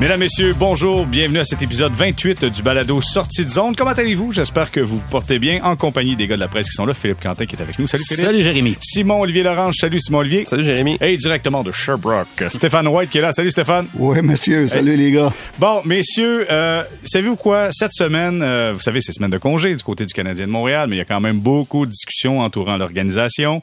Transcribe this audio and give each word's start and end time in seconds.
Mesdames, 0.00 0.20
Messieurs, 0.20 0.54
bonjour. 0.58 1.04
Bienvenue 1.04 1.40
à 1.40 1.44
cet 1.44 1.60
épisode 1.60 1.92
28 1.92 2.46
du 2.46 2.62
balado 2.62 3.02
Sortie 3.02 3.44
de 3.44 3.50
zone. 3.50 3.76
Comment 3.76 3.90
allez-vous? 3.90 4.32
J'espère 4.32 4.70
que 4.70 4.80
vous 4.80 4.96
vous 4.96 5.08
portez 5.10 5.38
bien 5.38 5.62
en 5.62 5.76
compagnie 5.76 6.16
des 6.16 6.26
gars 6.26 6.36
de 6.36 6.40
la 6.40 6.48
presse 6.48 6.70
qui 6.70 6.72
sont 6.72 6.86
là. 6.86 6.94
Philippe 6.94 7.22
Quentin 7.22 7.44
qui 7.44 7.54
est 7.54 7.60
avec 7.60 7.78
nous. 7.78 7.86
Salut 7.86 8.04
Philippe. 8.08 8.24
Salut 8.24 8.42
Jérémy. 8.42 8.76
Simon-Olivier 8.80 9.42
Lorange. 9.42 9.74
Salut 9.78 10.00
Simon-Olivier. 10.00 10.46
Salut 10.46 10.64
Jérémy. 10.64 10.96
Et 11.02 11.18
directement 11.18 11.62
de 11.62 11.70
Sherbrooke, 11.70 12.44
Stéphane 12.48 12.88
White 12.88 13.10
qui 13.10 13.18
est 13.18 13.20
là. 13.20 13.34
Salut 13.34 13.50
Stéphane. 13.50 13.88
Oui, 13.94 14.22
monsieur. 14.22 14.66
Salut 14.68 14.96
les 14.96 15.12
gars. 15.12 15.34
Bon, 15.58 15.82
messieurs, 15.84 16.46
euh, 16.50 16.82
savez-vous 17.04 17.36
quoi? 17.36 17.68
Cette 17.70 17.92
semaine, 17.92 18.40
euh, 18.42 18.72
vous 18.74 18.80
savez, 18.80 19.02
c'est 19.02 19.12
semaine 19.12 19.30
de 19.30 19.36
congé 19.36 19.76
du 19.76 19.82
côté 19.82 20.06
du 20.06 20.14
Canadien 20.14 20.46
de 20.46 20.50
Montréal, 20.50 20.88
mais 20.88 20.96
il 20.96 21.00
y 21.00 21.02
a 21.02 21.04
quand 21.04 21.20
même 21.20 21.40
beaucoup 21.40 21.84
de 21.84 21.90
discussions 21.90 22.40
entourant 22.40 22.78
l'organisation. 22.78 23.60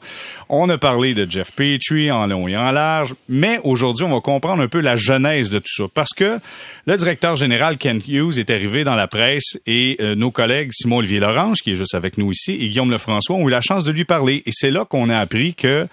On 0.48 0.68
a 0.68 0.78
parlé 0.78 1.14
de 1.14 1.28
Jeff 1.28 1.50
Petrie 1.50 2.12
en 2.12 2.28
long 2.28 2.46
et 2.46 2.56
en 2.56 2.70
large, 2.70 3.16
mais 3.28 3.58
aujourd'hui, 3.64 4.04
on 4.04 4.14
va 4.14 4.20
comprendre 4.20 4.62
un 4.62 4.68
peu 4.68 4.78
la 4.78 4.94
genèse 4.94 5.50
de 5.50 5.58
tout 5.58 5.74
ça. 5.76 5.84
Parce 5.92 6.12
que 6.14 6.27
le 6.86 6.96
directeur 6.96 7.36
général 7.36 7.76
Ken 7.76 8.00
Hughes 8.06 8.38
est 8.38 8.50
arrivé 8.50 8.84
dans 8.84 8.94
la 8.94 9.06
presse 9.08 9.58
et 9.66 9.96
euh, 10.00 10.14
nos 10.14 10.30
collègues 10.30 10.70
Simon-Olivier 10.72 11.20
Lorange, 11.20 11.58
qui 11.62 11.72
est 11.72 11.76
juste 11.76 11.94
avec 11.94 12.18
nous 12.18 12.32
ici, 12.32 12.52
et 12.52 12.68
Guillaume 12.68 12.90
Lefrançois 12.90 13.36
ont 13.36 13.48
eu 13.48 13.50
la 13.50 13.60
chance 13.60 13.84
de 13.84 13.92
lui 13.92 14.04
parler. 14.04 14.42
Et 14.46 14.50
c'est 14.52 14.70
là 14.70 14.84
qu'on 14.84 15.08
a 15.08 15.18
appris 15.18 15.54
que 15.54 15.86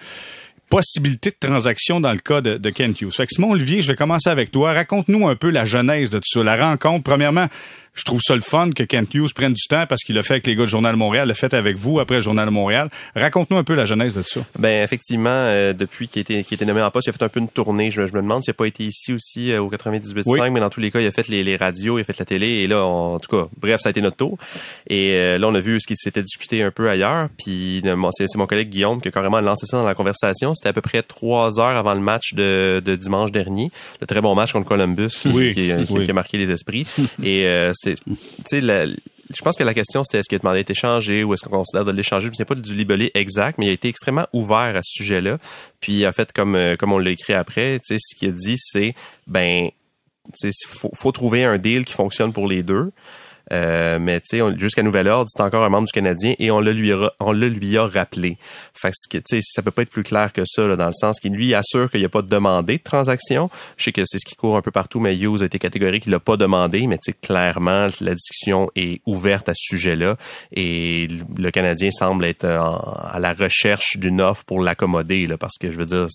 possibilité 0.70 1.30
de 1.30 1.35
transaction 1.39 1.99
dans 1.99 2.11
le 2.11 2.20
cas 2.20 2.41
de, 2.41 2.58
de 2.58 2.70
Ken 2.70 2.94
Hughes. 2.99 3.13
Fait 3.13 3.25
que 3.25 3.34
Simon 3.34 3.52
Olivier, 3.52 3.81
je 3.81 3.88
vais 3.89 3.95
commencer 3.95 4.30
avec 4.30 4.52
toi. 4.52 4.73
Raconte-nous 4.73 5.27
un 5.27 5.35
peu 5.35 5.49
la 5.49 5.66
genèse 5.66 6.09
de 6.09 6.17
tout 6.17 6.27
ça, 6.27 6.44
la 6.44 6.55
rencontre. 6.55 7.03
Premièrement, 7.03 7.47
je 7.95 8.04
trouve 8.04 8.20
ça 8.22 8.35
le 8.35 8.41
fun 8.41 8.72
que 8.72 8.84
Kent 8.84 9.13
Hughes 9.13 9.34
prenne 9.34 9.54
du 9.54 9.63
temps 9.70 9.85
parce 9.88 10.03
qu'il 10.03 10.16
l'a 10.16 10.23
fait 10.23 10.34
avec 10.36 10.48
les 10.48 10.55
gars 10.55 10.66
du 10.66 10.70
Journal 10.70 10.94
de 10.94 10.98
Montréal, 10.98 11.27
l'a 11.27 11.34
fait 11.34 11.53
avec 11.53 11.77
vous 11.77 11.99
après 11.99 12.16
le 12.16 12.22
Journal 12.22 12.45
de 12.45 12.52
Montréal. 12.52 12.90
Raconte-nous 13.16 13.58
un 13.58 13.63
peu 13.63 13.73
la 13.73 13.86
genèse 13.86 14.16
de 14.16 14.22
ça. 14.23 14.41
Ben 14.59 14.84
effectivement, 14.84 15.30
euh, 15.31 15.73
depuis 15.73 16.08
qu'il 16.08 16.22
était, 16.22 16.44
qu'il 16.44 16.55
était 16.55 16.66
nommé 16.66 16.81
en 16.81 16.91
poste, 16.91 17.08
il 17.08 17.12
a 17.12 17.13
fait 17.13 17.23
un 17.23 17.30
peu 17.30 17.39
une 17.39 17.48
tournée. 17.50 17.91
Je, 17.91 18.05
je 18.08 18.14
me 18.14 18.22
demande 18.22 18.44
s'il 18.44 18.52
n'a 18.52 18.55
pas 18.55 18.66
été 18.67 18.83
ici 18.83 19.14
aussi 19.14 19.52
euh, 19.52 19.61
au 19.61 19.70
98.5, 19.72 20.23
Oui. 20.25 20.39
mais 20.52 20.59
dans 20.59 20.70
tous 20.70 20.80
les 20.81 20.92
cas, 20.92 21.00
il 21.00 21.08
a 21.08 21.11
fait 21.11 21.28
les, 21.28 21.44
les 21.44 21.55
radios, 21.55 21.97
il 21.97 22.02
a 22.02 22.03
fait 22.03 22.17
la 22.20 22.25
télé, 22.25 22.47
et 22.47 22.67
là, 22.67 22.86
on- 22.86 23.16
en 23.16 23.20
tout 23.20 23.36
cas, 23.36 23.47
bref, 23.59 23.80
ça 23.81 23.89
a 23.89 23.92
été 23.92 24.02
notre 24.02 24.17
tour. 24.17 24.38
Et 24.89 25.11
euh, 25.14 25.38
là, 25.38 25.48
on 25.48 25.55
a 25.55 25.59
vu 25.59 25.80
ce 25.80 25.88
qui 25.88 25.95
s'était 25.95 26.22
discuté 26.22 26.64
un 26.64 26.72
peu 26.72 26.89
ailleurs. 26.89 27.30
Puis 27.44 27.81
c'est 28.11 28.36
mon 28.36 28.45
collègue 28.48 28.70
Guillaume 28.70 29.02
qui 29.02 29.08
a 29.08 29.11
carrément 29.11 29.39
lancé 29.42 29.66
ça 29.66 29.77
dans 29.77 29.86
la 29.86 29.95
conversation. 29.95 30.53
C'était 30.53 30.70
à 30.70 30.73
peu 30.73 30.81
près 30.81 31.02
trois 31.02 31.59
heures 31.59 31.75
avant 31.77 31.94
le 31.94 32.02
match 32.02 32.33
de, 32.33 32.81
de 32.83 32.95
dimanche 32.95 33.31
dernier, 33.31 33.72
le 34.02 34.08
très 34.08 34.22
bon 34.22 34.36
match 34.36 34.52
contre 34.53 34.67
Columbus 34.67 35.09
qui, 35.22 35.30
Oui, 35.30 35.53
qui- 35.53 35.72
qui- 35.86 35.94
oui. 35.94 36.03
qui 36.03 36.11
a 36.11 36.14
marqué 36.14 36.38
les 36.38 36.52
esprits. 36.52 36.86
et 37.23 37.45
euh, 37.45 37.72
c'est, 37.94 38.61
je 38.61 39.41
pense 39.41 39.55
que 39.58 39.64
la 39.64 39.73
question 39.73 40.03
c'était 40.03 40.19
est-ce 40.19 40.30
qu'il 40.30 40.36
a 40.36 40.39
demandé 40.39 40.59
d'être 40.59 40.72
échangé 40.72 41.23
ou 41.23 41.33
est-ce 41.33 41.44
qu'on 41.44 41.58
considère 41.58 41.86
de 41.86 41.92
l'échanger? 41.92 42.27
Je 42.27 42.31
ne 42.31 42.36
sais 42.36 42.45
pas 42.45 42.55
du 42.55 42.75
libellé 42.75 43.11
exact, 43.14 43.58
mais 43.58 43.66
il 43.66 43.69
a 43.69 43.73
été 43.73 43.88
extrêmement 43.88 44.27
ouvert 44.33 44.75
à 44.75 44.81
ce 44.83 44.92
sujet-là. 45.03 45.38
Puis 45.80 45.94
il 45.94 46.05
a 46.05 46.14
fait 46.14 46.31
comme 46.31 46.55
euh, 46.55 46.75
comme 46.75 46.94
on 46.94 47.00
l'a 47.00 47.11
écrit 47.11 47.33
après, 47.33 47.80
ce 47.83 48.16
qu'il 48.16 48.30
a 48.30 48.31
dit 48.31 48.58
c'est 48.58 48.94
ben 49.27 49.69
faut, 50.67 50.92
faut 50.94 51.11
trouver 51.11 51.44
un 51.44 51.58
deal 51.58 51.86
qui 51.86 51.94
fonctionne 51.94 52.33
pour 52.33 52.47
les 52.47 52.64
deux. 52.64 52.92
Euh, 53.54 54.00
mais 54.00 54.20
tu 54.22 54.38
sais, 54.38 54.44
jusqu'à 54.58 54.84
nouvel 54.84 55.08
ordre, 55.08 55.30
c'est 55.30 55.42
encore 55.42 55.64
un 55.64 55.70
membre 55.70 55.88
du 55.88 55.92
Canadien 55.92 56.34
et 56.40 56.52
on 56.52 56.60
le 56.60 56.72
lui 56.72 56.92
a, 56.92 57.12
on 57.20 57.32
le 57.32 57.48
lui 57.48 57.78
a 57.78 57.88
rappelé. 57.88 58.38
Fait 58.74 58.92
que, 59.10 59.18
tu 59.18 59.24
sais, 59.28 59.40
ça 59.42 59.62
peut 59.62 59.72
pas 59.72 59.84
être 59.84 59.90
plus 59.90 60.04
clair 60.04 60.34
que 60.34 60.44
ça, 60.46 60.68
là, 60.68 60.76
dans 60.76 60.88
le 60.88 60.94
sens 60.94 61.20
qu'il 61.20 61.34
lui 61.34 61.54
assure 61.54 61.90
qu'il 61.90 62.00
n'y 62.00 62.06
a 62.06 62.10
pas 62.10 62.22
demandé 62.22 62.78
de 62.78 62.84
transaction. 62.84 63.50
Je 63.78 63.86
sais 63.86 63.92
que 63.92 64.02
c'est 64.06 64.18
ce 64.18 64.26
qui 64.26 64.36
court 64.36 64.58
un 64.58 64.62
peu 64.62 64.72
partout, 64.72 65.00
mais 65.00 65.16
Hughes 65.16 65.42
a 65.42 65.46
été 65.46 65.60
catégorique, 65.60 66.06
il 66.08 66.12
l'a 66.12 66.20
pas 66.20 66.38
demandé, 66.38 66.88
mais 66.88 66.98
tu 66.98 67.12
sais, 67.12 67.18
clairement, 67.22 67.88
la 68.02 68.14
discussion 68.14 68.70
est 68.76 69.02
ouverte 69.06 69.50
à 69.50 69.54
ce 69.56 69.76
sujet-là 69.76 70.16
et 70.54 71.08
le 71.38 71.52
Canadien 71.52 71.92
semble 71.92 72.26
être 72.26 72.46
à 72.46 73.20
la 73.20 73.34
recherche 73.34 73.98
d'une 73.98 74.22
offre 74.22 74.44
pour 74.46 74.62
l'accommoder, 74.62 75.28
là, 75.28 75.38
parce 75.38 75.58
que 75.60 75.72
je 75.72 75.78
veux 75.78 75.86
dire, 75.86 76.08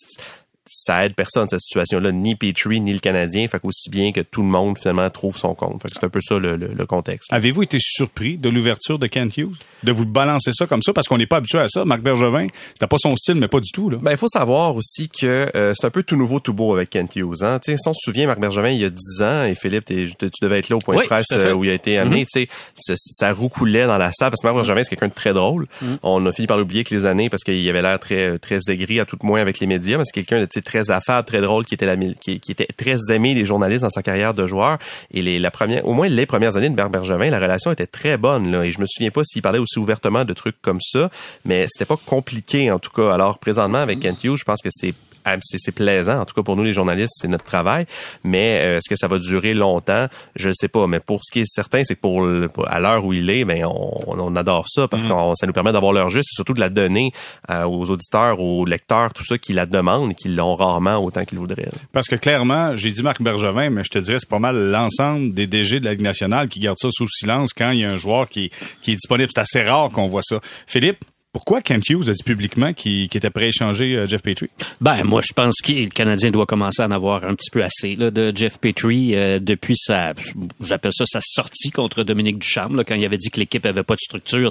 ça 0.70 1.04
aide 1.04 1.14
personne 1.14 1.48
cette 1.48 1.60
situation-là, 1.60 2.12
ni 2.12 2.34
Petrie 2.36 2.80
ni 2.80 2.92
le 2.92 2.98
Canadien, 3.00 3.46
fait 3.48 3.58
qu'aussi 3.58 3.90
bien 3.90 4.12
que 4.12 4.20
tout 4.20 4.42
le 4.42 4.48
monde 4.48 4.78
finalement 4.78 5.08
trouve 5.10 5.36
son 5.36 5.54
compte. 5.54 5.82
Fait 5.82 5.88
que 5.88 5.94
c'est 5.98 6.04
un 6.06 6.08
peu 6.08 6.20
ça 6.20 6.38
le, 6.38 6.56
le- 6.56 6.72
le 6.74 6.86
contexte. 6.86 7.32
Avez-vous 7.32 7.62
été 7.62 7.78
surpris 7.80 8.36
de 8.38 8.48
l'ouverture 8.48 8.98
de 8.98 9.06
Kent 9.06 9.36
Hughes? 9.36 9.56
De 9.82 9.92
vous 9.92 10.04
balancer 10.06 10.52
ça 10.52 10.66
comme 10.66 10.82
ça? 10.82 10.92
Parce 10.92 11.08
qu'on 11.08 11.18
n'est 11.18 11.26
pas 11.26 11.36
habitué 11.38 11.58
à 11.58 11.68
ça. 11.68 11.84
Marc 11.84 12.02
Bergevin, 12.02 12.46
c'était 12.74 12.86
pas 12.86 12.98
son 12.98 13.16
style, 13.16 13.34
mais 13.36 13.48
pas 13.48 13.60
du 13.60 13.70
tout, 13.72 13.90
là. 13.90 13.98
Ben, 14.00 14.12
il 14.12 14.16
faut 14.18 14.28
savoir 14.28 14.76
aussi 14.76 15.08
que 15.08 15.50
euh, 15.56 15.72
c'est 15.74 15.86
un 15.86 15.90
peu 15.90 16.02
tout 16.02 16.16
nouveau, 16.16 16.38
tout 16.40 16.54
beau 16.54 16.72
avec 16.74 16.90
Kent 16.90 17.16
Hughes. 17.16 17.42
Hein? 17.42 17.58
Tu 17.64 17.72
sais, 17.72 17.76
si 17.78 17.88
on 17.88 17.92
se 17.92 18.00
souvient, 18.04 18.26
Marc 18.26 18.38
Bergevin, 18.40 18.70
il 18.70 18.78
y 18.80 18.84
a 18.84 18.90
10 18.90 19.22
ans, 19.22 19.44
et 19.44 19.54
Philippe, 19.54 19.86
tu 19.86 20.08
devais 20.42 20.58
être 20.58 20.68
là 20.68 20.76
au 20.76 20.80
point 20.80 20.96
Oui, 20.96 21.02
de 21.02 21.08
presse 21.08 21.26
euh, 21.32 21.52
où 21.52 21.64
il 21.64 21.70
a 21.70 21.74
été 21.74 21.98
amené. 21.98 22.26
Tu 22.26 22.42
sais, 22.42 22.48
ça, 22.78 22.94
ça 22.96 23.32
roucoulait 23.32 23.86
dans 23.86 23.98
la 23.98 24.12
salle 24.12 24.30
parce 24.30 24.42
que 24.42 24.46
Marc 24.46 24.56
Bergevin, 24.56 24.82
c'est 24.82 24.90
quelqu'un 24.90 25.08
de 25.08 25.14
très 25.14 25.32
drôle. 25.32 25.66
On 26.02 26.24
a 26.26 26.32
fini 26.32 26.46
par 26.46 26.58
l'oublier 26.58 26.84
que 26.84 26.94
les 26.94 27.06
années 27.06 27.28
parce 27.28 27.42
qu'il 27.42 27.68
avait 27.68 27.82
l'air 27.82 27.98
très 27.98 28.38
très 28.38 28.58
aigri 28.68 29.00
à 29.00 29.04
tout 29.04 29.16
le 29.20 29.26
moins 29.26 29.40
avec 29.40 29.58
les 29.60 29.66
médias, 29.66 29.96
mais 29.98 30.04
c'est 30.04 30.12
quelqu'un 30.12 30.40
de 30.40 30.46
très 30.62 30.90
affable, 30.90 31.26
très 31.26 31.40
drôle, 31.40 31.64
qui 31.64 31.74
était 31.74 31.86
la, 31.86 31.96
qui, 31.96 32.40
qui 32.40 32.52
était 32.52 32.66
très 32.66 32.96
aimé 33.10 33.34
des 33.34 33.44
journalistes 33.44 33.82
dans 33.82 33.90
sa 33.90 34.02
carrière 34.02 34.34
de 34.34 34.46
joueur. 34.46 34.78
Et 35.10 35.22
les, 35.22 35.38
la 35.38 35.50
première, 35.50 35.86
au 35.86 35.92
moins 35.92 36.08
les 36.08 36.26
premières 36.26 36.56
années 36.56 36.70
de 36.70 36.74
Marc 36.74 36.90
Bergevin, 36.90 37.30
la 37.30 37.38
relation 37.38 37.72
était 37.72 37.86
très 37.86 38.16
bonne. 38.16 38.50
Là, 38.50 38.64
et 38.64 38.72
je 38.72 38.80
me 38.80 38.86
souviens 38.86 39.10
pas 39.10 39.24
s'il 39.24 39.42
parlait 39.42 39.58
aussi 39.58 39.78
ouvertement 39.78 40.24
de 40.24 40.32
trucs 40.32 40.60
comme 40.62 40.80
ça, 40.80 41.10
mais 41.44 41.66
c'était 41.68 41.84
pas 41.84 41.98
compliqué 42.04 42.70
en 42.70 42.78
tout 42.78 42.90
cas. 42.90 43.12
Alors 43.12 43.38
présentement 43.38 43.78
avec 43.78 44.00
Kent 44.00 44.24
Hughes, 44.24 44.36
je 44.36 44.44
pense 44.44 44.62
que 44.62 44.70
c'est 44.70 44.94
c'est 45.42 45.58
c'est 45.58 45.72
plaisant, 45.72 46.20
en 46.20 46.24
tout 46.24 46.34
cas 46.34 46.42
pour 46.42 46.56
nous 46.56 46.64
les 46.64 46.72
journalistes, 46.72 47.14
c'est 47.20 47.28
notre 47.28 47.44
travail. 47.44 47.86
Mais 48.24 48.60
euh, 48.62 48.76
est-ce 48.78 48.88
que 48.88 48.96
ça 48.96 49.06
va 49.08 49.18
durer 49.18 49.54
longtemps? 49.54 50.06
Je 50.36 50.48
ne 50.48 50.54
sais 50.54 50.68
pas. 50.68 50.86
Mais 50.86 51.00
pour 51.00 51.20
ce 51.24 51.32
qui 51.32 51.40
est 51.40 51.46
certain, 51.46 51.82
c'est 51.84 51.94
que 51.96 52.00
pour, 52.00 52.22
le- 52.22 52.48
à 52.66 52.80
l'heure 52.80 53.04
où 53.04 53.12
il 53.12 53.28
est, 53.30 53.44
ben 53.44 53.64
on, 53.64 53.92
on 54.06 54.36
adore 54.36 54.66
ça 54.68 54.88
parce 54.88 55.04
que 55.04 55.10
ça 55.36 55.46
nous 55.46 55.52
permet 55.52 55.72
d'avoir 55.72 55.92
leur 55.92 56.10
juste 56.10 56.30
et 56.32 56.36
surtout 56.36 56.54
de 56.54 56.60
la 56.60 56.68
donner 56.68 57.12
euh, 57.50 57.64
aux 57.64 57.90
auditeurs, 57.90 58.40
aux 58.40 58.64
lecteurs, 58.64 59.12
tout 59.12 59.24
ça 59.24 59.38
qui 59.38 59.52
la 59.52 59.66
demandent 59.66 60.12
et 60.12 60.14
qui 60.14 60.28
l'ont 60.28 60.54
rarement 60.54 60.96
autant 60.98 61.24
qu'ils 61.24 61.38
voudraient. 61.38 61.68
Parce 61.92 62.08
que 62.08 62.16
clairement, 62.16 62.76
j'ai 62.76 62.90
dit 62.90 63.02
Marc 63.02 63.22
Bergevin, 63.22 63.70
mais 63.70 63.84
je 63.84 63.90
te 63.90 63.98
dirais, 63.98 64.18
c'est 64.18 64.28
pas 64.28 64.38
mal 64.38 64.56
l'ensemble 64.70 65.34
des 65.34 65.46
DG 65.46 65.80
de 65.80 65.84
la 65.84 65.92
Ligue 65.92 66.00
nationale 66.02 66.48
qui 66.48 66.60
gardent 66.60 66.78
ça 66.78 66.88
sous 66.90 67.06
silence 67.08 67.52
quand 67.52 67.70
il 67.70 67.80
y 67.80 67.84
a 67.84 67.90
un 67.90 67.96
joueur 67.96 68.28
qui, 68.28 68.50
qui 68.82 68.92
est 68.92 68.96
disponible. 68.96 69.30
C'est 69.34 69.40
assez 69.40 69.62
rare 69.62 69.90
qu'on 69.90 70.06
voit 70.08 70.22
ça. 70.22 70.40
Philippe, 70.66 71.04
pourquoi 71.32 71.62
Kent 71.62 71.88
Hughes 71.90 72.08
a 72.08 72.12
dit 72.12 72.22
publiquement 72.24 72.72
qu'il 72.72 73.04
était 73.04 73.30
prêt 73.30 73.44
à 73.44 73.48
échanger 73.48 73.94
euh, 73.94 74.06
Jeff 74.06 74.20
Petrie? 74.22 74.50
Ben, 74.80 75.04
moi, 75.04 75.22
je 75.22 75.32
pense 75.32 75.60
que 75.62 75.72
le 75.72 75.88
Canadien 75.88 76.32
doit 76.32 76.46
commencer 76.46 76.82
à 76.82 76.86
en 76.86 76.90
avoir 76.90 77.24
un 77.24 77.36
petit 77.36 77.50
peu 77.50 77.62
assez 77.62 77.94
là, 77.94 78.10
de 78.10 78.32
Jeff 78.34 78.58
Petrie 78.58 79.14
euh, 79.14 79.38
depuis 79.38 79.76
sa, 79.76 80.12
j'appelle 80.60 80.92
ça 80.92 81.04
sa 81.06 81.20
sortie 81.22 81.70
contre 81.70 82.02
Dominique 82.02 82.40
Ducharme, 82.40 82.76
là, 82.76 82.84
quand 82.84 82.96
il 82.96 83.04
avait 83.04 83.16
dit 83.16 83.30
que 83.30 83.38
l'équipe 83.38 83.64
avait 83.64 83.84
pas 83.84 83.94
de 83.94 84.00
structure. 84.00 84.50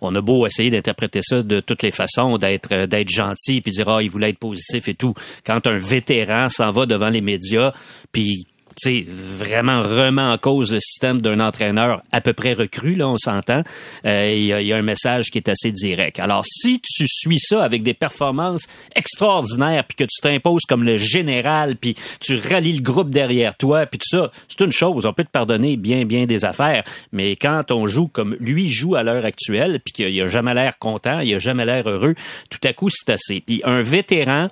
On 0.00 0.14
a 0.16 0.20
beau 0.20 0.46
essayer 0.46 0.70
d'interpréter 0.70 1.20
ça 1.22 1.42
de 1.42 1.60
toutes 1.60 1.82
les 1.82 1.92
façons, 1.92 2.38
d'être 2.38 2.72
euh, 2.72 2.86
d'être 2.86 3.08
gentil, 3.08 3.60
puis 3.60 3.70
dire 3.70 3.88
ah 3.88 4.02
il 4.02 4.10
voulait 4.10 4.30
être 4.30 4.38
positif 4.38 4.88
et 4.88 4.94
tout. 4.94 5.14
Quand 5.44 5.66
un 5.66 5.78
vétéran 5.78 6.48
s'en 6.48 6.72
va 6.72 6.86
devant 6.86 7.08
les 7.08 7.20
médias, 7.20 7.72
puis 8.10 8.46
vraiment 8.84 9.80
remet 9.80 10.22
en 10.22 10.38
cause 10.38 10.72
le 10.72 10.80
système 10.80 11.20
d'un 11.20 11.40
entraîneur 11.40 12.02
à 12.12 12.20
peu 12.20 12.32
près 12.32 12.52
recru, 12.52 12.94
là, 12.94 13.08
on 13.08 13.18
s'entend. 13.18 13.62
Euh, 14.04 14.32
Il 14.34 14.42
y, 14.42 14.66
y 14.66 14.72
a 14.72 14.76
un 14.76 14.82
message 14.82 15.30
qui 15.30 15.38
est 15.38 15.48
assez 15.48 15.72
direct. 15.72 16.20
Alors, 16.20 16.44
si 16.46 16.80
tu 16.80 17.06
suis 17.08 17.38
ça 17.38 17.64
avec 17.64 17.82
des 17.82 17.94
performances 17.94 18.66
extraordinaires, 18.94 19.84
puis 19.84 19.96
que 19.96 20.04
tu 20.04 20.20
t'imposes 20.20 20.64
comme 20.68 20.84
le 20.84 20.96
général, 20.96 21.76
puis 21.76 21.96
tu 22.20 22.36
rallies 22.36 22.76
le 22.76 22.82
groupe 22.82 23.10
derrière 23.10 23.56
toi, 23.56 23.86
puis 23.86 23.98
tout 23.98 24.08
ça, 24.08 24.30
c'est 24.48 24.64
une 24.64 24.72
chose. 24.72 25.06
On 25.06 25.12
peut 25.12 25.24
te 25.24 25.30
pardonner 25.30 25.76
bien, 25.76 26.04
bien 26.04 26.26
des 26.26 26.44
affaires. 26.44 26.84
Mais 27.12 27.36
quand 27.36 27.70
on 27.70 27.86
joue 27.86 28.08
comme 28.08 28.36
lui 28.40 28.68
joue 28.68 28.94
à 28.94 29.02
l'heure 29.02 29.24
actuelle, 29.24 29.80
puis 29.84 29.92
qu'il 29.92 30.20
a 30.20 30.28
jamais 30.28 30.54
l'air 30.54 30.78
content, 30.78 31.20
il 31.20 31.34
a 31.34 31.38
jamais 31.38 31.64
l'air 31.64 31.88
heureux, 31.88 32.14
tout 32.50 32.60
à 32.64 32.72
coup, 32.72 32.88
c'est 32.90 33.10
assez. 33.10 33.40
Puis 33.40 33.62
un 33.64 33.82
vétéran, 33.82 34.48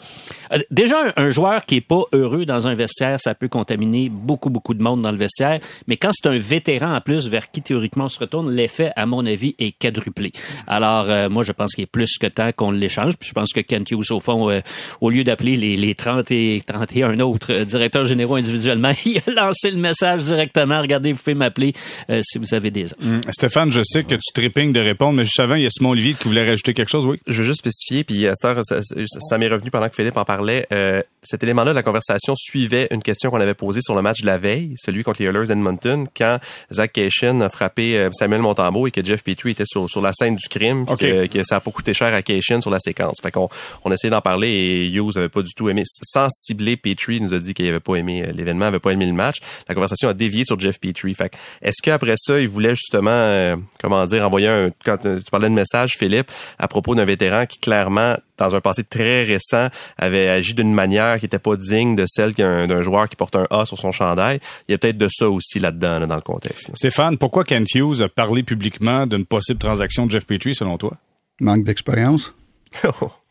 euh, 0.52 0.58
déjà 0.70 1.12
un, 1.16 1.24
un 1.24 1.28
joueur 1.30 1.64
qui 1.64 1.76
est 1.76 1.80
pas 1.80 2.02
heureux 2.12 2.44
dans 2.44 2.66
un 2.66 2.74
vestiaire, 2.74 3.18
ça 3.20 3.34
peut 3.34 3.48
contaminer 3.48 4.10
beaucoup, 4.14 4.50
beaucoup 4.50 4.74
de 4.74 4.82
monde 4.82 5.02
dans 5.02 5.10
le 5.10 5.16
vestiaire. 5.18 5.60
Mais 5.86 5.96
quand 5.96 6.10
c'est 6.12 6.28
un 6.28 6.38
vétéran 6.38 6.94
en 6.96 7.00
plus 7.00 7.28
vers 7.28 7.50
qui 7.50 7.60
théoriquement 7.62 8.04
on 8.06 8.08
se 8.08 8.18
retourne, 8.18 8.50
l'effet, 8.50 8.92
à 8.96 9.06
mon 9.06 9.26
avis, 9.26 9.54
est 9.58 9.76
quadruplé. 9.78 10.32
Alors, 10.66 11.06
euh, 11.08 11.28
moi, 11.28 11.42
je 11.44 11.52
pense 11.52 11.74
qu'il 11.74 11.84
est 11.84 11.86
plus 11.90 12.16
que 12.18 12.26
temps 12.26 12.50
qu'on 12.54 12.70
l'échange. 12.70 13.16
Puis 13.18 13.28
je 13.28 13.34
pense 13.34 13.52
que 13.52 13.60
Kent 13.60 13.90
Hughes, 13.90 14.10
au 14.12 14.20
fond, 14.20 14.48
euh, 14.50 14.60
au 15.00 15.10
lieu 15.10 15.24
d'appeler 15.24 15.56
les, 15.56 15.76
les 15.76 15.94
30 15.94 16.30
et 16.30 16.62
31 16.66 17.20
autres 17.20 17.52
euh, 17.52 17.64
directeurs 17.64 18.04
généraux 18.04 18.36
individuellement, 18.36 18.92
il 19.04 19.18
a 19.26 19.30
lancé 19.46 19.70
le 19.70 19.78
message 19.78 20.22
directement. 20.24 20.80
Regardez, 20.80 21.12
vous 21.12 21.18
pouvez 21.18 21.34
m'appeler 21.34 21.72
euh, 22.10 22.20
si 22.22 22.38
vous 22.38 22.54
avez 22.54 22.70
des 22.70 22.84
offres. 22.92 23.30
Stéphane, 23.30 23.70
je 23.72 23.80
sais 23.84 24.04
que 24.04 24.14
tu 24.14 24.32
trépignes 24.32 24.72
de 24.72 24.80
répondre, 24.80 25.14
mais 25.14 25.24
juste 25.24 25.40
avant, 25.40 25.54
il 25.56 25.62
y 25.62 25.66
a 25.66 25.70
Simon 25.70 25.90
Olivier 25.90 26.14
qui 26.14 26.24
voulait 26.28 26.48
rajouter 26.48 26.74
quelque 26.74 26.90
chose, 26.90 27.06
oui? 27.06 27.18
Je 27.26 27.38
veux 27.38 27.44
juste 27.46 27.60
spécifier, 27.60 28.04
puis 28.04 28.26
à 28.26 28.34
cette 28.34 28.44
heure, 28.44 28.60
ça, 28.64 28.82
ça- 28.82 28.94
ça 29.06 29.38
m'est 29.38 29.48
revenu 29.48 29.70
pendant 29.70 29.88
que 29.88 29.94
Philippe 29.94 30.16
en 30.16 30.24
parlait. 30.24 30.66
euh, 30.72 31.02
cet 31.26 31.42
élément-là 31.42 31.70
de 31.70 31.76
la 31.76 31.82
conversation 31.82 32.34
suivait 32.36 32.86
une 32.90 33.02
question 33.02 33.30
qu'on 33.30 33.40
avait 33.40 33.54
posée 33.54 33.80
sur 33.82 33.94
le 33.94 34.02
match 34.04 34.20
de 34.20 34.26
la 34.26 34.38
veille, 34.38 34.74
celui 34.78 35.02
contre 35.02 35.20
les 35.22 35.28
Oilers 35.28 35.48
d'Edmonton, 35.48 36.06
quand 36.16 36.38
Zach 36.72 36.92
Cation 36.92 37.40
a 37.40 37.48
frappé 37.48 37.96
euh, 37.96 38.10
Samuel 38.12 38.42
Montembeau 38.42 38.86
et 38.86 38.90
que 38.90 39.04
Jeff 39.04 39.24
Petrie 39.24 39.50
était 39.50 39.64
sur, 39.66 39.90
sur 39.90 40.00
la 40.00 40.12
scène 40.12 40.36
du 40.36 40.48
crime, 40.48 40.86
que, 40.86 41.26
que 41.26 41.42
ça 41.42 41.56
a 41.56 41.60
pas 41.60 41.70
coûté 41.70 41.94
cher 41.94 42.14
à 42.14 42.22
Cation 42.22 42.60
sur 42.60 42.70
la 42.70 42.78
séquence. 42.78 43.16
Fait 43.22 43.32
qu'on 43.32 43.48
on 43.84 43.90
essayait 43.90 44.10
d'en 44.10 44.20
parler 44.20 44.48
et 44.48 44.88
Hughes 44.88 45.16
avait 45.16 45.28
pas 45.28 45.42
du 45.42 45.52
tout 45.54 45.68
aimé. 45.68 45.82
Sans 45.84 46.28
cibler 46.30 46.76
Petrie, 46.76 47.16
il 47.16 47.22
nous 47.22 47.34
a 47.34 47.38
dit 47.38 47.54
qu'il 47.54 47.68
avait 47.68 47.80
pas 47.80 47.96
aimé 47.96 48.24
euh, 48.26 48.32
l'événement, 48.32 48.66
avait 48.66 48.78
pas 48.78 48.90
aimé 48.90 49.06
le 49.06 49.12
match. 49.12 49.38
La 49.68 49.74
conversation 49.74 50.08
a 50.08 50.14
dévié 50.14 50.44
sur 50.44 50.58
Jeff 50.60 50.78
Petrie. 50.78 51.14
Fait 51.14 51.32
est-ce 51.62 51.82
qu'après 51.82 52.14
ça, 52.16 52.40
il 52.40 52.48
voulait 52.48 52.74
justement, 52.74 53.10
euh, 53.10 53.56
comment 53.80 54.04
dire, 54.06 54.26
envoyer 54.26 54.48
un, 54.48 54.70
quand 54.84 55.04
euh, 55.06 55.18
tu 55.18 55.30
parlais 55.30 55.48
de 55.48 55.54
message, 55.54 55.96
Philippe, 55.96 56.30
à 56.58 56.68
propos 56.68 56.94
d'un 56.94 57.04
vétéran 57.04 57.46
qui 57.46 57.58
clairement 57.58 58.16
dans 58.38 58.54
un 58.54 58.60
passé 58.60 58.84
très 58.84 59.24
récent, 59.24 59.68
avait 59.98 60.28
agi 60.28 60.54
d'une 60.54 60.72
manière 60.72 61.18
qui 61.18 61.24
n'était 61.24 61.38
pas 61.38 61.56
digne 61.56 61.96
de 61.96 62.04
celle 62.06 62.32
d'un 62.34 62.82
joueur 62.82 63.08
qui 63.08 63.16
porte 63.16 63.36
un 63.36 63.46
A 63.50 63.64
sur 63.66 63.78
son 63.78 63.92
chandail. 63.92 64.40
Il 64.68 64.72
y 64.72 64.74
a 64.74 64.78
peut-être 64.78 64.98
de 64.98 65.08
ça 65.08 65.28
aussi 65.28 65.58
là-dedans, 65.58 66.06
dans 66.06 66.14
le 66.14 66.20
contexte. 66.20 66.70
Stéphane, 66.74 67.18
pourquoi 67.18 67.44
Kent 67.44 67.74
Hughes 67.74 68.02
a 68.02 68.08
parlé 68.08 68.42
publiquement 68.42 69.06
d'une 69.06 69.24
possible 69.24 69.58
transaction 69.58 70.06
de 70.06 70.10
Jeff 70.10 70.26
Petrie, 70.26 70.54
selon 70.54 70.78
toi? 70.78 70.96
Manque 71.40 71.64
d'expérience. 71.64 72.34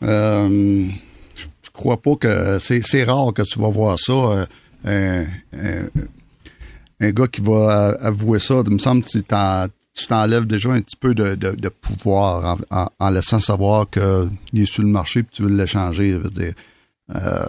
euh, 0.03 0.88
je 1.35 1.69
crois 1.73 2.01
pas 2.01 2.15
que 2.15 2.59
c'est 2.59 3.03
rare 3.03 3.33
que 3.33 3.41
tu 3.41 3.59
vas 3.59 3.69
voir 3.69 4.00
ça. 4.00 4.47
Euh, 4.85 5.25
un, 7.00 7.11
gars 7.11 7.27
qui 7.27 7.41
va 7.41 7.97
avouer 8.00 8.39
ça, 8.39 8.63
il 8.65 8.73
me 8.73 8.79
semble 8.79 9.03
que 9.03 9.19
tu 9.93 10.07
t'enlèves 10.07 10.47
déjà 10.47 10.71
un 10.71 10.81
petit 10.81 10.95
peu 10.95 11.13
de, 11.13 11.69
pouvoir 11.69 12.57
en, 12.99 13.09
laissant 13.09 13.39
savoir 13.39 13.89
qu'il 13.89 14.61
est 14.61 14.65
sur 14.65 14.83
le 14.83 14.89
marché 14.89 15.19
et 15.21 15.25
tu 15.31 15.43
veux 15.43 15.55
l'échanger. 15.55 16.19
Euh, 17.13 17.45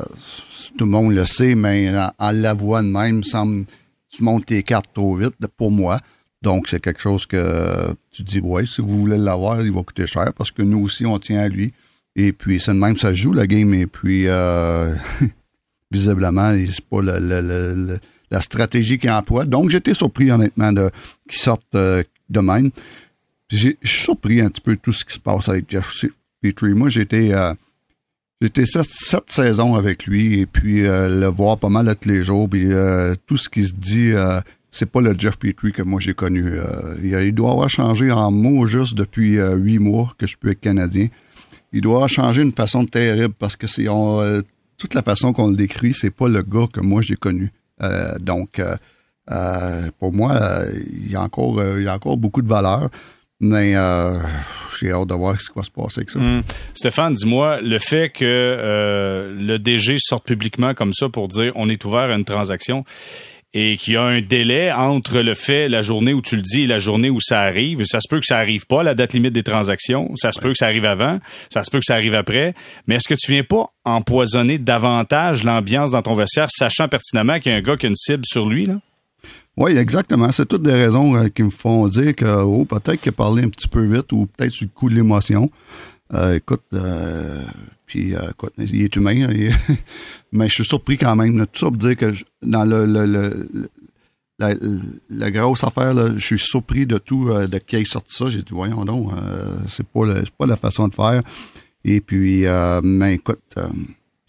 tout 0.77 0.85
le 0.85 0.91
monde 0.91 1.15
le 1.15 1.25
sait, 1.25 1.55
mais 1.55 1.93
en, 2.19 2.31
l'avouant 2.33 2.83
de 2.83 2.89
même, 2.89 3.25
semble 3.25 3.65
tu 4.11 4.23
montes 4.23 4.47
tes 4.47 4.63
cartes 4.63 4.93
trop 4.93 5.17
vite 5.17 5.35
pour 5.57 5.71
moi. 5.71 5.99
Donc, 6.43 6.69
c'est 6.69 6.81
quelque 6.81 7.01
chose 7.01 7.27
que 7.27 7.95
tu 8.13 8.23
dis, 8.23 8.41
ouais, 8.41 8.67
si 8.67 8.81
vous 8.81 9.01
voulez 9.01 9.17
l'avoir, 9.17 9.63
il 9.63 9.73
va 9.73 9.83
coûter 9.83 10.07
cher 10.07 10.33
parce 10.37 10.51
que 10.51 10.63
nous 10.63 10.79
aussi, 10.81 11.07
on 11.07 11.19
tient 11.19 11.41
à 11.41 11.49
lui. 11.49 11.73
Et 12.15 12.33
puis, 12.33 12.61
c'est 12.61 12.73
de 12.73 12.79
même, 12.79 12.97
ça 12.97 13.15
joue 13.15 13.33
la 13.33 13.47
game. 13.47 13.73
Et 13.75 13.87
puis, 13.87 14.29
euh, 14.29 14.95
visiblement, 15.91 16.53
c'est 16.53 16.85
pas 16.85 17.01
la 17.03 18.41
stratégie 18.41 18.99
qu'il 18.99 19.11
emploie. 19.11 19.47
Donc, 19.47 19.71
j'étais 19.71 19.95
surpris, 19.95 20.31
honnêtement, 20.31 20.73
de 20.73 20.91
qu'il 21.29 21.41
sorte 21.41 21.75
euh, 21.75 22.03
même. 22.41 22.71
Suis 23.51 23.77
surpris 23.83 24.41
un 24.41 24.49
petit 24.49 24.61
peu 24.61 24.77
tout 24.77 24.93
ce 24.93 25.05
qui 25.05 25.15
se 25.15 25.19
passe 25.19 25.49
avec 25.49 25.67
Jeff 25.69 26.05
Petrie. 26.41 26.75
Moi, 26.75 26.89
j'étais 26.89 27.33
euh, 27.33 27.55
sept, 28.65 29.31
saisons 29.31 29.75
avec 29.75 30.07
lui 30.07 30.41
et 30.41 30.47
puis 30.47 30.83
le 30.83 31.27
voir 31.27 31.59
pas 31.59 31.69
mal 31.69 31.95
tous 32.01 32.09
les 32.09 32.23
jours. 32.23 32.49
Puis 32.49 32.69
tout 33.27 33.37
ce 33.37 33.49
qui 33.49 33.65
se 33.65 33.75
dit 33.75 34.13
c'est 34.71 34.91
pas 34.91 35.01
le 35.01 35.15
Jeff 35.17 35.37
Petrie 35.37 35.73
que 35.73 35.83
moi 35.83 36.01
j'ai 36.01 36.15
connu. 36.15 36.59
il, 37.03 37.33
doit 37.33 37.53
avoir 37.53 37.71
changé 37.71 38.11
en 38.11 38.31
mots 38.31 38.67
juste 38.67 38.95
depuis 38.95 39.39
huit 39.39 39.79
mois 39.79 40.15
que 40.19 40.27
je 40.27 40.37
peux 40.37 40.51
être 40.51 40.61
Canadien 40.61 41.09
il 41.75 41.81
doit 41.81 42.07
changer 42.07 42.41
une 42.43 42.53
façon 42.53 42.87
terrible 42.87 43.35
parce 43.37 43.57
que 43.57 43.67
c'est 43.67 43.89
euh, 43.89 44.43
toute 44.79 44.95
la 44.95 45.03
façon 45.03 45.33
qu'on 45.33 45.49
le 45.49 45.57
décrit, 45.57 45.93
c'est 45.93 46.13
pas 46.13 46.29
le 46.29 46.41
gars 46.43 46.67
que 46.73 46.81
moi 46.81 47.03
j'ai 47.03 47.17
connu. 47.17 47.53
Euh, 47.83 48.17
donc, 48.21 48.63
euh, 49.31 49.89
pour 49.99 50.13
moi, 50.13 50.39
il 50.93 51.11
y 51.11 51.17
a 51.17 51.23
encore, 51.23 51.63
il 51.77 51.85
y 51.85 51.89
a 51.89 51.95
encore 51.95 52.17
beaucoup 52.17 52.43
de 52.43 52.49
valeur, 52.49 52.89
mais 53.41 53.73
j'ai 54.81 54.93
hâte 54.93 55.09
de 55.09 55.15
voir 55.15 55.41
ce 55.41 55.51
qui 55.51 55.57
va 55.57 55.63
se 55.63 55.71
passer 55.71 56.01
avec 56.01 56.11
ça. 56.11 56.19
Hmm. 56.19 56.43
Stéphane, 56.75 57.15
dis-moi, 57.15 57.61
le 57.61 57.79
fait 57.79 58.11
que 58.11 59.35
le 59.39 59.59
DG 59.59 59.97
sorte 59.99 60.27
publiquement 60.27 60.75
comme 60.75 60.95
ça 60.95 61.09
pour 61.09 61.29
dire 61.29 61.53
on 61.55 61.69
est 61.69 61.85
ouvert 61.85 62.11
à 62.11 62.15
une 62.15 62.25
transaction, 62.25 62.85
et 63.55 63.77
qu'il 63.77 63.95
y 63.95 63.97
a 63.97 64.03
un 64.03 64.21
délai 64.21 64.73
entre 64.73 65.21
le 65.21 65.35
fait, 65.35 65.69
la 65.69 65.81
journée 65.81 66.13
où 66.13 66.21
tu 66.21 66.35
le 66.35 66.43
dis 66.43 66.63
et 66.63 66.67
la 66.67 66.79
journée 66.81 67.09
où 67.09 67.21
ça 67.21 67.41
arrive. 67.41 67.85
Ça 67.85 68.01
se 68.01 68.09
peut 68.09 68.19
que 68.19 68.27
ça 68.27 68.39
arrive 68.39 68.67
pas, 68.67 68.83
la 68.83 68.97
date 68.97 69.13
limite 69.13 69.33
des 69.33 69.45
transactions. 69.45 70.11
Ça 70.17 70.33
se 70.33 70.41
peut 70.41 70.51
que 70.51 70.59
ça 70.59 70.67
arrive 70.67 70.85
avant. 70.85 71.21
Ça 71.51 71.63
se 71.63 71.71
peut 71.71 71.79
que 71.79 71.85
ça 71.85 71.95
arrive 71.95 72.15
après. 72.15 72.53
Mais 72.89 72.97
est-ce 72.97 73.07
que 73.07 73.15
tu 73.15 73.31
viens 73.31 73.45
pas 73.45 73.69
empoisonner 73.85 74.59
davantage 74.59 75.45
l'ambiance 75.45 75.93
dans 75.93 76.03
ton 76.03 76.15
vestiaire, 76.15 76.49
sachant 76.51 76.89
pertinemment 76.89 77.39
qu'il 77.39 77.53
y 77.53 77.55
a 77.55 77.59
un 77.59 77.63
gars 77.63 77.77
qui 77.77 77.87
a 77.87 77.89
une 77.89 77.97
cible 77.97 78.25
sur 78.27 78.49
lui, 78.49 78.67
là? 78.67 78.75
Oui, 79.57 79.77
exactement. 79.77 80.33
C'est 80.33 80.47
toutes 80.47 80.63
des 80.63 80.73
raisons 80.73 81.17
euh, 81.17 81.29
qui 81.29 81.43
me 81.45 81.51
font 81.51 81.87
dire 81.89 82.15
que, 82.17 82.43
oh, 82.43 82.65
peut-être 82.65 83.01
qu'il 83.01 83.11
a 83.11 83.13
parlé 83.13 83.45
un 83.45 83.49
petit 83.49 83.69
peu 83.69 83.85
vite 83.85 84.13
ou 84.13 84.27
peut-être 84.27 84.53
sur 84.53 84.67
le 84.67 84.71
coup 84.75 84.91
de 84.91 84.97
l'émotion. 84.97 85.51
Euh, 86.13 86.37
écoute, 86.37 86.63
euh, 86.75 87.43
puis 87.87 88.15
euh, 88.15 88.31
écoute, 88.31 88.53
il 88.59 88.83
est 88.83 88.97
humain, 88.97 89.27
mais 90.33 90.49
je 90.49 90.55
suis 90.55 90.65
surpris 90.65 90.99
quand 90.99 91.17
même. 91.17 91.47
Tout 91.47 91.61
ça 91.61 91.67
pour 91.67 91.77
dire 91.77 91.97
que 91.97 92.13
dans 92.43 92.65
le, 92.65 92.85
le, 92.87 93.71
la, 95.09 95.31
grosse 95.31 95.65
affaire, 95.65 95.95
là, 95.95 96.11
je 96.15 96.25
suis 96.25 96.39
surpris 96.39 96.87
de 96.87 96.99
tout, 96.99 97.33
de 97.33 97.59
qui 97.59 97.77
ait 97.77 97.85
sorti 97.85 98.15
ça. 98.15 98.31
J'ai 98.31 98.43
dit, 98.43 98.53
voyons 98.53 98.85
donc, 98.85 99.13
c'est 99.69 99.87
pas, 99.87 100.03
pas 100.37 100.47
la 100.47 100.57
façon 100.57 100.89
de 100.89 100.95
faire. 100.95 101.23
Et 101.85 102.01
puis, 102.01 102.45
mais 102.83 103.15
écoute, 103.15 103.57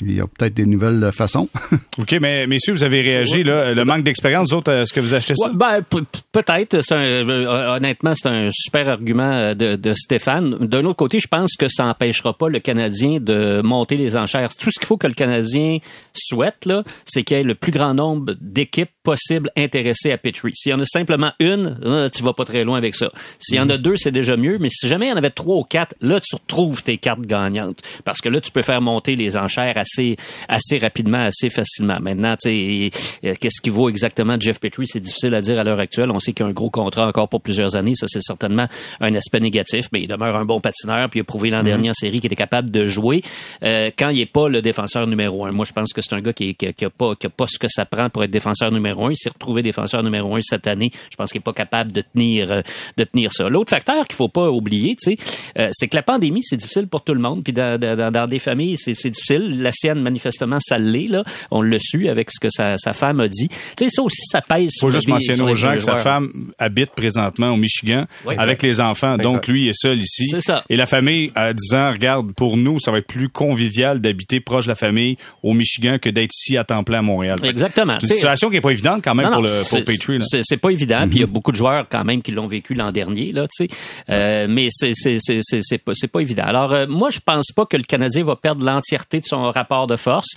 il 0.02 0.14
y 0.14 0.20
a 0.20 0.28
peut-être 0.28 0.54
des 0.54 0.66
nouvelles 0.66 1.10
façons. 1.14 1.48
OK, 1.98 2.18
mais 2.20 2.48
messieurs, 2.48 2.74
vous 2.74 2.84
avez 2.84 3.02
réagi, 3.02 3.44
là, 3.44 3.74
le 3.74 3.86
manque 3.86 4.04
d'expérience, 4.04 4.50
vous 4.50 4.58
autres, 4.58 4.72
est-ce 4.72 4.92
que 4.92 5.00
vous 5.00 5.14
achetez 5.14 5.36
ça? 5.36 5.50
ben, 5.54 5.82
peut-être. 6.32 6.78
Euh, 6.92 7.76
honnêtement, 7.78 8.14
c'est 8.14 8.28
un 8.28 8.50
super 8.52 8.90
argument 8.90 9.32
euh, 9.32 9.54
de, 9.54 9.78
de 9.78 9.94
Stéphane. 9.94 10.58
D'un 10.60 10.84
autre 10.84 10.98
côté, 10.98 11.20
je 11.22 11.28
pense 11.28 11.56
que 11.56 11.70
ça 11.70 11.86
n'empêchera 11.86 12.38
pas 12.38 12.50
le 12.50 12.60
Canadien 12.60 13.20
de 13.22 13.62
monter 13.64 13.96
les 13.96 14.18
enchères. 14.18 14.50
Tout 14.56 14.70
ce 14.70 14.80
qu'il 14.80 14.88
faut 14.88 14.98
que 14.98 15.08
le 15.08 15.14
Canadien 15.14 15.78
souhaite, 16.14 16.66
là, 16.66 16.84
c'est 17.06 17.24
qu'il 17.24 17.38
y 17.38 17.40
ait 17.40 17.44
le 17.44 17.56
plus 17.56 17.72
grand 17.72 17.94
nombre 17.94 18.34
d'équipes 18.42 18.92
possibles 19.04 19.50
intéressées 19.56 20.12
à 20.12 20.18
Petrie. 20.18 20.52
S'il 20.56 20.72
y 20.72 20.76
en 20.76 20.80
a 20.82 20.86
simplement 20.86 21.32
une, 21.40 21.80
euh, 21.86 22.10
tu 22.10 22.22
vas 22.24 22.34
pas 22.34 22.44
très 22.44 22.66
loin 22.66 22.78
avec 22.78 22.96
ça. 22.96 23.12
S'il 23.40 23.56
y 23.56 23.60
en 23.62 23.70
a 23.70 23.78
deux, 23.78 23.96
c'est 23.96 24.12
déjà 24.12 24.36
mieux. 24.36 24.58
Mais 24.60 24.70
si 24.70 24.90
jamais 24.90 25.06
il 25.06 25.10
y 25.10 25.14
en 25.14 25.18
avait 25.18 25.30
trois 25.30 25.56
ou 25.56 25.64
quatre, 25.64 25.96
là, 26.02 26.20
tu 26.20 26.36
retrouves 26.36 26.84
tes 26.84 26.98
cartes 26.98 27.22
gagnantes. 27.22 27.82
Parce 28.04 28.20
que 28.20 28.28
là, 28.28 28.42
tu 28.42 28.52
peux 28.52 28.62
faire 28.62 28.82
monter 28.82 29.16
les 29.16 29.38
enchères 29.38 29.78
assez, 29.86 30.18
assez 30.50 30.78
rapidement, 30.78 31.20
assez 31.20 31.50
facilement. 31.50 31.98
Maintenant, 32.02 32.36
sais, 32.40 32.90
qu'est-ce 33.40 33.62
qui 33.62 33.70
vaut 33.70 33.90
exactement 33.90 34.38
Jeff 34.40 34.60
Petrie? 34.60 34.88
C'est 34.88 35.00
difficile 35.00 35.34
à 35.34 35.42
dire 35.42 35.60
à 35.60 35.64
l'heure 35.64 35.80
actuelle. 35.80 36.12
On 36.12 36.20
sait 36.20 36.34
qu'il 36.34 36.46
a 36.46 36.50
un 36.50 36.54
gros 36.54 36.70
contrat 36.70 37.08
encore 37.08 37.30
pour 37.30 37.42
plusieurs 37.42 37.76
années. 37.76 37.96
Ça, 37.96 38.08
c'est 38.10 38.22
certainement 38.22 38.68
un 39.00 39.14
aspect 39.14 39.40
négatif, 39.40 39.88
mais 39.92 40.02
il 40.02 40.08
demeure 40.08 40.36
un 40.36 40.46
bon 40.46 40.60
patineur, 40.60 41.10
puis 41.10 41.20
il 41.20 41.22
a 41.22 41.24
prouvé 41.24 41.50
l'an 41.50 41.60
mhm. 41.60 41.66
dernier 41.66 41.90
en 41.92 41.94
série 41.94 42.20
qu'il 42.20 42.28
était 42.28 42.36
capable 42.36 42.70
de 42.72 42.88
jouer 42.88 43.22
euh, 43.64 43.92
quand 43.98 44.10
il 44.10 44.20
est 44.20 44.26
pas 44.26 44.50
le 44.50 44.62
défenseur 44.62 45.08
numéro 45.08 45.46
un. 45.46 45.52
Moi, 45.52 45.66
je 45.66 45.74
pense 45.74 45.94
que 45.94 46.02
c'est 46.02 46.16
un 46.16 46.22
gars 46.22 46.34
qui, 46.34 46.56
qui, 46.56 46.74
qui, 46.74 46.86
a 46.86 46.90
pas, 46.90 47.16
qui 47.16 47.28
a 47.28 47.30
pas 47.30 47.48
ce 47.48 47.58
que 47.58 47.68
ça 47.68 47.86
prend 47.86 48.10
pour 48.10 48.24
être 48.24 48.32
défenseur 48.32 48.72
numéro 48.72 49.06
un. 49.06 49.12
Il 49.12 49.18
s'est 49.18 49.30
retrouvé 49.30 49.62
défenseur 49.62 50.04
numéro 50.04 50.36
un 50.36 50.42
cette 50.42 50.68
année. 50.68 50.92
Je 51.12 51.16
pense 51.16 51.32
qu'il 51.32 51.40
est 51.40 51.44
pas 51.44 51.54
capable 51.54 51.92
de 51.92 52.02
tenir, 52.02 52.52
euh, 52.52 52.62
de 52.98 53.04
tenir 53.04 53.32
ça. 53.32 53.50
L'autre 53.50 53.70
facteur 53.70 54.08
qu'il 54.08 54.16
faut 54.16 54.30
pas 54.30 54.50
oublier, 54.50 54.96
euh, 55.60 55.70
c'est 55.72 55.88
que 55.88 55.96
la 55.96 56.04
pandémie, 56.04 56.44
c'est 56.44 56.58
difficile 56.58 56.88
pour 56.88 57.04
tout 57.04 57.14
le 57.14 57.22
monde, 57.22 57.44
puis 57.44 57.54
dans, 57.54 57.80
dans, 57.80 58.12
dans 58.12 58.28
des 58.28 58.40
familles, 58.40 58.78
c'est 58.78 59.10
difficile. 59.10 59.62
La 59.62 59.72
sienne, 59.76 60.02
manifestement, 60.02 60.58
ça 60.60 60.78
l'est, 60.78 61.08
là. 61.08 61.24
On 61.52 61.62
le 61.62 61.78
su 61.80 62.10
avec 62.10 62.32
ce 62.32 62.40
que 62.40 62.50
sa, 62.50 62.78
sa 62.78 62.94
femme 62.94 63.20
a 63.20 63.28
dit. 63.28 63.48
Tu 63.48 63.86
sais, 63.86 63.90
ça 63.90 64.02
aussi, 64.02 64.24
ça 64.26 64.42
pèse 64.42 64.72
faut 64.80 64.90
juste 64.90 65.08
mentionner 65.08 65.42
aux 65.42 65.56
gens 65.56 65.74
que 65.74 65.80
sa 65.80 65.98
femme 65.98 66.32
habite 66.58 66.92
présentement 66.92 67.52
au 67.52 67.58
Michigan 67.58 68.06
avec 68.38 68.62
les 68.62 68.80
enfants. 68.80 69.18
Donc, 69.18 69.48
lui 69.48 69.68
est 69.68 69.80
seul 69.80 70.00
ici. 70.00 70.28
C'est 70.28 70.42
ça. 70.42 70.64
Et 70.70 70.76
la 70.76 70.86
famille, 70.86 71.32
à 71.36 71.54
disant, 71.54 71.92
regarde, 71.92 72.34
pour 72.34 72.58
nous, 72.58 72.80
ça 72.80 72.92
va 72.92 73.00
être 73.00 73.08
plus 73.08 73.30
convivial 73.30 74.02
d'habiter 74.02 74.40
proche 74.40 74.66
de 74.66 74.70
la 74.70 74.76
famille 74.76 75.18
au 75.44 75.54
Michigan 75.54 75.98
que 76.02 76.10
d'être 76.10 76.34
ici 76.34 76.58
à 76.58 76.64
temps 76.64 76.84
plein 76.84 77.00
à 77.00 77.02
Montréal. 77.02 77.38
Exactement. 77.44 77.94
C'est 78.00 78.08
une 78.08 78.14
situation 78.16 78.50
qui 78.50 78.58
est 78.58 78.62
pas 78.62 78.72
évidente 78.72 79.02
quand 79.04 79.16
même 79.16 79.32
pour 79.32 79.42
le 79.42 79.70
pour 79.70 79.84
Patriot. 79.84 80.22
C'est 80.24 80.58
pas 80.58 80.70
évident. 80.70 81.08
Puis 81.08 81.18
il 81.18 81.22
y 81.22 81.24
a 81.24 81.28
mhm. 81.28 81.34
beaucoup 81.34 81.52
de 81.52 81.58
joueurs 81.58 81.86
quand 81.90 82.04
même 82.04 82.22
qui 82.22 82.32
l'ont 82.32 82.48
vécu 82.48 82.74
l'an 82.74 82.92
dernier 82.92 83.32
là, 83.32 83.48
tu 83.48 83.68
sais. 83.68 83.76
Euh, 84.10 84.48
mais 84.50 84.68
c'est 84.72 84.94
c'est 84.96 85.18
c'est 85.20 85.42
c'est 85.42 85.78
pas 85.78 85.92
c'est 85.94 86.08
pas 86.08 86.20
évident. 86.20 86.44
Alors 86.46 86.74
euh, 86.74 86.86
moi 86.88 87.10
je 87.10 87.20
pense 87.20 87.52
pas 87.52 87.66
que 87.66 87.78
le 87.78 87.84
Canadien 87.84 88.24
va 88.24 88.36
perdre 88.36 88.66
l'entièreté 88.66 89.20
de 89.20 89.26
son 89.26 89.52
rapport 89.52 89.65
de 89.88 89.96
force. 89.96 90.28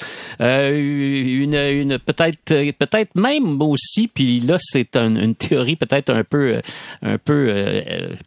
Euh, 0.41 0.77
une 0.79 1.55
une 1.55 1.99
peut-être 1.99 2.73
peut-être 2.73 3.15
même 3.15 3.61
aussi. 3.63 4.09
Puis 4.09 4.41
là 4.41 4.57
c'est 4.59 4.97
une 4.97 5.35
théorie 5.35 5.77
peut-être 5.77 6.11
un 6.11 6.25
peu 6.25 6.61
un 7.03 7.19
peu 7.19 7.53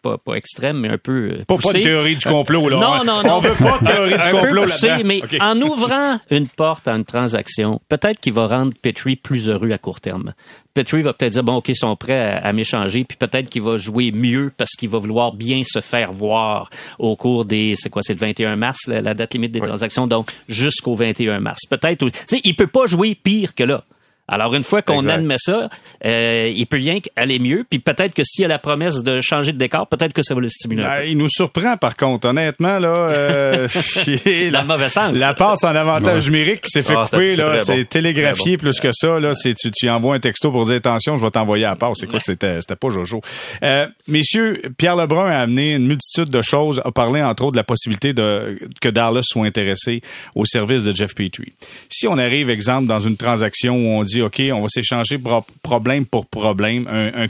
pas 0.01 0.17
pas 0.17 0.35
extrême 0.35 0.79
mais 0.79 0.89
un 0.89 0.97
peu 0.97 1.39
pas, 1.47 1.57
pas 1.57 1.73
de 1.73 1.79
théorie 1.79 2.15
du 2.15 2.25
complot 2.25 2.69
là. 2.69 2.77
Non 2.77 3.03
non 3.03 3.23
non. 3.23 3.35
On 3.35 3.39
veut 3.39 3.55
pas 3.55 3.79
de 3.79 3.85
théorie 3.85 4.17
du 4.17 4.29
complot 4.29 4.65
là-dedans. 4.65 5.03
Mais 5.05 5.21
en 5.41 5.59
ouvrant 5.61 6.19
une 6.29 6.47
porte 6.47 6.87
à 6.87 6.95
une 6.95 7.05
transaction, 7.05 7.81
peut-être 7.89 8.19
qu'il 8.19 8.33
va 8.33 8.47
rendre 8.47 8.73
Petrie 8.81 9.15
plus 9.15 9.49
heureux 9.49 9.71
à 9.71 9.77
court 9.77 10.01
terme. 10.01 10.33
Petrie 10.73 11.01
va 11.01 11.13
peut-être 11.13 11.33
dire 11.33 11.43
bon 11.43 11.55
ok 11.55 11.69
ils 11.69 11.75
sont 11.75 11.95
prêts 11.95 12.39
à, 12.41 12.53
m'échanger 12.53 13.03
puis 13.03 13.17
peut-être 13.17 13.49
qu'il 13.49 13.61
va 13.61 13.77
jouer 13.77 14.11
mieux 14.11 14.51
parce 14.55 14.71
qu'il 14.71 14.89
va 14.89 14.99
vouloir 14.99 15.33
bien 15.33 15.63
se 15.65 15.81
faire 15.81 16.13
voir 16.13 16.69
au 16.99 17.15
cours 17.15 17.45
des 17.45 17.75
c'est 17.77 17.89
quoi 17.89 18.01
c'est 18.03 18.13
le 18.13 18.19
21 18.19 18.55
mars 18.55 18.87
la, 18.87 19.13
date 19.13 19.33
limite 19.33 19.51
des 19.51 19.61
transactions 19.61 20.07
donc 20.07 20.31
jusqu'au 20.47 20.95
21 20.95 21.39
mars. 21.39 21.65
Peut-être 21.69 22.09
tu 22.09 22.11
sais 22.27 22.41
il 22.43 22.55
peut 22.55 22.67
pas 22.67 22.85
jouer 22.85 23.15
pire 23.15 23.53
que 23.55 23.63
là 23.63 23.83
alors, 24.27 24.55
une 24.55 24.63
fois 24.63 24.81
qu'on 24.81 25.07
admet 25.09 25.35
ça, 25.37 25.69
euh, 26.05 26.49
il 26.55 26.65
peut 26.65 26.77
rien 26.77 26.99
aller 27.17 27.37
mieux. 27.37 27.65
Puis 27.69 27.79
peut-être 27.79 28.13
que 28.13 28.23
s'il 28.23 28.43
y 28.43 28.45
a 28.45 28.47
la 28.47 28.59
promesse 28.59 29.03
de 29.03 29.19
changer 29.19 29.51
de 29.51 29.57
décor, 29.57 29.87
peut-être 29.87 30.13
que 30.13 30.23
ça 30.23 30.33
va 30.33 30.39
le 30.39 30.47
stimuler. 30.47 30.83
Ben, 30.83 31.03
il 31.05 31.17
nous 31.17 31.27
surprend, 31.29 31.75
par 31.75 31.97
contre, 31.97 32.29
honnêtement. 32.29 32.79
là. 32.79 32.93
Euh, 32.95 33.67
la, 34.51 34.63
mauvais 34.63 34.87
sens. 34.87 35.17
La 35.17 35.33
passe 35.33 35.65
en 35.65 35.75
avantage 35.75 36.27
numérique 36.27 36.61
qui 36.61 36.71
s'est 36.71 36.81
fait 36.81 36.95
ah, 36.97 37.05
couper, 37.09 37.35
là, 37.35 37.59
c'est 37.59 37.83
télégraphié 37.89 38.57
plus 38.57 38.79
que 38.79 38.91
ça. 38.93 39.19
Là, 39.19 39.33
c'est 39.33 39.53
tu, 39.53 39.69
tu 39.69 39.89
envoies 39.89 40.15
un 40.15 40.19
texto 40.19 40.49
pour 40.49 40.65
dire 40.65 40.75
attention, 40.75 41.17
je 41.17 41.25
vais 41.25 41.31
t'envoyer 41.31 41.65
à 41.65 41.71
la 41.71 41.75
passe. 41.75 42.01
Écoute, 42.03 42.21
c'était 42.23 42.61
c'était 42.61 42.77
pas 42.77 42.89
Jojo. 42.89 43.19
Euh, 43.63 43.87
messieurs, 44.07 44.61
Pierre 44.77 44.95
Lebrun 44.95 45.29
a 45.29 45.39
amené 45.39 45.73
une 45.73 45.87
multitude 45.87 46.29
de 46.29 46.41
choses, 46.41 46.81
a 46.85 46.91
parlé 46.91 47.21
entre 47.21 47.43
autres 47.43 47.53
de 47.53 47.57
la 47.57 47.65
possibilité 47.65 48.13
de 48.13 48.57
que 48.79 48.87
Dallas 48.87 49.23
soit 49.23 49.45
intéressé 49.45 50.01
au 50.35 50.45
service 50.45 50.85
de 50.85 50.95
Jeff 50.95 51.15
Petrie. 51.15 51.53
Si 51.89 52.07
on 52.07 52.17
arrive, 52.17 52.49
exemple, 52.49 52.87
dans 52.87 52.99
une 52.99 53.17
transaction 53.17 53.75
où 53.75 53.99
on 53.99 54.03
dit 54.03 54.20
OK, 54.21 54.41
on 54.53 54.61
va 54.61 54.67
s'échanger 54.67 55.19
problème 55.63 56.05
pour 56.05 56.25
problème, 56.25 56.87
un, 56.87 57.23
un 57.23 57.27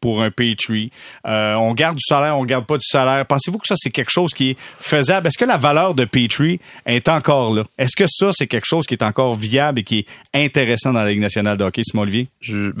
pour 0.00 0.22
un 0.22 0.30
Petrie. 0.30 0.90
Euh, 1.26 1.54
on 1.54 1.74
garde 1.74 1.96
du 1.96 2.04
salaire, 2.04 2.38
on 2.38 2.44
garde 2.44 2.66
pas 2.66 2.76
du 2.76 2.86
salaire. 2.86 3.24
Pensez-vous 3.26 3.58
que 3.58 3.66
ça, 3.66 3.74
c'est 3.76 3.90
quelque 3.90 4.10
chose 4.10 4.32
qui 4.32 4.50
est 4.50 4.58
faisable? 4.58 5.26
Est-ce 5.26 5.38
que 5.38 5.44
la 5.44 5.56
valeur 5.56 5.94
de 5.94 6.04
Petrie 6.04 6.60
est 6.86 7.08
encore 7.08 7.54
là? 7.54 7.64
Est-ce 7.78 7.96
que 7.96 8.06
ça, 8.08 8.30
c'est 8.32 8.46
quelque 8.46 8.66
chose 8.66 8.86
qui 8.86 8.94
est 8.94 9.02
encore 9.02 9.34
viable 9.34 9.80
et 9.80 9.82
qui 9.82 9.98
est 9.98 10.06
intéressant 10.44 10.92
dans 10.92 11.02
la 11.02 11.10
Ligue 11.10 11.20
nationale 11.20 11.56
de 11.56 11.64
hockey, 11.64 11.82
Simon 11.84 12.04
ben, 12.04 12.26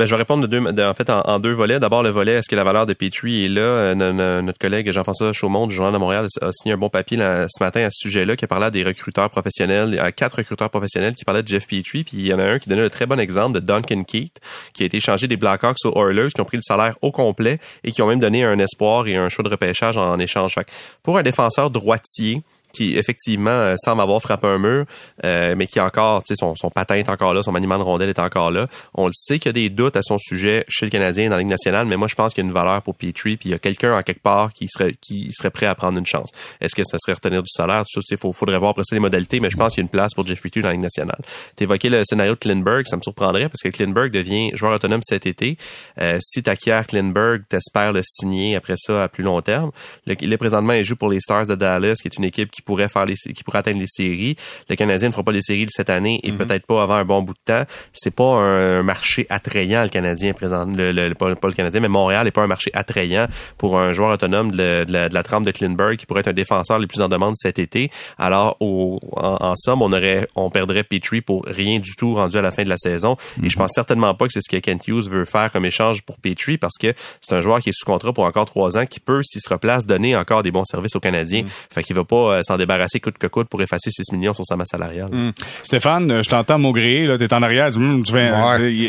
je 0.06 0.10
vais 0.10 0.16
répondre 0.16 0.46
de 0.46 1.22
en 1.26 1.38
deux 1.38 1.52
volets. 1.52 1.80
D'abord, 1.80 2.02
le 2.02 2.10
volet, 2.10 2.34
est-ce 2.34 2.48
que 2.48 2.56
la 2.56 2.64
valeur 2.64 2.86
de 2.86 2.92
Petrie 2.92 3.44
est 3.44 3.48
là? 3.48 3.60
Euh, 3.60 4.42
notre 4.42 4.58
collègue 4.58 4.90
Jean-François 4.90 5.32
Chaumont 5.32 5.66
du 5.66 5.74
Journal 5.74 5.92
de 5.92 5.98
Montréal 5.98 6.26
a 6.40 6.52
signé 6.52 6.74
un 6.74 6.76
bon 6.76 6.88
papier 6.88 7.18
ce 7.18 7.62
matin 7.62 7.80
à 7.82 7.90
ce 7.90 8.08
sujet-là 8.08 8.36
qui 8.36 8.44
à 8.44 8.70
des 8.70 8.84
recruteurs 8.84 9.30
professionnels, 9.30 9.98
à 10.00 10.12
quatre 10.12 10.36
recruteurs 10.36 10.70
professionnels 10.70 11.14
qui 11.14 11.24
parlaient 11.24 11.42
de 11.42 11.48
Jeff 11.48 11.66
Petrie. 11.66 12.04
Puis 12.04 12.16
il 12.18 12.26
y 12.26 12.34
en 12.34 12.38
a 12.38 12.44
un 12.44 12.58
qui 12.58 12.68
donnait 12.68 12.84
un 12.84 12.88
très 12.88 13.06
bon 13.06 13.13
exemple 13.18 13.60
de 13.60 13.60
Duncan 13.60 14.04
Keith, 14.04 14.40
qui 14.72 14.82
a 14.82 14.86
été 14.86 14.98
échangé 14.98 15.28
des 15.28 15.36
Blackhawks 15.36 15.84
aux 15.84 16.08
Oilers, 16.08 16.30
qui 16.34 16.40
ont 16.40 16.44
pris 16.44 16.56
le 16.56 16.62
salaire 16.62 16.96
au 17.02 17.10
complet 17.10 17.58
et 17.82 17.92
qui 17.92 18.02
ont 18.02 18.06
même 18.06 18.20
donné 18.20 18.44
un 18.44 18.58
espoir 18.58 19.06
et 19.06 19.16
un 19.16 19.28
choix 19.28 19.44
de 19.44 19.48
repêchage 19.48 19.96
en, 19.96 20.18
échange. 20.18 20.54
pour 21.02 21.18
un 21.18 21.22
défenseur 21.22 21.70
droitier, 21.70 22.42
qui 22.74 22.98
effectivement 22.98 23.50
euh, 23.50 23.76
semble 23.78 24.02
avoir 24.02 24.20
frappé 24.20 24.46
un 24.46 24.58
mur, 24.58 24.84
euh, 25.24 25.54
mais 25.56 25.66
qui 25.66 25.80
encore, 25.80 26.22
tu 26.24 26.34
sais, 26.34 26.38
son, 26.38 26.54
son 26.56 26.70
patin 26.70 26.96
est 26.96 27.08
encore 27.08 27.32
là, 27.32 27.42
son 27.42 27.52
maniement 27.52 27.78
de 27.78 27.82
rondelle 27.82 28.08
est 28.08 28.18
encore 28.18 28.50
là. 28.50 28.66
On 28.94 29.06
le 29.06 29.12
sait 29.14 29.38
qu'il 29.38 29.48
y 29.48 29.50
a 29.50 29.52
des 29.52 29.70
doutes 29.70 29.96
à 29.96 30.02
son 30.02 30.18
sujet 30.18 30.64
chez 30.68 30.86
le 30.86 30.90
Canadien 30.90 31.30
dans 31.30 31.36
la 31.36 31.42
Ligue 31.42 31.50
nationale, 31.50 31.86
mais 31.86 31.96
moi 31.96 32.08
je 32.08 32.14
pense 32.14 32.34
qu'il 32.34 32.44
y 32.44 32.46
a 32.46 32.48
une 32.48 32.54
valeur 32.54 32.82
pour 32.82 32.94
Petrie, 32.94 33.36
puis 33.36 33.48
il 33.48 33.52
y 33.52 33.54
a 33.54 33.58
quelqu'un 33.58 33.96
en 33.96 34.02
quelque 34.02 34.22
part 34.22 34.52
qui 34.52 34.68
serait 34.68 34.94
qui 35.00 35.30
serait 35.32 35.50
prêt 35.50 35.66
à 35.66 35.74
prendre 35.74 35.98
une 35.98 36.06
chance. 36.06 36.30
Est-ce 36.60 36.74
que 36.74 36.82
ça 36.84 36.98
serait 36.98 37.14
retenir 37.14 37.42
du 37.42 37.50
salaire? 37.50 37.84
Tout 37.90 38.00
ça, 38.04 38.16
il 38.16 38.32
faudrait 38.32 38.58
voir 38.58 38.72
après 38.72 38.84
ça 38.84 38.94
les 38.94 39.00
modalités, 39.00 39.40
mais 39.40 39.50
je 39.50 39.56
pense 39.56 39.74
qu'il 39.74 39.82
y 39.82 39.84
a 39.84 39.86
une 39.86 39.88
place 39.88 40.14
pour 40.14 40.26
Jeff 40.26 40.42
Petrie 40.42 40.60
dans 40.60 40.68
la 40.68 40.74
Ligue 40.74 40.82
nationale. 40.82 41.18
évoqué 41.58 41.88
le 41.88 42.02
scénario 42.04 42.34
de 42.34 42.38
Klinberg, 42.38 42.86
ça 42.86 42.96
me 42.96 43.02
surprendrait 43.02 43.48
parce 43.48 43.62
que 43.62 43.68
Klinberg 43.68 44.10
devient 44.10 44.50
joueur 44.54 44.74
autonome 44.74 45.00
cet 45.02 45.26
été. 45.26 45.56
Euh, 46.00 46.18
si 46.20 46.42
t'acquiers 46.42 46.82
Klinberg, 46.88 47.42
t'espères 47.48 47.92
le 47.92 48.00
signer 48.02 48.56
après 48.56 48.74
ça 48.76 49.04
à 49.04 49.08
plus 49.08 49.22
long 49.22 49.40
terme. 49.40 49.70
Le, 50.06 50.14
il 50.20 50.32
est 50.32 50.38
présentement 50.38 50.72
il 50.72 50.84
joue 50.84 50.96
pour 50.96 51.08
les 51.08 51.20
Stars 51.20 51.46
de 51.46 51.54
Dallas, 51.54 51.94
qui 52.00 52.08
est 52.08 52.16
une 52.16 52.24
équipe 52.24 52.50
qui 52.50 52.62
pourrait 52.64 52.88
faire 52.88 53.04
les 53.04 53.14
pour 53.44 53.56
atteindre 53.56 53.80
les 53.80 53.86
séries. 53.86 54.36
Le 54.68 54.76
Canadien 54.76 55.08
ne 55.08 55.12
fera 55.12 55.22
pas 55.22 55.32
les 55.32 55.42
séries 55.42 55.66
cette 55.68 55.90
année 55.90 56.20
et 56.22 56.32
mhm. 56.32 56.38
peut-être 56.38 56.66
pas 56.66 56.82
avant 56.82 56.94
un 56.94 57.04
bon 57.04 57.22
bout 57.22 57.34
de 57.34 57.54
temps. 57.54 57.64
C'est 57.92 58.14
pas 58.14 58.24
un 58.24 58.82
marché 58.82 59.26
attrayant 59.28 59.82
le 59.82 59.88
Canadien 59.88 60.32
présent, 60.32 60.64
le, 60.66 61.12
pas, 61.14 61.28
le 61.28 61.52
Canadien, 61.52 61.80
mais 61.80 61.88
Montréal 61.88 62.24
n'est 62.24 62.30
pas 62.30 62.42
un 62.42 62.46
marché 62.46 62.70
attrayant 62.74 63.26
pour 63.58 63.78
un 63.78 63.92
joueur 63.92 64.12
autonome 64.12 64.50
de, 64.50 64.84
la, 64.88 65.08
de 65.08 65.14
la 65.14 65.22
trempe 65.22 65.44
de 65.44 65.50
Klinberg 65.50 65.96
qui 65.96 66.06
pourrait 66.06 66.20
être 66.20 66.28
un 66.28 66.32
défenseur 66.32 66.78
le 66.78 66.86
plus 66.86 67.02
en 67.02 67.08
demande 67.08 67.34
cet 67.36 67.58
été. 67.58 67.90
Alors, 68.18 68.56
en, 68.60 69.54
somme, 69.56 69.82
on 69.82 69.92
aurait, 69.92 70.28
on 70.34 70.50
perdrait 70.50 70.84
Petrie 70.84 71.20
pour 71.20 71.44
rien 71.46 71.78
du 71.78 71.94
tout 71.96 72.14
rendu 72.14 72.36
à 72.36 72.42
la 72.42 72.50
fin 72.50 72.64
de 72.64 72.68
la 72.68 72.78
saison. 72.78 73.16
Et 73.42 73.48
je 73.48 73.56
mhm. 73.56 73.62
pense 73.62 73.72
certainement 73.74 74.14
pas 74.14 74.26
que 74.26 74.32
c'est 74.32 74.40
ce 74.40 74.48
que 74.48 74.60
Kent 74.60 74.88
Hughes 74.88 75.08
veut 75.08 75.24
faire 75.24 75.50
comme 75.52 75.64
échange 75.64 76.02
pour 76.02 76.18
Petrie 76.18 76.58
parce 76.58 76.76
que 76.78 76.92
c'est 77.20 77.34
un 77.34 77.40
joueur 77.40 77.60
qui 77.60 77.70
est 77.70 77.74
sous 77.74 77.86
contrat 77.86 78.12
pour 78.12 78.24
encore 78.24 78.44
trois 78.44 78.76
ans 78.76 78.86
qui 78.86 79.00
peut, 79.00 79.22
s'il 79.24 79.40
se 79.40 79.48
replace, 79.48 79.86
donner 79.86 80.16
encore 80.16 80.42
des 80.42 80.50
bons 80.50 80.64
services 80.64 80.96
aux 80.96 81.00
Canadiens. 81.00 81.42
Mhm. 81.42 81.48
Fait 81.70 81.82
qu'il 81.82 81.96
va 81.96 82.04
pas 82.04 82.36
euh, 82.36 82.42
s'en 82.54 82.58
débarrasser 82.58 83.00
coûte 83.00 83.18
que 83.18 83.26
coûte 83.26 83.48
pour 83.48 83.62
effacer 83.62 83.90
6 83.90 84.12
millions 84.12 84.34
sur 84.34 84.44
sa 84.44 84.56
masse 84.56 84.68
salariale. 84.70 85.10
Hmm. 85.12 85.30
Stéphane, 85.62 86.22
je 86.22 86.28
t'entends 86.28 86.58
maugréer, 86.58 87.06
là, 87.06 87.18
t'es 87.18 87.32
en 87.34 87.42
arrière, 87.42 87.70
tu, 87.70 87.78
hmm, 87.78 88.02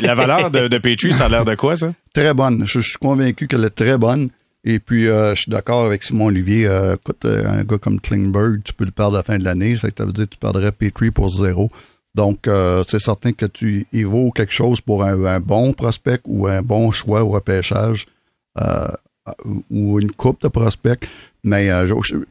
la 0.02 0.16
valeur 0.16 0.52
de, 0.52 0.68
de 0.68 0.78
Petrie, 0.78 1.14
ça 1.14 1.26
a 1.26 1.30
l'air 1.30 1.46
de 1.46 1.56
quoi, 1.56 1.76
ça? 1.76 1.94
Très 2.14 2.34
bonne. 2.34 2.66
Je, 2.66 2.80
suis 2.80 2.98
convaincu 2.98 3.48
qu'elle 3.48 3.64
est 3.66 3.76
très 3.76 3.98
bonne. 3.98 4.30
Et 4.64 4.80
puis, 4.80 5.08
euh, 5.08 5.36
je 5.36 5.42
suis 5.42 5.52
d'accord 5.52 5.86
avec 5.86 6.04
Simon 6.04 6.28
Olivier. 6.28 6.66
Euh, 6.66 6.96
écoute, 6.96 7.26
euh, 7.26 7.46
un 7.46 7.64
gars 7.64 7.78
comme 7.78 8.00
Klingberg, 8.00 8.64
tu 8.64 8.74
peux 8.74 8.86
le 8.86 8.92
perdre 8.92 9.16
à 9.16 9.20
la 9.20 9.24
fin 9.24 9.38
de 9.38 9.44
l'année. 9.44 9.76
Ça 9.76 9.90
veut 10.00 10.14
dire 10.14 10.26
que 10.26 10.32
tu 10.32 10.38
perdrais 10.38 10.72
Petrie 10.72 11.12
pour 11.12 11.30
zéro. 11.30 11.70
Donc, 12.16 12.48
c'est 12.88 13.00
certain 13.00 13.34
que 13.34 13.46
tu 13.46 13.86
y 13.92 14.04
vaut 14.04 14.32
quelque 14.32 14.54
chose 14.54 14.80
pour 14.80 15.04
un, 15.04 15.40
bon 15.42 15.74
prospect 15.74 16.22
ou 16.24 16.48
un 16.48 16.62
bon 16.62 16.90
choix 16.92 17.22
au 17.22 17.28
repêchage 17.28 18.06
ou 19.70 20.00
une 20.00 20.12
coupe 20.12 20.42
de 20.42 20.48
prospects. 20.48 21.06
Mais 21.48 21.70
euh, 21.70 21.86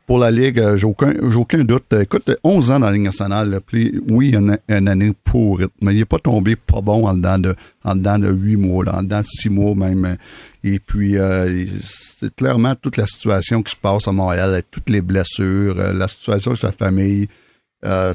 pour 0.09 0.19
la 0.19 0.33
Ligue, 0.33 0.59
euh, 0.59 0.77
j'ai 0.77 0.87
aucun, 0.87 1.15
aucun 1.37 1.63
doute. 1.63 1.85
Écoute, 2.01 2.29
11 2.43 2.73
ans 2.73 2.81
dans 2.81 2.87
la 2.87 2.93
Ligue 2.93 3.05
nationale, 3.05 3.61
puis, 3.65 4.03
oui, 4.11 4.35
une, 4.35 4.59
une 4.69 4.89
année 4.89 5.13
pour 5.23 5.61
mais 5.81 5.95
il 5.95 5.99
n'est 5.99 6.05
pas 6.05 6.19
tombé 6.19 6.57
pas 6.57 6.81
bon 6.81 7.07
en 7.07 7.15
dedans 7.15 7.39
de, 7.39 7.55
en 7.85 7.95
dedans 7.95 8.19
de 8.19 8.33
8 8.33 8.57
mois, 8.57 8.85
là, 8.85 8.97
en 8.99 9.03
dedans 9.05 9.21
de 9.21 9.27
6 9.27 9.51
mois 9.51 9.77
même. 9.77 10.17
Et 10.65 10.81
puis, 10.81 11.17
euh, 11.17 11.65
c'est 11.85 12.35
clairement 12.35 12.75
toute 12.75 12.97
la 12.97 13.07
situation 13.07 13.63
qui 13.63 13.71
se 13.71 13.77
passe 13.77 14.09
à 14.09 14.13
Montréal, 14.13 14.61
toutes 14.69 14.91
les 14.91 15.01
blessures, 15.01 15.77
la 15.77 16.09
situation 16.09 16.51
de 16.51 16.57
sa 16.59 16.73
famille. 16.73 17.29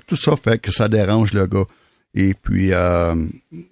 tout 0.06 0.18
ça 0.18 0.36
fait 0.36 0.60
que 0.60 0.70
ça 0.70 0.89
dérange 0.89 1.32
le 1.32 1.48
gars. 1.48 1.65
Et 2.13 2.34
puis, 2.34 2.72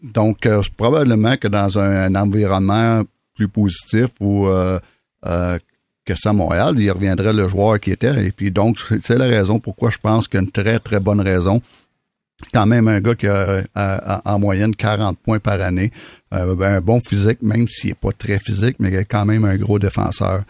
donc, 0.02 0.48
probablement 0.78 1.36
que 1.36 1.50
dans 1.50 1.78
un, 1.78 2.16
environnement 2.16 3.04
plus 3.36 3.50
positif 3.50 4.12
où 4.22 4.48
que 6.08 6.16
ça 6.16 6.32
Montréal, 6.32 6.76
il 6.80 6.90
reviendrait 6.90 7.34
le 7.34 7.48
joueur 7.50 7.80
qui 7.80 7.92
était. 7.92 8.26
Et 8.26 8.32
puis 8.32 8.50
donc, 8.50 8.78
c'est 9.04 9.18
la 9.18 9.26
raison 9.26 9.60
pourquoi 9.60 9.90
je 9.90 9.98
pense 9.98 10.28
qu'il 10.28 10.40
y 10.40 10.42
a 10.42 10.46
une 10.46 10.52
très, 10.52 10.80
très 10.80 11.00
bonne 11.00 11.22
raison. 11.22 11.62
Quand 12.54 12.66
même 12.66 12.88
un 12.88 13.02
gars 13.02 13.16
qui 13.16 13.28
a, 13.28 14.22
en 14.24 14.40
moyenne 14.40 14.76
40 14.76 15.18
points 15.18 15.40
par 15.40 15.60
année, 15.60 15.92
euh, 16.34 16.56
ben, 16.56 16.76
un 16.76 16.82
bon 16.82 17.00
physique, 17.00 17.42
même 17.42 17.68
s'il 17.68 17.90
n'est 17.90 17.96
pas 17.96 18.12
très 18.12 18.40
physique, 18.40 18.78
mais 18.80 19.04
quand 19.06 19.26
même 19.26 19.44
un 19.44 19.58
gros 19.58 19.80
défenseur. 19.80 20.44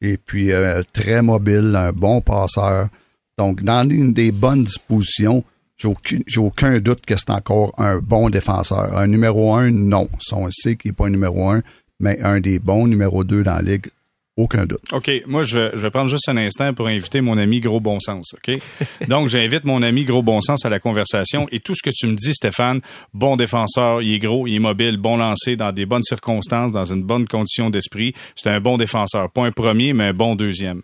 Et 0.00 0.16
puis 0.16 0.52
euh, 0.52 0.82
très 0.92 1.20
mobile, 1.20 1.74
un 1.76 1.92
bon 1.92 2.20
passeur. 2.20 2.88
Donc, 3.36 3.62
dans 3.62 3.88
une 3.88 4.12
des 4.12 4.30
bonnes 4.32 4.64
dispositions, 4.64 5.44
j'ai 5.76 5.88
aucun, 5.88 6.18
aucun 6.36 6.78
doute 6.78 7.04
que 7.04 7.16
c'est 7.16 7.30
encore 7.30 7.74
un 7.76 7.98
bon 7.98 8.30
défenseur. 8.30 8.96
Un 8.96 9.08
numéro 9.08 9.54
un, 9.54 9.70
non. 9.70 10.08
On 10.32 10.48
sait 10.50 10.76
qu'il 10.76 10.92
n'est 10.92 10.94
pas 10.94 11.06
un 11.06 11.10
numéro 11.10 11.50
un, 11.50 11.62
mais 11.98 12.20
un 12.22 12.40
des 12.40 12.58
bons 12.58 12.86
numéro 12.86 13.24
deux 13.24 13.42
dans 13.42 13.56
la 13.56 13.62
ligue, 13.62 13.88
aucun 14.36 14.64
doute. 14.64 14.80
OK. 14.92 15.10
Moi, 15.26 15.42
je 15.42 15.58
vais, 15.58 15.70
je 15.74 15.78
vais 15.78 15.90
prendre 15.90 16.08
juste 16.08 16.28
un 16.28 16.36
instant 16.38 16.72
pour 16.72 16.86
inviter 16.88 17.20
mon 17.20 17.36
ami 17.36 17.60
Gros 17.60 17.80
Bon 17.80 18.00
Sens. 18.00 18.34
OK? 18.34 18.58
Donc, 19.08 19.28
j'invite 19.28 19.64
mon 19.64 19.82
ami 19.82 20.04
Gros 20.04 20.22
Bon 20.22 20.40
Sens 20.40 20.64
à 20.64 20.70
la 20.70 20.78
conversation. 20.78 21.46
Et 21.52 21.60
tout 21.60 21.74
ce 21.74 21.82
que 21.82 21.90
tu 21.94 22.06
me 22.06 22.14
dis, 22.14 22.32
Stéphane, 22.32 22.80
bon 23.12 23.36
défenseur, 23.36 24.00
il 24.00 24.14
est 24.14 24.18
gros, 24.18 24.46
il 24.46 24.56
est 24.56 24.60
mobile, 24.60 24.96
bon 24.96 25.18
lancé 25.18 25.56
dans 25.56 25.72
des 25.72 25.84
bonnes 25.84 26.02
circonstances, 26.02 26.72
dans 26.72 26.86
une 26.86 27.02
bonne 27.02 27.26
condition 27.26 27.68
d'esprit. 27.68 28.14
C'est 28.34 28.48
un 28.48 28.60
bon 28.60 28.78
défenseur. 28.78 29.30
Pas 29.30 29.44
un 29.44 29.52
premier, 29.52 29.92
mais 29.92 30.04
un 30.04 30.14
bon 30.14 30.34
deuxième. 30.34 30.82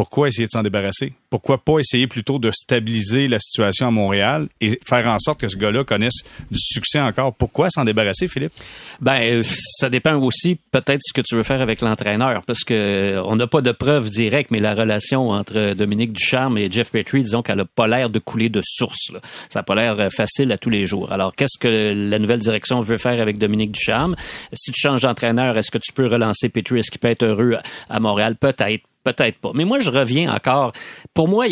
Pourquoi 0.00 0.28
essayer 0.28 0.46
de 0.46 0.50
s'en 0.50 0.62
débarrasser? 0.62 1.12
Pourquoi 1.28 1.62
pas 1.62 1.78
essayer 1.78 2.06
plutôt 2.06 2.38
de 2.38 2.50
stabiliser 2.50 3.28
la 3.28 3.38
situation 3.38 3.86
à 3.86 3.90
Montréal 3.90 4.48
et 4.62 4.80
faire 4.88 5.06
en 5.06 5.18
sorte 5.18 5.38
que 5.38 5.46
ce 5.46 5.58
gars-là 5.58 5.84
connaisse 5.84 6.22
du 6.50 6.58
succès 6.58 6.98
encore? 6.98 7.34
Pourquoi 7.34 7.68
s'en 7.68 7.84
débarrasser, 7.84 8.26
Philippe? 8.26 8.54
Ben, 9.02 9.42
ça 9.44 9.90
dépend 9.90 10.16
aussi 10.16 10.58
peut-être 10.70 11.02
ce 11.02 11.12
que 11.12 11.20
tu 11.20 11.34
veux 11.34 11.42
faire 11.42 11.60
avec 11.60 11.82
l'entraîneur, 11.82 12.44
parce 12.46 12.64
que 12.64 12.72
euh, 12.72 13.22
on 13.24 13.36
n'a 13.36 13.46
pas 13.46 13.60
de 13.60 13.72
preuves 13.72 14.08
directes, 14.08 14.50
mais 14.50 14.58
la 14.58 14.74
relation 14.74 15.28
entre 15.28 15.74
Dominique 15.74 16.14
Ducharme 16.14 16.56
et 16.56 16.70
Jeff 16.70 16.92
Petrie, 16.92 17.22
disons 17.22 17.42
qu'elle 17.42 17.58
n'a 17.58 17.66
pas 17.66 17.86
l'air 17.86 18.08
de 18.08 18.20
couler 18.20 18.48
de 18.48 18.62
source. 18.64 19.12
Ça 19.50 19.58
n'a 19.58 19.64
pas 19.64 19.74
l'air 19.74 20.00
euh, 20.00 20.08
facile 20.08 20.50
à 20.50 20.56
tous 20.56 20.70
les 20.70 20.86
jours. 20.86 21.12
Alors, 21.12 21.34
qu'est-ce 21.36 21.58
que 21.58 21.92
la 22.08 22.18
nouvelle 22.18 22.40
direction 22.40 22.80
veut 22.80 22.96
faire 22.96 23.20
avec 23.20 23.36
Dominique 23.36 23.72
Ducharme? 23.72 24.16
Si 24.54 24.72
tu 24.72 24.80
changes 24.80 25.02
d'entraîneur, 25.02 25.58
est-ce 25.58 25.70
que 25.70 25.76
tu 25.76 25.92
peux 25.92 26.06
relancer 26.06 26.48
Petrie? 26.48 26.78
Est-ce 26.78 26.90
qu'il 26.90 27.00
peut 27.00 27.08
être 27.08 27.22
heureux 27.22 27.58
à 27.90 28.00
Montréal? 28.00 28.36
Peut-être 28.36 28.84
Peut-être 29.02 29.38
pas. 29.38 29.52
Mais 29.54 29.64
moi, 29.64 29.80
je 29.80 29.90
reviens 29.90 30.32
encore. 30.34 30.72
Pour 31.14 31.26
moi, 31.26 31.46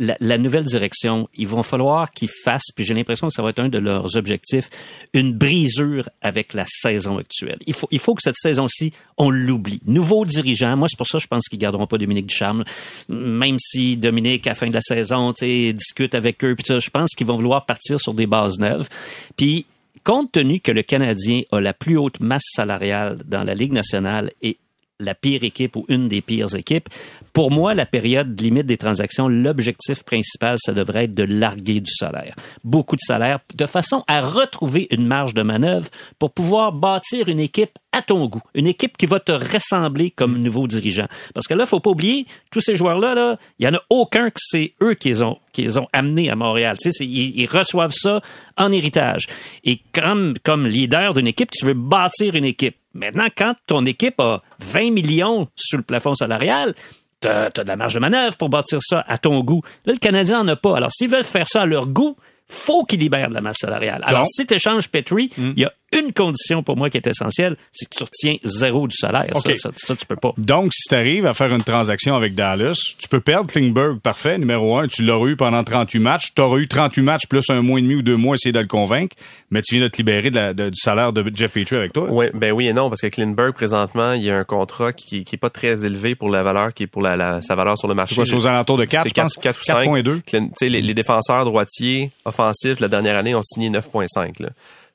la, 0.00 0.38
nouvelle 0.38 0.64
direction, 0.64 1.28
il 1.36 1.46
va 1.46 1.62
falloir 1.62 2.10
qu'ils 2.10 2.30
fassent, 2.44 2.72
puis 2.74 2.84
j'ai 2.84 2.92
l'impression 2.92 3.28
que 3.28 3.32
ça 3.32 3.42
va 3.42 3.50
être 3.50 3.60
un 3.60 3.68
de 3.68 3.78
leurs 3.78 4.16
objectifs, 4.16 4.68
une 5.14 5.32
brisure 5.32 6.08
avec 6.22 6.54
la 6.54 6.64
saison 6.66 7.18
actuelle. 7.18 7.58
Il 7.66 7.74
faut, 7.74 7.86
il 7.92 8.00
faut 8.00 8.14
que 8.14 8.22
cette 8.22 8.36
saison-ci, 8.36 8.92
on 9.16 9.30
l'oublie. 9.30 9.80
Nouveau 9.86 10.24
dirigeant, 10.24 10.76
moi, 10.76 10.88
c'est 10.88 10.96
pour 10.96 11.06
ça 11.06 11.18
que 11.18 11.22
je 11.22 11.28
pense 11.28 11.48
qu'ils 11.48 11.60
garderont 11.60 11.86
pas 11.86 11.98
Dominique 11.98 12.26
Ducharme. 12.26 12.64
Même 13.08 13.58
si 13.60 13.96
Dominique, 13.96 14.48
à 14.48 14.50
la 14.50 14.54
fin 14.56 14.66
de 14.66 14.74
la 14.74 14.82
saison, 14.82 15.32
discute 15.40 16.16
avec 16.16 16.42
eux, 16.44 16.56
puis 16.56 16.64
ça, 16.66 16.80
je 16.80 16.90
pense 16.90 17.10
qu'ils 17.14 17.28
vont 17.28 17.36
vouloir 17.36 17.64
partir 17.64 18.00
sur 18.00 18.12
des 18.12 18.26
bases 18.26 18.58
neuves. 18.58 18.88
Puis, 19.36 19.66
compte 20.02 20.32
tenu 20.32 20.58
que 20.58 20.72
le 20.72 20.82
Canadien 20.82 21.42
a 21.52 21.60
la 21.60 21.74
plus 21.74 21.96
haute 21.96 22.18
masse 22.18 22.46
salariale 22.54 23.18
dans 23.24 23.44
la 23.44 23.54
Ligue 23.54 23.72
nationale 23.72 24.30
et 24.42 24.56
la 25.00 25.14
pire 25.14 25.44
équipe 25.44 25.76
ou 25.76 25.84
une 25.88 26.08
des 26.08 26.20
pires 26.20 26.54
équipes. 26.54 26.88
Pour 27.32 27.50
moi, 27.50 27.74
la 27.74 27.86
période 27.86 28.40
limite 28.40 28.66
des 28.66 28.76
transactions, 28.76 29.28
l'objectif 29.28 30.02
principal, 30.02 30.56
ça 30.58 30.72
devrait 30.72 31.04
être 31.04 31.14
de 31.14 31.22
larguer 31.22 31.80
du 31.80 31.90
salaire. 31.90 32.34
Beaucoup 32.64 32.96
de 32.96 33.00
salaire, 33.00 33.38
de 33.54 33.66
façon 33.66 34.02
à 34.08 34.20
retrouver 34.20 34.88
une 34.90 35.06
marge 35.06 35.34
de 35.34 35.42
manœuvre 35.42 35.88
pour 36.18 36.32
pouvoir 36.32 36.72
bâtir 36.72 37.28
une 37.28 37.38
équipe 37.38 37.78
à 37.92 38.02
ton 38.02 38.26
goût. 38.26 38.42
Une 38.54 38.66
équipe 38.66 38.96
qui 38.96 39.06
va 39.06 39.20
te 39.20 39.32
ressembler 39.32 40.10
comme 40.10 40.38
nouveau 40.38 40.66
dirigeant. 40.66 41.06
Parce 41.32 41.46
que 41.46 41.54
là, 41.54 41.64
faut 41.64 41.80
pas 41.80 41.90
oublier, 41.90 42.26
tous 42.50 42.60
ces 42.60 42.76
joueurs-là, 42.76 43.14
là, 43.14 43.38
il 43.58 43.66
y 43.66 43.68
en 43.68 43.74
a 43.74 43.82
aucun 43.90 44.30
que 44.30 44.40
c'est 44.40 44.74
eux 44.82 44.94
qui 44.94 45.08
les 45.08 45.22
ont, 45.22 45.38
qui 45.52 45.68
ont 45.78 45.88
amenés 45.92 46.30
à 46.30 46.36
Montréal. 46.36 46.76
Tu 46.76 46.90
sais, 46.90 47.04
ils, 47.04 47.40
ils, 47.40 47.46
reçoivent 47.46 47.94
ça 47.94 48.20
en 48.56 48.72
héritage. 48.72 49.26
Et 49.64 49.80
comme, 49.92 50.34
comme 50.42 50.66
leader 50.66 51.14
d'une 51.14 51.28
équipe, 51.28 51.50
tu 51.50 51.64
veux 51.64 51.74
bâtir 51.74 52.34
une 52.34 52.44
équipe. 52.44 52.76
Maintenant, 52.98 53.28
quand 53.36 53.54
ton 53.66 53.84
équipe 53.86 54.20
a 54.20 54.42
20 54.60 54.90
millions 54.92 55.48
sur 55.56 55.78
le 55.78 55.84
plafond 55.84 56.14
salarial, 56.14 56.74
tu 57.20 57.28
as, 57.28 57.50
de 57.50 57.62
la 57.62 57.76
marge 57.76 57.94
de 57.94 58.00
manœuvre 58.00 58.36
pour 58.36 58.48
bâtir 58.48 58.78
ça 58.82 59.04
à 59.08 59.18
ton 59.18 59.40
goût. 59.40 59.62
Là, 59.86 59.92
le 59.94 59.98
Canadien 59.98 60.42
n'en 60.44 60.52
a 60.52 60.56
pas. 60.56 60.76
Alors, 60.76 60.92
s'ils 60.92 61.08
veulent 61.10 61.24
faire 61.24 61.48
ça 61.48 61.62
à 61.62 61.66
leur 61.66 61.88
goût, 61.88 62.16
faut 62.50 62.84
qu'il 62.84 63.00
libère 63.00 63.28
de 63.28 63.34
la 63.34 63.40
masse 63.40 63.58
salariale. 63.58 64.02
Alors, 64.06 64.20
Donc- 64.22 64.28
si 64.30 64.46
tu 64.46 64.54
échanges 64.54 64.88
Petrie, 64.90 65.30
Hmm. 65.36 65.52
il 65.56 65.62
y 65.62 65.64
a 65.64 65.72
une 65.96 66.12
condition 66.12 66.62
pour 66.62 66.76
moi 66.76 66.90
qui 66.90 66.98
est 66.98 67.06
essentielle, 67.06 67.56
c'est 67.72 67.88
que 67.88 67.96
tu 67.96 68.04
retiens 68.04 68.36
zéro 68.44 68.86
du 68.86 68.94
salaire. 68.96 69.30
Ça, 69.40 69.50
ça, 69.56 69.70
ça, 69.76 69.96
tu 69.96 70.04
peux 70.06 70.16
pas. 70.16 70.32
Donc, 70.36 70.74
si 70.74 70.88
tu 70.88 70.94
arrives 70.94 71.26
à 71.26 71.32
faire 71.34 71.54
une 71.54 71.62
transaction 71.62 72.14
avec 72.14 72.34
Dallas, 72.34 72.78
tu 72.98 73.08
peux 73.08 73.20
perdre 73.20 73.50
Klingberg, 73.50 73.98
parfait, 74.00 74.36
numéro 74.38 74.76
un, 74.76 74.86
tu 74.86 75.02
l'auras 75.02 75.28
eu 75.28 75.36
pendant 75.36 75.64
38 75.64 75.98
matchs, 75.98 76.32
tu 76.34 76.42
auras 76.42 76.58
eu 76.58 76.68
38 76.68 77.02
matchs 77.02 77.26
plus 77.26 77.48
un 77.48 77.62
mois 77.62 77.78
et 77.78 77.82
demi 77.82 77.94
ou 77.94 78.02
deux 78.02 78.16
mois 78.16 78.34
essayer 78.34 78.52
de 78.52 78.60
le 78.60 78.66
convaincre, 78.66 79.16
mais 79.50 79.62
tu 79.62 79.76
viens 79.76 79.84
de 79.84 79.88
te 79.88 79.96
libérer 79.96 80.30
de 80.30 80.34
la- 80.36 80.52
de- 80.52 80.68
du 80.68 80.76
salaire 80.78 81.12
de 81.12 81.24
Jeff 81.34 81.52
Petrie 81.52 81.76
avec 81.76 81.92
toi. 81.94 82.04
Ouais, 82.10 82.30
ben 82.34 82.52
oui 82.52 82.68
et 82.68 82.72
non, 82.74 82.90
parce 82.90 83.00
que 83.00 83.06
Klinberg, 83.06 83.54
présentement, 83.54 84.12
il 84.12 84.22
y 84.24 84.30
a 84.30 84.36
un 84.36 84.44
contrat 84.44 84.92
qui, 84.92 85.24
qui 85.24 85.36
est 85.36 85.38
pas 85.38 85.50
très 85.50 85.86
élevé 85.86 86.14
pour 86.14 86.28
la 86.28 86.42
valeur, 86.42 86.74
qui 86.74 86.82
est 86.82 86.86
pour 86.86 87.00
la, 87.02 87.16
la- 87.16 87.40
sa 87.40 87.54
valeur 87.54 87.78
sur 87.78 87.88
le 87.88 87.94
marché. 87.94 88.14
C'est 88.26 88.34
aux 88.34 88.46
alentours 88.46 88.76
de 88.76 88.84
4, 88.84 89.04
C'est 89.04 89.08
je 89.08 89.14
pense? 89.22 89.34
4 89.36 89.58
ou 89.60 89.64
5. 89.64 89.84
4.2. 89.86 90.20
Clin- 90.26 90.48
tu 90.48 90.52
sais, 90.58 90.68
les, 90.68 90.82
les 90.82 90.94
défenseurs 90.94 91.44
droitiers 91.46 92.10
offensifs 92.26 92.80
la 92.80 92.88
dernière 92.88 93.16
année 93.16 93.34
ont 93.34 93.42
signé 93.42 93.70
9.5. 93.70 94.34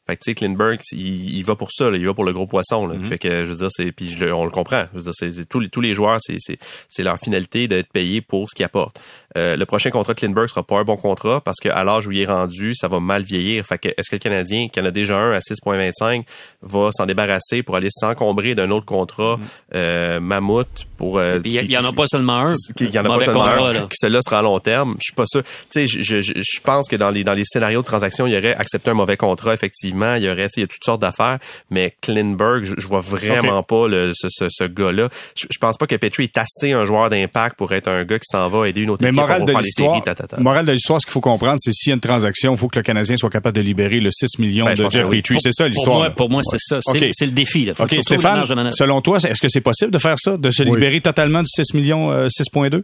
Fait 0.06 0.18
que 0.18 0.22
tu 0.22 0.32
sais, 0.32 0.36
Klinberg, 0.36 0.80
il, 0.92 1.38
il 1.38 1.46
va 1.46 1.56
pour 1.56 1.72
ça, 1.72 1.90
là, 1.90 1.98
il 1.98 2.06
va 2.06 2.14
pour 2.14 2.26
le 2.26 2.34
gros 2.34 2.46
poisson. 2.46 2.88
Là. 2.88 2.96
Fait 3.08 3.18
que 3.18 3.46
je 3.46 3.52
veux 3.52 3.58
dire, 3.58 3.70
c'est 3.70 3.92
puis 3.92 4.10
je 4.10 4.26
on 4.26 4.44
le 4.44 4.52
comprend. 4.52 4.86
Je 4.92 5.00
veux 5.00 5.04
dire, 5.04 5.14
c'est, 5.14 5.48
tous 5.48 5.60
les 5.60 5.70
tous 5.70 5.82
les 5.82 5.96
joueurs, 5.96 6.18
c'est 6.20 6.38
c'est 6.40 6.58
c'est 6.90 7.04
leur 7.04 7.18
finalité 7.18 7.68
d'être 7.68 7.92
payés 7.92 8.22
pour 8.22 8.50
ce 8.50 8.56
qu'ils 8.56 8.66
apportent. 8.66 9.00
Euh, 9.38 9.56
le 9.56 9.66
prochain 9.66 9.90
contrat 9.90 10.14
de 10.14 10.20
Klinberg 10.20 10.48
sera 10.50 10.64
pas 10.64 10.78
un 10.78 10.84
bon 10.84 10.96
contrat 10.98 11.42
parce 11.42 11.60
qu'à 11.60 11.84
l'âge 11.84 12.08
où 12.08 12.12
il 12.12 12.20
est 12.22 12.26
rendu, 12.26 12.74
ça 12.76 12.88
va 12.88 13.00
mal 13.00 13.24
vieillir. 13.24 13.66
Fait 13.66 13.78
que 13.78 13.90
est-ce 13.90 14.10
que 14.10 14.16
le 14.16 14.20
Canadien, 14.20 14.68
qui 14.68 14.80
en 14.80 14.86
a 14.86 14.92
déjà 14.92 15.18
un 15.18 15.32
à 15.34 15.40
6.25, 15.40 16.24
va 16.62 16.90
s'en 16.92 17.06
débarrasser 17.06 17.64
pour 17.64 17.76
aller 17.76 17.90
s'encombrer 17.92 18.56
d'un 18.56 18.70
autre 18.72 18.86
contrat 18.86 19.40
euh, 19.76 20.20
mammouth 20.20 20.68
pour 20.98 21.18
euh, 21.20 21.40
Il 21.44 21.52
y, 21.52 21.56
il 21.58 21.78
en 21.78 21.86
a 21.86 21.94
pas 21.94 22.08
seulement 22.08 22.46
un. 22.48 22.54
qu'il 22.76 22.90
y 22.90 22.98
en 23.00 23.06
a 23.06 23.08
pas 23.08 23.14
Mauvais 23.14 23.26
seulement 23.26 23.44
contrat, 23.44 23.70
un, 23.70 23.74
là. 23.74 23.82
que 23.82 23.96
celui-là 23.96 24.20
sera 24.22 24.40
à 24.40 24.42
long 24.42 24.60
terme. 24.60 24.96
Je 25.00 25.06
suis 25.06 25.14
pas 25.16 25.26
sûr. 25.26 25.44
Tu 25.44 25.50
sais, 25.72 25.88
je, 25.88 26.02
je, 26.02 26.22
je- 26.22 26.62
pense 26.64 26.88
que 26.88 26.96
dans 26.96 27.10
les 27.10 27.24
dans 27.26 27.34
les 27.34 27.44
scénarios 27.46 27.82
de 27.82 27.86
transaction, 27.86 28.26
il 28.26 28.34
y 28.34 28.38
aurait 28.38 28.56
accepté 28.56 28.90
un 28.90 28.94
mauvais 28.94 29.18
contrat 29.18 29.54
effectivement. 29.54 30.16
Il 30.16 30.24
y 30.24 30.30
aurait, 30.30 30.48
tu 30.48 30.54
sais, 30.56 30.62
il 30.62 30.62
y 30.62 30.64
a 30.64 30.68
toutes 30.68 30.84
sortes 30.86 31.02
d'affaires. 31.02 31.40
Mais 31.70 31.94
Klinberg, 32.02 32.64
je, 32.64 32.74
je 32.78 32.88
vois 32.88 33.02
vraiment 33.02 33.64
pas 33.64 33.88
le, 33.88 34.12
ce, 34.14 34.28
ce, 34.30 34.46
ce 34.50 34.64
gars-là. 34.64 35.10
Je, 35.36 35.46
je 35.52 35.58
pense 35.58 35.78
pas 35.78 35.88
que 35.88 35.96
Petrie 35.96 36.24
est 36.24 36.38
assez 36.38 36.72
un 36.72 36.86
joueur 36.86 37.10
d'impact 37.10 37.58
pour 37.58 37.74
être 37.74 37.90
un 37.90 38.04
gars 38.06 38.18
qui 38.20 38.28
s'en 38.32 38.48
va 38.48 38.68
aider 38.70 38.82
une 38.82 38.92
autre 38.92 39.04
Mais 39.04 39.10
équipe 39.10 39.20
morale 39.28 39.46
de 39.46 39.54
l'histoire, 39.54 40.04
morale 40.40 40.66
de 40.66 40.72
l'histoire, 40.72 41.02
ce 41.02 41.06
qu'il 41.06 41.14
faut 41.14 41.22
comprendre, 41.22 41.58
c'est 41.60 41.72
s'il 41.74 41.90
y 41.90 41.92
a 41.92 41.96
une 41.96 42.00
transaction, 42.02 42.54
il 42.54 42.58
faut 42.58 42.68
que 42.68 42.80
le 42.80 42.84
Canadien 42.84 43.18
soit 43.18 43.30
capable 43.30 43.56
de 43.56 43.62
libérer 43.62 44.00
le 44.00 44.10
6 44.12 44.40
millions 44.40 44.66
Ben, 44.66 44.76
de 44.76 44.90
Jeff 44.90 45.06
oui. 45.10 45.22
Petrie. 45.22 45.38
C'est 45.42 45.52
ça 45.52 45.64
Pour 45.66 45.70
l'histoire. 45.70 45.98
moi, 46.00 46.10
pour 46.12 46.30
moi 46.30 46.42
c'est 46.44 46.60
ça. 46.60 46.80
C'est 46.82 46.98
OK. 46.98 47.10
c'est 47.12 47.26
le 47.26 47.32
défi. 47.32 47.66
Là. 47.66 47.74
Faut 47.74 47.88
Stéphane, 47.88 48.38
marge 48.38 48.50
de 48.56 48.72
selon 48.72 49.02
toi, 49.02 49.18
est-ce 49.18 49.42
que 49.42 49.50
c'est 49.50 49.62
possible 49.62 49.92
de 49.92 49.98
faire 50.00 50.20
ça, 50.20 50.38
de 50.38 50.52
se 50.52 50.64
Oui. 50.64 50.72
libérer 50.76 51.02
totalement 51.02 51.42
du 51.42 51.50
6 51.50 51.74
millions, 51.74 52.12
euh, 52.12 52.28
6.2? 52.30 52.84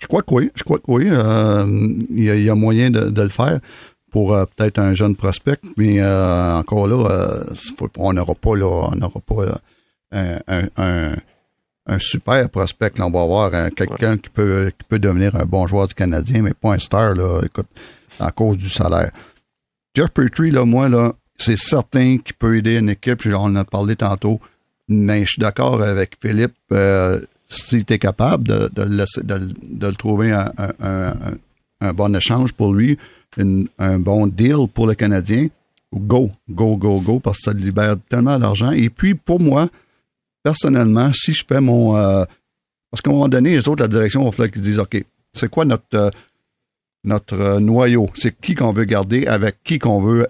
Je 0.00 0.06
crois 0.06 0.22
que 0.22 0.34
oui. 0.34 0.50
Je 0.54 0.64
crois 0.64 0.78
que 0.78 0.84
oui. 0.88 1.04
Euh, 1.08 1.64
Il 2.10 2.24
y, 2.24 2.30
a- 2.30 2.34
il 2.36 2.42
y 2.44 2.50
a 2.50 2.54
moyen 2.54 2.90
de, 2.90 3.08
de 3.10 3.22
le 3.22 3.28
faire 3.28 3.60
pour 4.10 4.34
euh, 4.34 4.44
peut-être 4.56 4.78
un 4.78 4.94
jeune 4.94 5.14
prospect, 5.16 5.58
mais 5.78 6.00
euh, 6.00 6.56
encore 6.56 6.86
là, 6.86 7.08
euh, 7.10 7.44
on 7.98 8.12
n'aura 8.12 8.34
pas 8.34 8.56
là, 8.56 8.88
on 8.92 8.96
n'aura 8.96 9.20
pas 9.20 9.34
euh, 9.42 9.52
un, 10.12 10.38
un, 10.48 10.68
un, 10.76 11.12
un 11.86 11.98
super 11.98 12.48
prospect. 12.48 12.92
Là, 12.98 13.06
on 13.06 13.10
va 13.10 13.22
avoir 13.22 13.54
euh, 13.54 13.68
quelqu'un 13.74 14.16
qui 14.16 14.28
peut 14.30 14.70
qui 14.78 14.84
peut 14.88 14.98
devenir 14.98 15.34
un 15.36 15.44
bon 15.44 15.66
joueur 15.66 15.88
du 15.88 15.94
Canadien, 15.94 16.42
mais 16.42 16.54
pas 16.54 16.74
un 16.74 16.78
star 16.78 17.14
là. 17.14 17.40
Écoute, 17.44 17.68
à 18.20 18.30
cause 18.30 18.56
du 18.56 18.68
salaire. 18.68 19.10
Jeff 19.94 20.10
Petrie, 20.10 20.50
là, 20.50 20.64
moi 20.64 20.88
là, 20.88 21.12
c'est 21.38 21.58
certain 21.58 22.18
qu'il 22.18 22.34
peut 22.38 22.56
aider 22.56 22.76
une 22.76 22.88
équipe. 22.90 23.20
On 23.26 23.34
en 23.44 23.56
a 23.56 23.64
parlé 23.64 23.96
tantôt, 23.96 24.40
mais 24.88 25.24
je 25.24 25.30
suis 25.32 25.40
d'accord 25.40 25.82
avec 25.82 26.16
Philippe. 26.20 26.54
Euh, 26.72 27.20
si 27.48 27.84
tu 27.84 27.92
es 27.92 27.98
capable 27.98 28.48
de, 28.48 28.70
de, 28.72 28.82
le 28.82 28.96
laisser- 28.96 29.22
de, 29.22 29.38
de 29.62 29.86
le 29.86 29.94
trouver 29.94 30.32
un, 30.32 30.50
un, 30.56 30.72
un, 30.80 31.14
un 31.82 31.92
bon 31.92 32.14
échange 32.16 32.52
pour 32.54 32.72
lui, 32.72 32.96
une- 33.36 33.68
un 33.78 33.98
bon 33.98 34.26
deal 34.26 34.66
pour 34.72 34.86
le 34.86 34.94
Canadien, 34.94 35.48
go, 35.92 36.30
go, 36.48 36.76
go, 36.76 36.98
go, 37.00 37.18
parce 37.20 37.38
que 37.38 37.42
ça 37.50 37.52
libère 37.52 37.96
tellement 38.08 38.38
d'argent. 38.38 38.70
Et 38.70 38.88
puis, 38.88 39.14
pour 39.14 39.38
moi, 39.40 39.68
personnellement, 40.42 41.12
si 41.12 41.32
je 41.32 41.44
fais 41.46 41.60
mon... 41.60 41.96
euh, 41.96 42.24
parce 42.90 43.00
qu'à 43.00 43.10
un 43.10 43.14
moment 43.14 43.28
donné, 43.28 43.52
les 43.52 43.68
autres, 43.68 43.82
la 43.82 43.88
direction, 43.88 44.30
il 44.30 44.36
va 44.36 44.48
qu'ils 44.48 44.60
disent, 44.60 44.78
OK, 44.78 45.02
c'est 45.32 45.48
quoi 45.48 45.64
notre, 45.64 45.86
euh, 45.94 46.10
euh, 47.32 47.58
noyau? 47.58 48.06
C'est 48.14 48.38
qui 48.38 48.54
qu'on 48.54 48.72
veut 48.72 48.84
garder, 48.84 49.26
avec 49.26 49.56
qui 49.64 49.78
qu'on 49.78 50.00
veut 50.00 50.28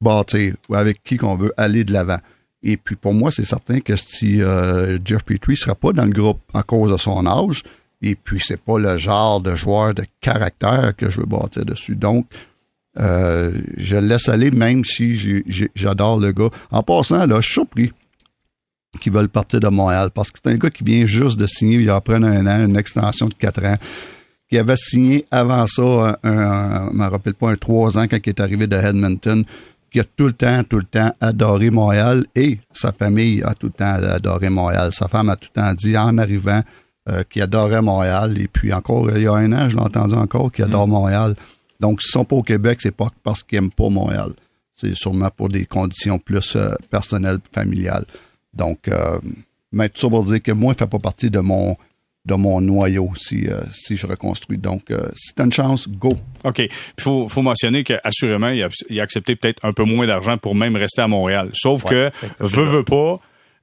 bâtir, 0.00 0.54
ou 0.68 0.74
avec 0.74 1.02
qui 1.02 1.16
qu'on 1.16 1.34
veut 1.34 1.52
aller 1.56 1.84
de 1.84 1.92
l'avant. 1.92 2.18
Et 2.62 2.76
puis 2.76 2.96
pour 2.96 3.14
moi, 3.14 3.30
c'est 3.30 3.44
certain 3.44 3.80
que 3.80 3.96
si 3.96 4.42
euh, 4.42 4.98
Jeff 5.04 5.22
Petrie 5.24 5.52
ne 5.52 5.56
sera 5.56 5.74
pas 5.74 5.92
dans 5.92 6.04
le 6.04 6.10
groupe 6.10 6.40
à 6.52 6.62
cause 6.62 6.92
de 6.92 6.96
son 6.98 7.26
âge, 7.26 7.62
et 8.02 8.14
puis 8.16 8.38
c'est 8.40 8.60
pas 8.60 8.78
le 8.78 8.98
genre 8.98 9.40
de 9.40 9.56
joueur 9.56 9.94
de 9.94 10.04
caractère 10.20 10.94
que 10.94 11.08
je 11.08 11.20
veux 11.20 11.26
bâtir 11.26 11.64
dessus. 11.64 11.96
Donc, 11.96 12.26
je 12.96 13.96
laisse 13.96 14.28
aller 14.28 14.50
même 14.50 14.84
si 14.84 15.16
j'adore 15.74 16.18
le 16.18 16.32
gars. 16.32 16.50
En 16.70 16.82
passant, 16.82 17.26
là, 17.26 17.36
je 17.40 17.46
suis 17.46 17.54
surpris 17.54 17.92
qu'ils 19.00 19.12
veulent 19.12 19.28
partir 19.28 19.60
de 19.60 19.68
Montréal 19.68 20.10
parce 20.14 20.30
que 20.30 20.38
c'est 20.42 20.50
un 20.50 20.56
gars 20.56 20.70
qui 20.70 20.84
vient 20.84 21.04
juste 21.06 21.38
de 21.38 21.46
signer, 21.46 21.76
il 21.78 21.90
a 21.90 22.00
pris 22.00 22.14
un 22.14 22.46
an, 22.46 22.64
une 22.64 22.76
extension 22.76 23.28
de 23.28 23.34
quatre 23.34 23.62
ans, 23.64 23.76
qui 24.50 24.56
avait 24.58 24.76
signé 24.76 25.24
avant 25.30 25.66
ça, 25.66 26.18
un, 26.22 26.38
un- 26.38 26.88
je 26.90 26.96
me 26.96 27.06
rappelle 27.06 27.34
pas, 27.34 27.50
un 27.50 27.56
trois 27.56 27.98
ans 27.98 28.06
quand 28.08 28.16
il 28.24 28.28
est 28.30 28.40
arrivé 28.40 28.66
de 28.66 28.76
Edmonton, 28.76 29.44
qui 29.90 30.00
a 30.00 30.04
tout 30.04 30.26
le 30.26 30.32
temps, 30.32 30.62
tout 30.64 30.78
le 30.78 30.84
temps 30.84 31.12
adoré 31.20 31.70
Montréal 31.70 32.24
et 32.34 32.58
sa 32.72 32.92
famille 32.92 33.42
a 33.42 33.54
tout 33.54 33.66
le 33.68 33.72
temps 33.72 33.94
adoré 33.94 34.48
Montréal. 34.50 34.90
Sa 34.92 35.08
femme 35.08 35.28
a 35.30 35.36
tout 35.36 35.48
le 35.54 35.60
temps 35.62 35.72
dit 35.74 35.96
en 35.96 36.18
arrivant 36.18 36.62
euh, 37.08 37.22
qu'il 37.28 37.40
adorait 37.42 37.80
Montréal. 37.80 38.38
Et 38.38 38.48
puis 38.48 38.70
encore, 38.72 39.10
il 39.16 39.22
y 39.22 39.26
a 39.26 39.32
un 39.32 39.50
an, 39.52 39.68
je 39.70 39.76
l'ai 39.76 39.82
entendu 39.82 40.14
encore, 40.14 40.52
qu'il 40.52 40.64
adore 40.66 40.88
Montréal. 40.88 41.34
Donc, 41.80 42.02
s'ils 42.02 42.10
sont 42.10 42.24
pas 42.26 42.36
au 42.36 42.42
Québec, 42.42 42.80
c'est 42.82 42.94
pas 42.94 43.08
parce 43.22 43.42
qu'ils 43.42 43.58
aiment 43.58 43.70
pas 43.70 43.88
Montréal. 43.88 44.32
C'est 44.74 44.94
sûrement 44.94 45.30
pour 45.34 45.48
des 45.48 45.64
conditions 45.64 46.18
plus 46.18 46.54
euh, 46.56 46.74
personnelles, 46.90 47.38
familiales. 47.54 48.04
Donc, 48.54 48.88
euh, 48.88 49.18
mais 49.72 49.88
tout 49.88 50.00
ça 50.00 50.08
pour 50.08 50.24
dire 50.24 50.42
que 50.42 50.52
moi, 50.52 50.72
il 50.74 50.78
fait 50.78 50.86
pas 50.86 50.98
partie 50.98 51.30
de 51.30 51.40
mon 51.40 51.76
de 52.28 52.34
mon 52.34 52.60
noyau 52.60 53.10
si, 53.16 53.48
euh, 53.48 53.62
si 53.72 53.96
je 53.96 54.06
reconstruis. 54.06 54.58
Donc, 54.58 54.90
euh, 54.90 55.08
si 55.16 55.34
tu 55.34 55.40
as 55.40 55.46
une 55.46 55.52
chance, 55.52 55.88
go. 55.88 56.16
OK. 56.44 56.58
Il 56.58 57.00
faut, 57.00 57.26
faut 57.26 57.42
mentionner 57.42 57.84
qu'assurément, 57.84 58.50
il 58.50 58.62
a, 58.62 58.68
il 58.90 59.00
a 59.00 59.02
accepté 59.02 59.34
peut-être 59.34 59.64
un 59.64 59.72
peu 59.72 59.84
moins 59.84 60.06
d'argent 60.06 60.36
pour 60.36 60.54
même 60.54 60.76
rester 60.76 61.00
à 61.00 61.08
Montréal. 61.08 61.50
Sauf 61.54 61.84
que, 61.84 62.10
veut, 62.38 62.64
veut 62.64 62.84
pas, 62.84 63.18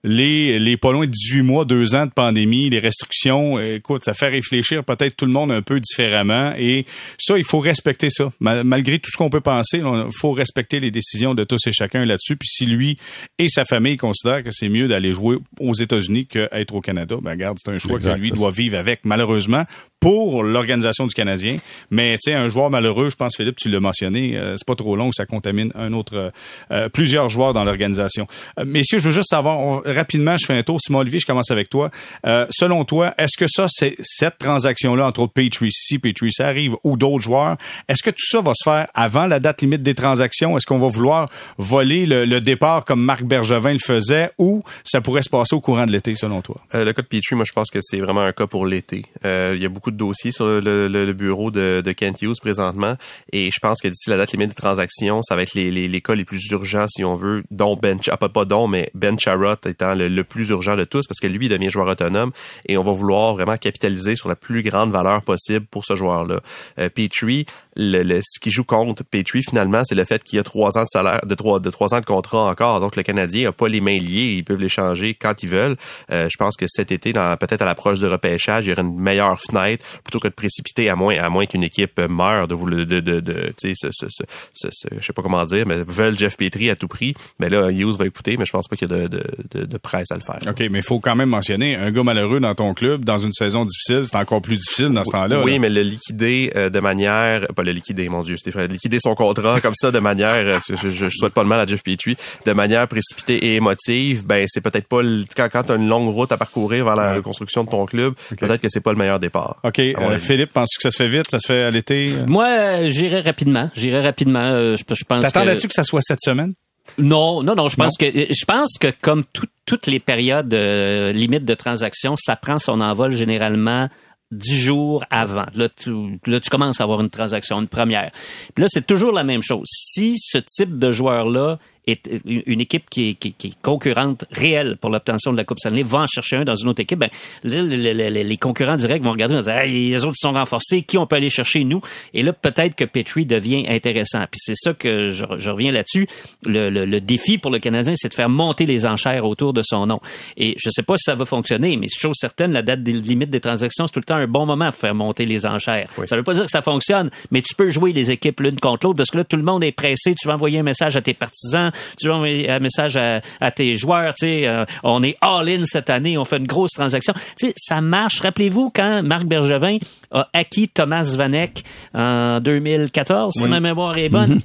les, 0.08 0.60
les 0.60 0.78
pas 0.78 0.92
loin 0.92 1.08
de 1.08 1.12
18 1.12 1.42
mois, 1.42 1.66
deux 1.66 1.96
ans 1.96 2.06
de 2.06 2.12
pandémie, 2.12 2.70
les 2.70 2.78
restrictions, 2.80 3.58
euh, 3.58 3.78
écoute, 3.78 4.04
ça 4.06 4.14
fait 4.14 4.28
réfléchir 4.30 4.84
peut-être 4.84 5.18
tout 5.18 5.26
le 5.26 5.32
monde 5.32 5.52
un 5.52 5.64
peu 5.64 5.80
différemment. 5.80 6.54
Et 6.58 6.86
ça, 7.18 7.38
il 7.40 7.44
faut 7.44 7.60
respecter 7.60 8.10
ça. 8.12 8.32
Ma- 8.40 8.64
malgré 8.64 9.00
tout 9.00 9.10
ce 9.12 9.18
qu'on 9.18 9.32
peut 9.32 9.42
penser, 9.42 9.80
il 9.80 10.12
faut 10.16 10.32
respecter 10.32 10.80
les 10.80 10.92
décisions 10.92 11.34
de 11.34 11.44
tous 11.44 11.60
et 11.68 11.72
chacun 11.74 12.06
là-dessus. 12.06 12.36
Puis 12.38 12.48
si 12.48 12.66
lui 12.68 12.98
et 13.40 13.50
sa 13.50 13.66
famille 13.66 13.98
considèrent 13.98 14.44
que 14.44 14.52
c'est 14.52 14.70
mieux 14.70 14.88
d'aller 14.88 15.12
jouer 15.12 15.38
aux 15.60 15.74
États-Unis 15.74 16.28
qu'être 16.28 16.76
au 16.76 16.82
Canada, 16.82 17.16
ben 17.22 17.32
regarde, 17.32 17.58
c'est 17.64 17.72
un 17.72 17.80
choix 17.80 17.96
Exact, 17.96 18.18
que 18.18 18.22
lui 18.22 18.32
doit 18.32 18.52
vivre 18.52 18.78
avec, 18.78 19.00
malheureusement, 19.06 19.64
pour 20.00 20.44
l'organisation 20.44 21.08
du 21.08 21.16
Canadien. 21.16 21.58
Mais 21.90 22.14
tu 22.24 22.30
sais, 22.30 22.34
un 22.36 22.48
joueur 22.48 22.70
malheureux, 22.70 23.10
je 23.10 23.16
pense, 23.16 23.36
Philippe, 23.36 23.56
tu 23.58 23.70
l'as 23.70 23.80
mentionné, 23.80 24.38
euh, 24.38 24.56
c'est 24.56 24.68
pas 24.68 24.76
trop 24.76 24.96
long 24.96 25.10
que 25.10 25.16
ça 25.16 25.26
contamine 25.26 25.72
un 25.74 25.94
autre, 25.94 26.16
euh, 26.16 26.30
euh, 26.70 26.90
plusieurs 26.90 27.28
joueurs 27.30 27.54
dans 27.54 27.64
l'organisation. 27.64 28.28
Euh, 28.60 28.66
messieurs, 28.66 29.00
je 29.00 29.06
veux 29.06 29.12
juste 29.12 29.30
savoir, 29.30 29.58
on- 29.60 29.82
rapidement, 29.96 30.38
je 30.38 30.46
fais 30.46 30.58
un 30.58 30.64
tour. 30.64 30.80
Simon 30.82 31.00
Olivier, 31.00 31.20
je 31.20 31.26
commence 31.26 31.52
avec 31.52 31.70
toi. 31.70 31.90
Euh, 32.26 32.46
selon 32.50 32.84
toi, 32.86 33.14
est-ce 33.18 33.38
que 33.38 33.48
ça, 33.48 33.68
cette 33.70 34.38
transaction-là, 34.38 35.08
entre 35.08 35.22
autres 35.22 35.34
Petrie, 35.34 35.72
si 35.72 36.00
Petrie, 36.00 36.32
ça 36.32 36.48
arrive, 36.48 36.76
ou 36.84 36.98
d'autres 36.98 37.24
joueurs, 37.24 37.58
est-ce 37.88 38.04
que 38.04 38.10
tout 38.10 38.26
ça 38.26 38.42
va 38.42 38.54
se 38.56 38.64
faire 38.64 38.88
avant 38.94 39.26
la 39.26 39.40
date 39.40 39.62
limite 39.62 39.82
des 39.82 39.96
transactions? 39.96 40.58
Est-ce 40.58 40.66
qu'on 40.66 40.78
va 40.78 40.88
vouloir 40.88 41.28
voler 41.58 42.06
le, 42.06 42.40
départ 42.40 42.86
comme 42.86 43.02
Marc 43.02 43.24
Bergevin 43.24 43.74
le 43.74 43.80
faisait, 43.80 44.32
ou 44.38 44.64
ça 44.84 45.02
pourrait 45.02 45.24
se 45.24 45.30
passer 45.30 45.56
au 45.56 45.62
courant 45.62 45.86
de 45.86 45.92
l'été, 45.92 46.16
selon 46.16 46.42
toi? 46.42 46.58
Euh, 46.76 46.86
le 46.86 46.94
cas 46.94 47.02
de 47.02 47.08
Petrie, 47.08 47.36
moi, 47.36 47.46
je 47.46 47.54
pense 47.54 47.70
que 47.72 47.80
c'est 47.82 48.00
vraiment 48.00 48.22
un 48.22 48.34
cas 48.34 48.48
pour 48.48 48.66
l'été. 48.66 49.06
Euh, 49.26 49.54
il 49.56 49.62
y 49.62 49.66
a 49.66 49.70
beaucoup 49.70 49.92
de 49.92 49.98
dossiers 49.98 50.32
sur 50.32 50.46
le, 50.46 51.14
bureau 51.14 51.50
de, 51.50 51.82
de 51.84 51.92
Kent 51.92 52.22
Hughes 52.22 52.40
présentement, 52.42 52.96
et 53.32 53.50
je 53.52 53.60
pense 53.60 53.82
que 53.82 53.88
d'ici 53.88 54.10
la 54.10 54.18
date 54.18 54.34
limite 54.34 54.50
des 54.50 54.56
transactions, 54.56 55.22
ça 55.24 55.36
va 55.36 55.44
être 55.44 55.54
les, 55.54 55.72
les, 55.72 56.02
cas 56.02 56.14
les 56.14 56.26
plus 56.26 56.46
urgents, 56.52 56.88
si 56.88 57.04
on 57.04 57.16
veut, 57.16 57.44
dont 57.52 57.76
Ben, 57.76 58.00
ah, 58.10 58.18
pas, 58.18 58.30
pas 58.30 58.46
dont, 58.46 58.68
mais 58.68 58.90
Ben 58.94 59.18
Charrot 59.18 59.56
le, 59.94 60.24
plus 60.24 60.50
urgent 60.50 60.76
de 60.76 60.84
tous, 60.84 61.06
parce 61.08 61.20
que 61.20 61.28
lui, 61.28 61.46
il 61.46 61.50
devient 61.50 61.70
joueur 61.70 61.88
autonome, 61.88 62.32
et 62.68 62.78
on 62.78 62.84
va 62.84 62.92
vouloir 62.92 63.36
vraiment 63.36 63.58
capitaliser 63.58 64.16
sur 64.16 64.30
la 64.30 64.36
plus 64.36 64.64
grande 64.64 64.92
valeur 64.92 65.22
possible 65.22 65.66
pour 65.70 65.86
ce 65.86 65.96
joueur-là. 65.96 66.40
Euh, 66.80 66.90
Petrie, 66.90 67.46
ce 67.78 68.40
qui 68.40 68.52
joue 68.52 68.64
contre 68.64 69.04
Petrie, 69.04 69.44
finalement, 69.44 69.84
c'est 69.84 69.96
le 69.96 70.06
fait 70.06 70.24
qu'il 70.24 70.40
a 70.40 70.44
trois 70.44 70.78
ans 70.78 70.84
de 70.84 70.90
salaire, 70.90 71.22
de 71.26 71.36
trois, 71.36 71.60
de 71.60 71.70
trois 71.70 71.94
ans 71.94 72.00
de 72.00 72.06
contrat 72.06 72.46
encore. 72.46 72.80
Donc, 72.80 72.96
le 72.96 73.04
Canadien 73.04 73.50
a 73.50 73.52
pas 73.52 73.68
les 73.68 73.82
mains 73.82 74.00
liées. 74.00 74.36
Ils 74.38 74.44
peuvent 74.44 74.60
l'échanger 74.60 75.14
quand 75.14 75.44
ils 75.44 75.50
veulent. 75.50 75.76
Euh, 76.12 76.28
je 76.32 76.38
pense 76.38 76.56
que 76.56 76.66
cet 76.68 76.92
été, 76.92 77.14
peut-être 77.14 77.62
à 77.62 77.66
l'approche 77.66 78.00
du 78.00 78.08
repêchage, 78.08 78.66
il 78.66 78.70
y 78.70 78.72
aurait 78.72 78.82
une 78.82 78.98
meilleure 78.98 79.40
fenêtre 79.42 79.84
plutôt 80.04 80.20
que 80.20 80.28
de 80.28 80.34
précipiter 80.34 80.90
à 80.90 80.96
moins, 80.96 81.18
à 81.18 81.30
moins 81.30 81.46
qu'une 81.46 81.64
équipe 81.64 82.00
meure 82.00 82.48
de 82.48 82.56
vous 82.56 82.70
de, 82.70 82.84
de, 82.84 83.20
de, 83.20 83.54
tu 83.58 83.76
sais, 83.76 83.90
je 83.92 85.06
sais 85.06 85.14
pas 85.14 85.22
comment 85.22 85.44
dire, 85.46 85.66
mais 85.68 85.76
veulent 85.84 86.18
Jeff 86.18 86.38
Petrie 86.38 86.70
à 86.70 86.76
tout 86.76 86.88
prix. 86.88 87.14
Mais 87.40 87.50
là, 87.50 87.70
Hughes 87.72 87.98
va 87.98 88.06
écouter, 88.06 88.38
mais 88.38 88.46
je 88.46 88.52
pense 88.52 88.68
pas 88.68 88.76
qu'il 88.76 88.90
y 88.90 88.94
a 88.94 89.08
de, 89.08 89.20
de, 89.54 89.75
de, 89.76 89.80
presse 89.80 90.12
à 90.12 90.16
le 90.16 90.22
faire. 90.22 90.40
OK, 90.50 90.60
mais 90.72 90.80
il 90.80 90.84
faut 90.84 91.00
quand 91.00 91.16
même 91.16 91.30
mentionner, 91.30 91.76
un 91.76 91.92
gars 91.92 92.04
malheureux 92.04 92.40
dans 92.40 92.56
ton 92.56 92.74
club, 92.74 93.06
dans 93.06 93.18
une 93.18 93.32
saison 93.32 93.66
difficile, 93.66 94.02
c'est 94.06 94.18
encore 94.18 94.42
plus 94.42 94.58
difficile 94.58 94.90
dans 94.90 95.04
ce 95.04 95.12
temps-là. 95.12 95.44
Oui, 95.44 95.54
là. 95.54 95.60
mais 95.60 95.70
le 95.70 95.82
liquider 95.82 96.52
euh, 96.56 96.70
de 96.70 96.80
manière, 96.80 97.48
pas 97.56 97.64
le 97.64 97.72
liquider, 97.72 98.10
mon 98.10 98.24
Dieu, 98.24 98.38
Stéphane, 98.38 98.72
liquider 98.72 98.98
son 99.02 99.16
contrat 99.16 99.60
comme 99.62 99.76
ça 99.76 99.92
de 99.92 100.00
manière, 100.00 100.36
euh, 100.36 100.60
je, 100.70 100.76
je, 100.76 100.90
je 100.90 101.10
souhaite 101.10 101.34
pas 101.34 101.44
le 101.44 101.50
mal 101.50 101.60
à 101.60 101.66
Jeff 101.66 101.84
Petrie, 101.84 102.16
de 102.46 102.52
manière 102.54 102.88
précipitée 102.88 103.36
et 103.38 103.56
émotive, 103.56 104.26
ben 104.26 104.46
c'est 104.48 104.62
peut-être 104.62 104.88
pas 104.88 105.02
le- 105.02 105.24
quand 105.36 105.50
quand 105.52 105.64
t'as 105.64 105.76
une 105.78 105.88
longue 105.88 106.10
route 106.14 106.32
à 106.32 106.38
parcourir 106.38 106.86
vers 106.86 106.96
la 106.96 107.14
reconstruction 107.16 107.64
de 107.64 107.70
ton 107.70 107.86
club, 107.86 108.14
peut-être 108.38 108.62
que 108.62 108.70
c'est 108.70 108.82
pas 108.82 108.92
le 108.92 108.98
meilleur 108.98 109.20
départ. 109.20 109.58
OK, 109.64 109.80
euh. 109.80 110.18
Philippe, 110.18 110.54
penses-tu 110.54 110.78
que 110.78 110.84
ça 110.84 110.92
se 110.92 110.98
fait 110.98 111.10
vite? 111.10 111.30
Ça 111.30 111.40
se 111.40 111.48
fait 111.48 111.64
à 111.64 111.72
l'été? 111.72 112.12
Moi, 112.28 112.46
euh, 112.48 112.90
j'irai 112.90 113.22
rapidement. 113.22 113.70
J'irai 113.76 114.02
rapidement. 114.02 114.40
Euh, 114.40 114.76
je, 114.78 114.84
je 114.96 115.04
pense 115.04 115.20
que... 115.26 115.32
T'attendais-tu 115.32 115.68
que 115.68 115.74
ça 115.74 115.84
soit 115.84 116.02
cette 116.02 116.22
semaine? 116.22 116.54
Non, 116.98 117.44
non, 117.44 117.56
non. 117.56 117.68
Je 117.68 117.76
pense 117.76 117.98
que 117.98 118.06
je 118.06 118.46
pense 118.46 118.78
que 118.80 118.88
comme 119.02 119.24
tout- 119.34 119.48
toutes 119.66 119.88
les 119.88 120.00
périodes 120.00 120.54
euh, 120.54 121.12
limites 121.12 121.46
de 121.46 121.54
transaction, 121.54 122.16
ça 122.18 122.36
prend 122.36 122.60
son 122.60 122.82
envol 122.82 123.12
généralement 123.12 123.90
dix 124.32 124.60
jours 124.60 125.06
avant. 125.10 125.46
Là 125.56 125.68
tu, 125.70 126.20
là, 126.26 126.40
tu 126.40 126.50
commences 126.50 126.82
à 126.82 126.84
avoir 126.84 127.02
une 127.02 127.10
transaction, 127.10 127.60
une 127.60 127.68
première. 127.68 128.12
Puis 128.54 128.62
là, 128.62 128.68
c'est 128.70 128.86
toujours 128.86 129.12
la 129.12 129.24
même 129.24 129.42
chose. 129.42 129.68
Si 129.68 130.16
ce 130.18 130.38
type 130.38 130.78
de 130.78 130.92
joueur-là 130.92 131.58
est 131.88 132.10
une 132.26 132.62
équipe 132.62 132.90
qui 132.90 133.10
est, 133.10 133.14
qui, 133.14 133.34
qui 133.34 133.48
est 133.48 133.62
concurrente 133.62 134.26
réelle 134.32 134.78
pour 134.80 134.90
l'obtention 134.90 135.32
de 135.32 135.38
la 135.38 135.44
Coupe 135.44 135.60
Stanley 135.60 135.84
va 135.84 136.00
en 136.00 136.06
chercher 136.08 136.38
un 136.38 136.44
dans 136.44 136.56
une 136.56 136.70
autre 136.70 136.80
équipe, 136.82 137.00
ben, 137.00 137.10
là, 137.44 137.62
le- 137.62 137.76
le- 137.78 137.94
le- 137.94 138.24
les 138.24 138.38
concurrents 138.38 138.76
directs 138.76 139.04
vont 139.04 139.12
regarder 139.12 139.34
et 139.36 139.38
vont 139.38 139.44
dire 139.44 139.58
hey, 139.58 139.90
les 139.92 140.04
autres 140.06 140.18
sont 140.18 140.34
renforcés, 140.34 140.82
qui 140.82 140.98
on 140.98 141.06
peut 141.08 141.16
aller 141.16 141.30
chercher 141.30 141.64
nous? 141.64 141.82
Et 142.14 142.24
là, 142.24 142.34
peut-être 142.34 142.76
que 142.76 142.86
Petrie 142.86 143.26
devient 143.26 143.66
intéressant. 143.70 144.22
Puis 144.32 144.40
c'est 144.40 144.56
ça 144.56 144.74
que 144.74 145.10
je, 145.10 145.26
je 145.38 145.50
reviens 145.50 145.72
là-dessus. 145.72 146.08
Le, 146.46 146.70
le- 146.70 146.86
le 146.86 147.02
défi 147.02 147.38
pour 147.38 147.52
le 147.52 147.60
Canadien, 147.60 147.94
c'est 147.96 148.10
de 148.10 148.14
faire 148.14 148.30
monter 148.30 148.66
les 148.66 148.86
enchères 148.86 149.26
autour 149.26 149.54
de 149.54 149.62
son 149.64 149.86
nom. 149.86 150.00
Et 150.38 150.56
je 150.58 150.70
sais 150.70 150.84
pas 150.84 150.98
si 150.98 151.04
ça 151.04 151.16
va 151.16 151.26
fonctionner, 151.26 151.78
mais 151.78 151.88
chose 151.90 152.16
certaine, 152.20 152.52
la 152.52 152.62
date 152.62 152.84
des 152.84 152.94
limites 152.94 153.30
des 153.30 153.40
transactions, 153.42 153.88
c'est 153.88 153.94
tout 153.94 154.00
le 154.00 154.06
temps 154.06 154.16
un 154.16 154.28
bon 154.28 154.46
moment 154.46 154.66
pour 154.72 154.80
faire 154.80 154.96
monter 154.96 155.26
les 155.26 155.46
enchères. 155.46 155.88
Ça 156.06 156.16
veut 156.16 156.24
pas 156.24 156.34
dire 156.34 156.46
que 156.46 156.52
ça 156.52 156.62
fonctionne, 156.62 157.10
mais 157.32 157.42
tu 157.42 157.56
peux 157.56 157.70
jouer 157.70 157.94
les 157.94 158.12
équipes 158.12 158.40
l'une 158.40 158.60
contre 158.60 158.88
l'autre 158.88 158.98
parce 158.98 159.12
que 159.12 159.18
là, 159.18 159.24
tout 159.24 159.38
le 159.38 159.44
monde 159.44 159.64
est 159.64 159.72
pressé. 159.72 160.14
Tu 160.16 160.28
vas 160.28 160.34
envoyer 160.36 160.60
un 160.60 160.64
message 160.64 160.96
à 160.98 161.02
tes 161.02 161.14
partisans, 161.14 161.72
tu 162.00 162.08
vas 162.08 162.16
envoyer 162.16 162.50
un 162.50 162.60
message 162.60 162.98
à, 162.98 163.22
à 163.40 163.52
tes 163.52 163.76
joueurs. 163.76 164.14
Tu 164.14 164.26
sais, 164.26 164.48
euh, 164.48 164.66
on 164.84 165.04
est 165.04 165.18
all-in 165.22 165.64
cette 165.64 165.90
année, 165.90 166.18
on 166.18 166.26
fait 166.26 166.38
une 166.38 166.48
grosse 166.48 166.72
transaction. 166.72 167.14
Tu 167.38 167.48
sais, 167.48 167.54
ça 167.58 167.82
marche. 167.82 168.20
Rappelez-vous 168.22 168.72
quand 168.74 169.04
Marc 169.04 169.26
Bergevin 169.26 169.78
a 170.12 170.28
acquis 170.34 170.70
Thomas 170.70 171.14
Vanek 171.16 171.64
en 171.94 172.40
2014, 172.40 173.34
si 173.34 173.48
ma 173.48 173.60
mémoire 173.60 173.98
est 173.98 174.10
bonne? 174.10 174.42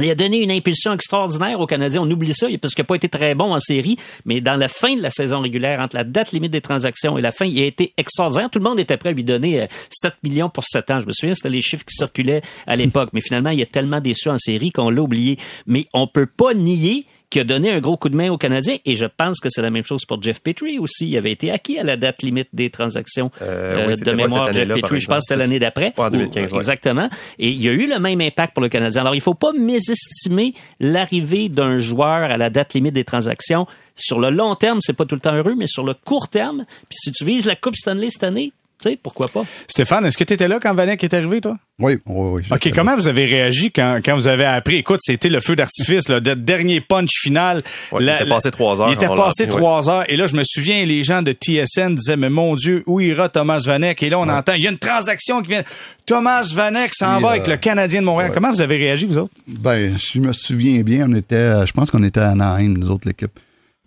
Il 0.00 0.10
a 0.10 0.16
donné 0.16 0.42
une 0.42 0.50
impulsion 0.50 0.92
extraordinaire 0.92 1.60
aux 1.60 1.66
Canadiens. 1.66 2.02
On 2.02 2.10
oublie 2.10 2.34
ça 2.34 2.48
parce 2.60 2.74
qu'il 2.74 2.82
n'a 2.82 2.86
pas 2.86 2.96
été 2.96 3.08
très 3.08 3.36
bon 3.36 3.54
en 3.54 3.60
série, 3.60 3.96
mais 4.24 4.40
dans 4.40 4.54
la 4.54 4.66
fin 4.66 4.96
de 4.96 5.00
la 5.00 5.10
saison 5.10 5.40
régulière, 5.40 5.78
entre 5.78 5.94
la 5.94 6.02
date 6.02 6.32
limite 6.32 6.50
des 6.50 6.60
transactions 6.60 7.16
et 7.16 7.22
la 7.22 7.30
fin, 7.30 7.44
il 7.44 7.60
a 7.60 7.64
été 7.64 7.94
extraordinaire. 7.96 8.50
Tout 8.50 8.58
le 8.58 8.64
monde 8.64 8.80
était 8.80 8.96
prêt 8.96 9.10
à 9.10 9.12
lui 9.12 9.22
donner 9.22 9.62
euh, 9.62 9.66
7 9.90 10.14
millions 10.24 10.50
pour 10.50 10.64
7 10.64 10.90
ans. 10.90 10.98
Je 10.98 11.06
me 11.06 11.12
souviens, 11.12 11.34
c'était 11.34 11.48
les 11.48 11.62
chiffres 11.62 11.84
qui 11.84 11.94
circulaient 11.94 12.42
à 12.66 12.74
l'époque. 12.74 13.10
mais 13.12 13.20
finalement, 13.20 13.50
il 13.50 13.62
a 13.62 13.66
tellement 13.66 14.00
déçu 14.00 14.28
en 14.30 14.38
série 14.38 14.72
qu'on 14.72 14.90
l'a 14.90 15.00
oublié. 15.00 15.38
Mais 15.68 15.86
on 15.94 16.08
peut 16.08 16.26
pas 16.26 16.54
nier 16.54 17.06
qui 17.34 17.40
a 17.40 17.44
donné 17.44 17.72
un 17.72 17.80
gros 17.80 17.96
coup 17.96 18.08
de 18.10 18.16
main 18.16 18.30
aux 18.30 18.38
Canadiens. 18.38 18.76
Et 18.84 18.94
je 18.94 19.06
pense 19.06 19.40
que 19.40 19.48
c'est 19.50 19.60
la 19.60 19.70
même 19.70 19.84
chose 19.84 20.04
pour 20.04 20.22
Jeff 20.22 20.40
Petrie 20.40 20.78
aussi. 20.78 21.08
Il 21.08 21.16
avait 21.16 21.32
été 21.32 21.50
acquis 21.50 21.80
à 21.80 21.82
la 21.82 21.96
date 21.96 22.22
limite 22.22 22.46
des 22.52 22.70
transactions 22.70 23.32
Euh, 23.42 23.74
euh, 23.74 23.82
oui, 23.86 23.88
de 23.88 23.94
c'était 23.98 24.10
pas 24.12 24.16
mémoire. 24.18 24.52
Jeff 24.52 24.68
Petrie, 24.68 25.00
je 25.00 25.08
pense 25.08 25.16
que 25.16 25.22
c'était 25.30 25.36
l'année 25.42 25.58
d'après. 25.58 25.90
Pas 25.90 26.06
en 26.06 26.10
2015, 26.10 26.52
Ou- 26.52 26.54
ouais. 26.54 26.60
Exactement. 26.60 27.10
Et 27.40 27.48
il 27.48 27.60
y 27.60 27.68
a 27.68 27.72
eu 27.72 27.88
le 27.88 27.98
même 27.98 28.20
impact 28.20 28.54
pour 28.54 28.62
le 28.62 28.68
Canadien. 28.68 29.00
Alors, 29.00 29.16
il 29.16 29.20
faut 29.20 29.34
pas 29.34 29.52
mésestimer 29.52 30.54
l'arrivée 30.78 31.48
d'un 31.48 31.78
joueur 31.80 32.30
à 32.30 32.36
la 32.36 32.50
date 32.50 32.74
limite 32.74 32.94
des 32.94 33.02
transactions. 33.02 33.66
Sur 33.96 34.20
le 34.20 34.30
long 34.30 34.54
terme, 34.54 34.78
c'est 34.80 34.92
pas 34.92 35.04
tout 35.04 35.16
le 35.16 35.20
temps 35.20 35.34
heureux, 35.34 35.56
mais 35.56 35.66
sur 35.66 35.82
le 35.82 35.94
court 35.94 36.28
terme, 36.28 36.64
puis 36.88 36.96
si 36.96 37.10
tu 37.10 37.24
vises 37.24 37.46
la 37.46 37.56
Coupe 37.56 37.74
Stanley 37.74 38.10
cette 38.10 38.22
année, 38.22 38.52
sais, 38.90 38.98
pourquoi 39.02 39.28
pas? 39.28 39.44
Stéphane, 39.68 40.06
est-ce 40.06 40.16
que 40.16 40.24
tu 40.24 40.32
étais 40.34 40.48
là 40.48 40.58
quand 40.62 40.74
Vanek 40.74 41.02
est 41.04 41.14
arrivé, 41.14 41.40
toi? 41.40 41.56
Oui, 41.80 41.98
oui, 42.06 42.40
oui. 42.40 42.42
OK, 42.52 42.70
comment 42.74 42.94
vous 42.94 43.08
avez 43.08 43.24
réagi 43.24 43.72
quand, 43.72 44.00
quand 44.04 44.14
vous 44.14 44.28
avez 44.28 44.44
appris? 44.44 44.76
Écoute, 44.76 45.00
c'était 45.02 45.28
le 45.28 45.40
feu 45.40 45.56
d'artifice, 45.56 46.08
le 46.08 46.20
de- 46.20 46.34
dernier 46.34 46.80
punch 46.80 47.10
final. 47.20 47.62
Ouais, 47.92 48.02
il 48.02 48.08
était 48.08 48.28
passé 48.28 48.50
trois 48.52 48.80
heures 48.80 48.88
Il 48.88 48.94
était 48.94 49.08
passé 49.08 49.48
trois 49.48 49.90
heures. 49.90 50.04
Et 50.08 50.16
là, 50.16 50.26
je 50.26 50.36
me 50.36 50.42
souviens, 50.44 50.84
les 50.84 51.02
gens 51.02 51.22
de 51.22 51.32
TSN 51.32 51.94
disaient, 51.96 52.16
mais 52.16 52.30
mon 52.30 52.54
Dieu, 52.54 52.84
où 52.86 53.00
ira 53.00 53.28
Thomas 53.28 53.62
Vanek? 53.66 54.02
Et 54.04 54.08
là, 54.10 54.18
on 54.20 54.28
entend, 54.28 54.52
il 54.54 54.62
y 54.62 54.68
a 54.68 54.70
une 54.70 54.78
transaction 54.78 55.42
qui 55.42 55.48
vient. 55.48 55.64
Thomas 56.06 56.48
Vanek 56.54 56.94
s'en 56.94 57.18
va 57.18 57.28
euh, 57.28 57.30
avec 57.32 57.46
le 57.48 57.56
Canadien 57.56 58.00
de 58.02 58.06
Montréal. 58.06 58.30
Comment 58.32 58.50
vous 58.52 58.60
avez 58.60 58.76
réagi, 58.76 59.06
vous 59.06 59.18
autres? 59.18 59.32
Ben, 59.48 59.96
si 59.98 60.12
je 60.14 60.20
me 60.20 60.32
souviens 60.32 60.80
bien, 60.82 61.06
on 61.10 61.14
était, 61.14 61.66
je 61.66 61.72
pense 61.72 61.90
qu'on 61.90 62.02
était 62.04 62.20
à 62.20 62.30
Anaheim, 62.30 62.76
nous 62.78 62.90
autres, 62.90 63.08
l'équipe. 63.08 63.32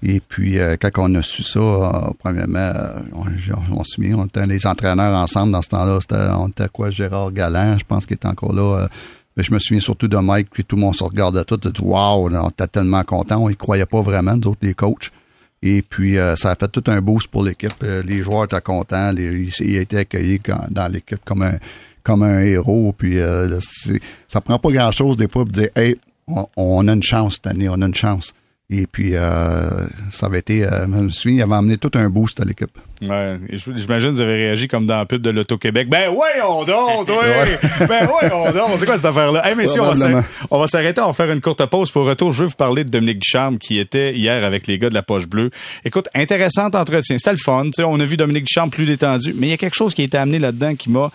Et 0.04 0.20
puis, 0.20 0.60
euh, 0.60 0.76
quand 0.80 0.92
on 0.98 1.16
a 1.16 1.22
su 1.24 1.42
ça, 1.42 1.60
euh, 1.60 1.90
premièrement, 2.20 2.60
euh, 2.60 3.00
on, 3.14 3.26
on 3.80 3.84
se 3.84 3.96
souvient, 3.96 4.18
on 4.20 4.26
était 4.26 4.46
les 4.46 4.68
entraîneurs 4.68 5.18
ensemble 5.18 5.54
dans 5.54 5.62
ce 5.62 5.70
temps-là. 5.70 6.38
On 6.40 6.50
était 6.50 6.68
quoi, 6.72 6.92
Gérard 6.92 7.32
Galland, 7.32 7.78
je 7.80 7.84
pense 7.84 8.06
qu'il 8.06 8.16
était 8.16 8.28
encore 8.28 8.54
là. 8.54 8.84
euh, 8.84 8.88
mais 9.36 9.44
je 9.44 9.52
me 9.54 9.60
souviens 9.60 9.80
surtout 9.80 10.08
de 10.08 10.18
Mike, 10.18 10.50
puis 10.52 10.64
tout 10.64 10.76
le 10.76 10.82
monde 10.82 10.96
se 10.96 11.04
regardait 11.04 11.44
tout, 11.44 11.58
dit, 11.58 11.72
wow, 11.82 12.28
on 12.30 12.50
était 12.50 12.68
tellement 12.68 13.04
contents, 13.04 13.38
on 13.38 13.50
y 13.50 13.56
croyait 13.56 13.86
pas 13.86 14.02
vraiment, 14.02 14.36
nous 14.36 14.50
autres, 14.50 14.60
les 14.64 14.74
coachs. 14.74 15.12
Et 15.62 15.82
puis, 15.84 16.16
ça 16.36 16.52
a 16.52 16.56
fait 16.56 16.68
tout 16.68 16.84
un 16.88 17.02
boost 17.02 17.28
pour 17.28 17.44
l'équipe. 17.44 17.84
Les 18.06 18.24
joueurs 18.24 18.46
étaient 18.46 18.62
contents, 18.62 19.12
les, 19.12 19.52
ils, 19.60 19.76
étaient 19.78 19.98
accueillis 19.98 20.40
dans 20.72 20.92
l'équipe 20.92 21.20
comme 21.24 21.44
un, 21.44 21.54
comme 22.02 22.24
un 22.24 22.40
héros. 22.40 22.96
Puis, 22.98 23.18
ça 24.28 24.42
prend 24.42 24.58
pas 24.58 24.72
grand-chose 24.72 25.18
des 25.18 25.28
fois 25.28 25.44
pour 25.44 25.54
dire, 25.54 25.70
hey, 25.76 25.98
on, 26.28 26.48
on 26.58 26.88
a 26.88 26.94
une 26.94 27.04
chance 27.04 27.36
cette 27.36 27.46
année, 27.48 27.70
on 27.70 27.80
a 27.82 27.86
une 27.86 27.94
chance. 27.94 28.34
Et 28.70 28.86
puis, 28.86 29.16
euh, 29.16 29.88
ça 30.12 30.26
avait 30.26 30.40
été, 30.40 30.66
euh, 30.66 30.86
je 30.86 31.04
me 31.04 31.10
souviens, 31.10 31.38
il 31.38 31.42
avait 31.42 31.56
amené 31.56 31.78
tout 31.78 31.92
un 31.94 32.10
boost 32.10 32.42
à 32.42 32.44
l'équipe. 32.44 32.78
Ouais, 33.02 33.38
j'imagine 33.50 34.10
que 34.10 34.16
vous 34.16 34.22
avez 34.22 34.36
réagi 34.36 34.68
comme 34.68 34.86
dans 34.86 34.98
la 34.98 35.06
pub 35.06 35.22
de 35.22 35.30
l'Auto-Québec. 35.30 35.88
Ben 35.88 36.12
voyons 36.12 36.66
donc, 36.66 37.08
oui! 37.08 37.86
ben 37.88 38.08
voyons 38.08 38.52
donc! 38.52 38.72
C'est 38.78 38.86
quoi 38.86 38.96
cette 38.96 39.06
affaire-là? 39.06 39.48
Hey, 39.48 39.56
messieurs, 39.56 39.82
on 39.82 39.94
va 39.94 40.24
on 40.52 40.68
s'arrêter, 40.68 41.00
on 41.00 41.08
va 41.08 41.14
faire 41.14 41.32
une 41.32 41.40
courte 41.40 41.66
pause. 41.68 41.92
Pour 41.92 42.06
retour, 42.06 42.34
je 42.34 42.44
veux 42.44 42.50
vous 42.50 42.56
parler 42.56 42.84
de 42.84 42.90
Dominique 42.90 43.20
Ducharme 43.20 43.58
qui 43.58 43.80
était 43.80 44.14
hier 44.14 44.44
avec 44.44 44.68
les 44.68 44.78
gars 44.80 44.90
de 44.90 44.96
la 44.96 45.04
Poche 45.04 45.28
Bleue. 45.28 45.50
Écoute, 45.86 46.10
intéressant 46.14 46.66
entretien. 46.66 47.18
C'était 47.18 47.32
le 47.32 47.38
fun. 47.38 47.66
Tu 47.66 47.72
sais, 47.76 47.84
on 47.86 48.00
a 48.02 48.06
vu 48.06 48.18
Dominique 48.18 48.46
Ducharme 48.46 48.70
plus 48.70 48.86
détendu, 48.86 49.34
mais 49.38 49.48
il 49.48 49.50
y 49.52 49.54
a 49.54 49.58
quelque 49.58 49.78
chose 49.78 49.94
qui 49.94 50.02
a 50.02 50.06
été 50.06 50.18
amené 50.18 50.40
là-dedans 50.40 50.76
qui 50.76 50.90
m'a 50.90 51.10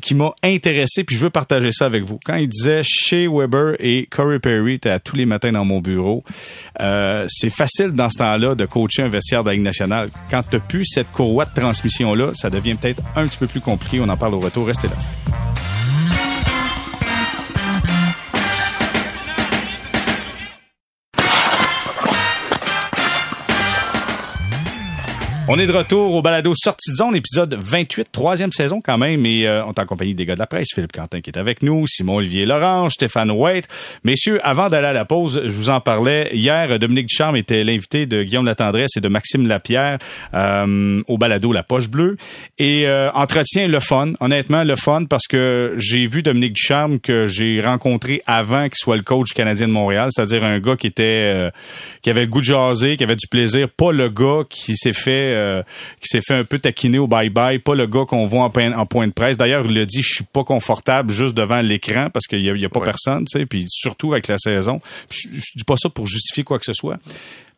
qui 0.00 0.14
m'a 0.14 0.34
intéressé, 0.42 1.04
puis 1.04 1.16
je 1.16 1.20
veux 1.20 1.30
partager 1.30 1.72
ça 1.72 1.86
avec 1.86 2.04
vous. 2.04 2.18
Quand 2.24 2.36
il 2.36 2.48
disait 2.48 2.82
Shea 2.84 3.28
Weber 3.30 3.76
et 3.78 4.06
Corey 4.10 4.38
Perry 4.38 4.74
étaient 4.74 4.98
tous 5.00 5.16
les 5.16 5.26
matins 5.26 5.52
dans 5.52 5.64
mon 5.64 5.80
bureau, 5.80 6.24
euh, 6.80 7.26
c'est 7.28 7.50
facile 7.50 7.92
dans 7.92 8.10
ce 8.10 8.18
temps-là 8.18 8.54
de 8.54 8.66
coacher 8.66 9.02
un 9.02 9.08
vestiaire 9.08 9.42
de 9.42 9.48
la 9.48 9.54
Ligue 9.54 9.64
nationale. 9.64 10.10
Quand 10.30 10.42
tu 10.48 10.58
plus 10.60 10.84
cette 10.84 11.10
courroie 11.12 11.44
de 11.44 11.54
transmission-là, 11.54 12.30
ça 12.34 12.50
devient 12.50 12.74
peut-être 12.74 13.02
un 13.16 13.26
petit 13.26 13.38
peu 13.38 13.46
plus 13.46 13.60
compliqué. 13.60 14.00
On 14.00 14.08
en 14.08 14.16
parle 14.16 14.34
au 14.34 14.40
retour. 14.40 14.66
Restez 14.66 14.88
là. 14.88 15.47
On 25.50 25.58
est 25.58 25.66
de 25.66 25.72
retour 25.72 26.14
au 26.14 26.20
balado 26.20 26.52
Sortie 26.54 26.90
de 26.90 26.96
zone, 26.96 27.16
épisode 27.16 27.54
28, 27.54 28.12
troisième 28.12 28.52
saison 28.52 28.82
quand 28.84 28.98
même, 28.98 29.24
et 29.24 29.48
euh, 29.48 29.64
on 29.64 29.72
est 29.72 29.78
en 29.78 29.86
compagnie 29.86 30.14
des 30.14 30.26
gars 30.26 30.34
de 30.34 30.40
la 30.40 30.46
presse, 30.46 30.74
Philippe 30.74 30.92
Quentin 30.92 31.22
qui 31.22 31.30
est 31.30 31.38
avec 31.38 31.62
nous, 31.62 31.86
Simon-Olivier 31.86 32.44
Lorange, 32.44 32.92
Stéphane 32.92 33.30
White. 33.30 33.66
Messieurs, 34.04 34.40
avant 34.46 34.68
d'aller 34.68 34.88
à 34.88 34.92
la 34.92 35.06
pause, 35.06 35.40
je 35.42 35.50
vous 35.50 35.70
en 35.70 35.80
parlais, 35.80 36.28
hier, 36.34 36.78
Dominique 36.78 37.06
Ducharme 37.06 37.36
était 37.36 37.64
l'invité 37.64 38.04
de 38.04 38.24
Guillaume 38.24 38.44
Latendresse 38.44 38.98
et 38.98 39.00
de 39.00 39.08
Maxime 39.08 39.46
Lapierre 39.46 39.98
euh, 40.34 41.02
au 41.08 41.16
balado 41.16 41.50
La 41.50 41.62
Poche 41.62 41.88
Bleue, 41.88 42.18
et 42.58 42.86
euh, 42.86 43.10
entretien 43.12 43.68
le 43.68 43.80
fun, 43.80 44.12
honnêtement 44.20 44.64
le 44.64 44.76
fun, 44.76 45.06
parce 45.06 45.26
que 45.26 45.76
j'ai 45.78 46.06
vu 46.06 46.22
Dominique 46.22 46.52
Ducharme 46.52 47.00
que 47.00 47.26
j'ai 47.26 47.62
rencontré 47.62 48.20
avant 48.26 48.64
qu'il 48.64 48.76
soit 48.76 48.96
le 48.96 49.02
coach 49.02 49.32
canadien 49.32 49.66
de 49.66 49.72
Montréal, 49.72 50.10
c'est-à-dire 50.14 50.44
un 50.44 50.58
gars 50.58 50.76
qui 50.76 50.88
était 50.88 51.32
euh, 51.32 51.50
qui 52.02 52.10
avait 52.10 52.26
le 52.26 52.26
goût 52.26 52.40
de 52.40 52.44
jaser, 52.44 52.98
qui 52.98 53.04
avait 53.04 53.16
du 53.16 53.28
plaisir, 53.28 53.70
pas 53.70 53.92
le 53.92 54.10
gars 54.10 54.42
qui 54.46 54.76
s'est 54.76 54.92
fait 54.92 55.37
euh, 55.38 55.62
qui 56.00 56.08
s'est 56.08 56.20
fait 56.20 56.34
un 56.34 56.44
peu 56.44 56.58
taquiner 56.58 56.98
au 56.98 57.08
bye-bye, 57.08 57.60
pas 57.60 57.74
le 57.74 57.86
gars 57.86 58.04
qu'on 58.06 58.26
voit 58.26 58.44
en, 58.44 58.50
point- 58.50 58.72
en 58.76 58.86
point 58.86 59.06
de 59.06 59.12
presse. 59.12 59.36
D'ailleurs, 59.36 59.64
il 59.66 59.78
a 59.78 59.84
dit 59.84 60.02
je 60.02 60.14
suis 60.16 60.24
pas 60.24 60.44
confortable 60.44 61.10
juste 61.12 61.34
devant 61.36 61.60
l'écran 61.60 62.08
parce 62.12 62.26
qu'il 62.26 62.40
y 62.42 62.50
a, 62.50 62.54
y 62.56 62.64
a 62.64 62.68
pas 62.68 62.80
Ouais. 62.80 62.84
personne, 62.86 63.24
tu 63.24 63.38
sais, 63.38 63.46
puis 63.46 63.64
surtout 63.66 64.12
avec 64.12 64.28
la 64.28 64.38
saison. 64.38 64.80
Je, 65.10 65.28
je 65.32 65.52
dis 65.56 65.64
pas 65.66 65.76
ça 65.76 65.88
pour 65.88 66.06
justifier 66.06 66.44
quoi 66.44 66.58
que 66.58 66.64
ce 66.66 66.74
soit. 66.74 66.98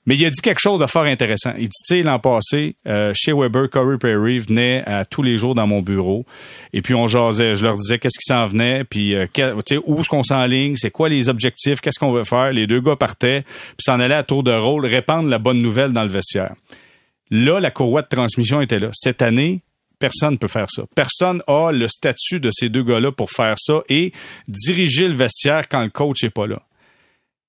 Mais 0.07 0.17
il 0.17 0.25
a 0.25 0.31
dit 0.31 0.41
quelque 0.41 0.61
chose 0.63 0.81
de 0.81 0.87
fort 0.87 1.03
intéressant. 1.05 1.53
Il 1.59 1.65
dit, 1.69 1.77
tu 1.87 1.95
sais, 1.97 2.03
l'an 2.03 2.19
passé, 2.19 2.75
euh, 2.89 3.13
chez 3.15 3.35
Weber, 3.35 3.69
Corey 3.69 3.99
Perry 3.99 4.39
venait 4.39 4.83
à 4.87 5.05
tous 5.05 5.23
les 5.23 5.37
jours 5.37 5.55
dans 5.55 5.67
mon 5.67 5.83
bureau. 5.83 6.25
Et 6.73 6.81
puis, 6.81 6.95
on 6.95 7.07
jasait. 7.07 7.55
Je 7.55 7.63
leur 7.65 7.75
disais 7.75 7.99
qu'est-ce 7.99 8.19
qui 8.19 8.25
s'en 8.25 8.47
venait, 8.47 8.83
puis 8.85 9.15
euh, 9.15 9.27
que- 9.33 9.55
tu 9.61 9.75
sais, 9.77 9.81
où 9.85 10.01
est-ce 10.01 10.09
qu'on 10.09 10.23
s'enligne, 10.23 10.77
c'est 10.77 10.91
quoi 10.91 11.11
les 11.11 11.29
objectifs, 11.29 11.83
qu'est-ce 11.83 11.99
qu'on 11.99 12.13
veut 12.13 12.25
faire. 12.25 12.51
Les 12.51 12.67
deux 12.67 12.81
gars 12.81 12.97
partaient, 12.97 13.43
puis 13.43 13.85
s'en 13.85 14.01
allaient 14.01 14.15
à 14.15 14.23
tour 14.25 14.43
de 14.43 14.53
rôle, 14.53 14.87
répandre 14.87 15.29
la 15.29 15.39
bonne 15.39 15.61
nouvelle 15.61 15.93
dans 15.93 16.03
le 16.03 16.09
vestiaire. 16.09 16.55
Là, 17.31 17.61
la 17.61 17.71
courroie 17.71 18.03
de 18.03 18.09
transmission 18.09 18.61
était 18.61 18.79
là. 18.79 18.91
Cette 18.93 19.23
année, 19.23 19.63
personne 19.99 20.33
ne 20.33 20.39
peut 20.39 20.49
faire 20.49 20.67
ça. 20.69 20.83
Personne 20.95 21.43
a 21.47 21.71
le 21.71 21.87
statut 21.87 22.41
de 22.41 22.51
ces 22.53 22.69
deux 22.69 22.83
gars-là 22.83 23.13
pour 23.13 23.31
faire 23.31 23.57
ça 23.59 23.83
et 23.89 24.13
diriger 24.49 25.09
le 25.09 25.15
vestiaire 25.15 25.69
quand 25.69 25.83
le 25.83 25.91
coach 25.91 26.25
est 26.25 26.31
pas 26.31 26.47
là. 26.47 26.63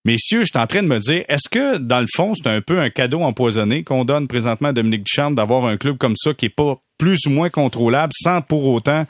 Messieurs, 0.04 0.42
je 0.42 0.48
suis 0.48 0.60
en 0.60 0.66
train 0.66 0.82
de 0.82 0.88
me 0.88 1.00
dire, 1.00 1.24
est-ce 1.28 1.48
que, 1.48 1.78
dans 1.78 2.00
le 2.00 2.08
fond, 2.12 2.34
c'est 2.34 2.48
un 2.48 2.62
peu 2.62 2.80
un 2.80 2.90
cadeau 2.90 3.22
empoisonné 3.22 3.84
qu'on 3.84 4.04
donne 4.04 4.28
présentement 4.28 4.70
à 4.70 4.74
Dominique 4.74 5.04
Ducharme 5.04 5.36
d'avoir 5.36 5.66
un 5.66 5.78
club 5.78 5.98
comme 5.98 6.16
ça 6.16 6.34
qui 6.34 6.48
est 6.48 6.50
pas 6.50 6.82
plus 6.98 7.28
ou 7.28 7.30
moins 7.30 7.50
contrôlable 7.50 8.12
sans 8.16 8.42
pour 8.42 8.66
autant 8.66 9.06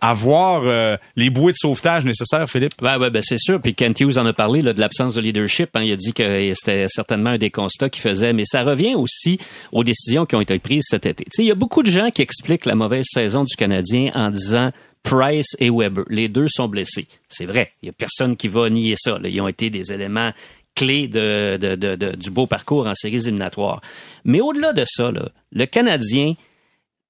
avoir 0.00 0.62
euh, 0.64 0.96
les 1.16 1.30
bouées 1.30 1.52
de 1.52 1.58
sauvetage 1.58 2.04
nécessaires, 2.04 2.48
Philippe? 2.48 2.72
Ouais, 2.82 2.96
ouais, 2.96 3.10
ben 3.10 3.22
c'est 3.22 3.38
sûr. 3.38 3.60
Puis 3.60 3.74
Kent 3.74 4.00
Hughes 4.00 4.18
en 4.18 4.26
a 4.26 4.32
parlé 4.32 4.62
là, 4.62 4.72
de 4.72 4.80
l'absence 4.80 5.14
de 5.14 5.20
leadership. 5.20 5.70
Hein. 5.74 5.82
Il 5.82 5.92
a 5.92 5.96
dit 5.96 6.12
que 6.12 6.52
c'était 6.54 6.86
certainement 6.88 7.30
un 7.30 7.38
des 7.38 7.50
constats 7.50 7.88
qu'il 7.88 8.02
faisait. 8.02 8.32
Mais 8.32 8.44
ça 8.44 8.62
revient 8.62 8.94
aussi 8.94 9.38
aux 9.72 9.84
décisions 9.84 10.26
qui 10.26 10.36
ont 10.36 10.40
été 10.40 10.58
prises 10.58 10.84
cet 10.88 11.06
été. 11.06 11.24
il 11.38 11.44
y 11.44 11.50
a 11.50 11.54
beaucoup 11.54 11.82
de 11.82 11.90
gens 11.90 12.10
qui 12.10 12.22
expliquent 12.22 12.66
la 12.66 12.74
mauvaise 12.74 13.06
saison 13.08 13.44
du 13.44 13.56
Canadien 13.56 14.10
en 14.14 14.30
disant 14.30 14.70
Price 15.02 15.56
et 15.60 15.70
Weber. 15.70 16.04
Les 16.08 16.28
deux 16.28 16.48
sont 16.48 16.68
blessés. 16.68 17.06
C'est 17.28 17.46
vrai. 17.46 17.72
Il 17.82 17.86
y 17.86 17.90
a 17.90 17.92
personne 17.92 18.36
qui 18.36 18.48
va 18.48 18.68
nier 18.68 18.96
ça. 18.98 19.18
Ils 19.24 19.40
ont 19.40 19.48
été 19.48 19.70
des 19.70 19.92
éléments 19.92 20.32
clés 20.74 21.08
de, 21.08 21.56
de, 21.56 21.74
de, 21.74 22.16
du 22.16 22.30
beau 22.30 22.46
parcours 22.46 22.86
en 22.86 22.94
séries 22.94 23.16
éliminatoires. 23.16 23.80
Mais 24.24 24.40
au-delà 24.40 24.72
de 24.72 24.84
ça, 24.84 25.10
là, 25.10 25.28
le 25.52 25.64
Canadien 25.64 26.34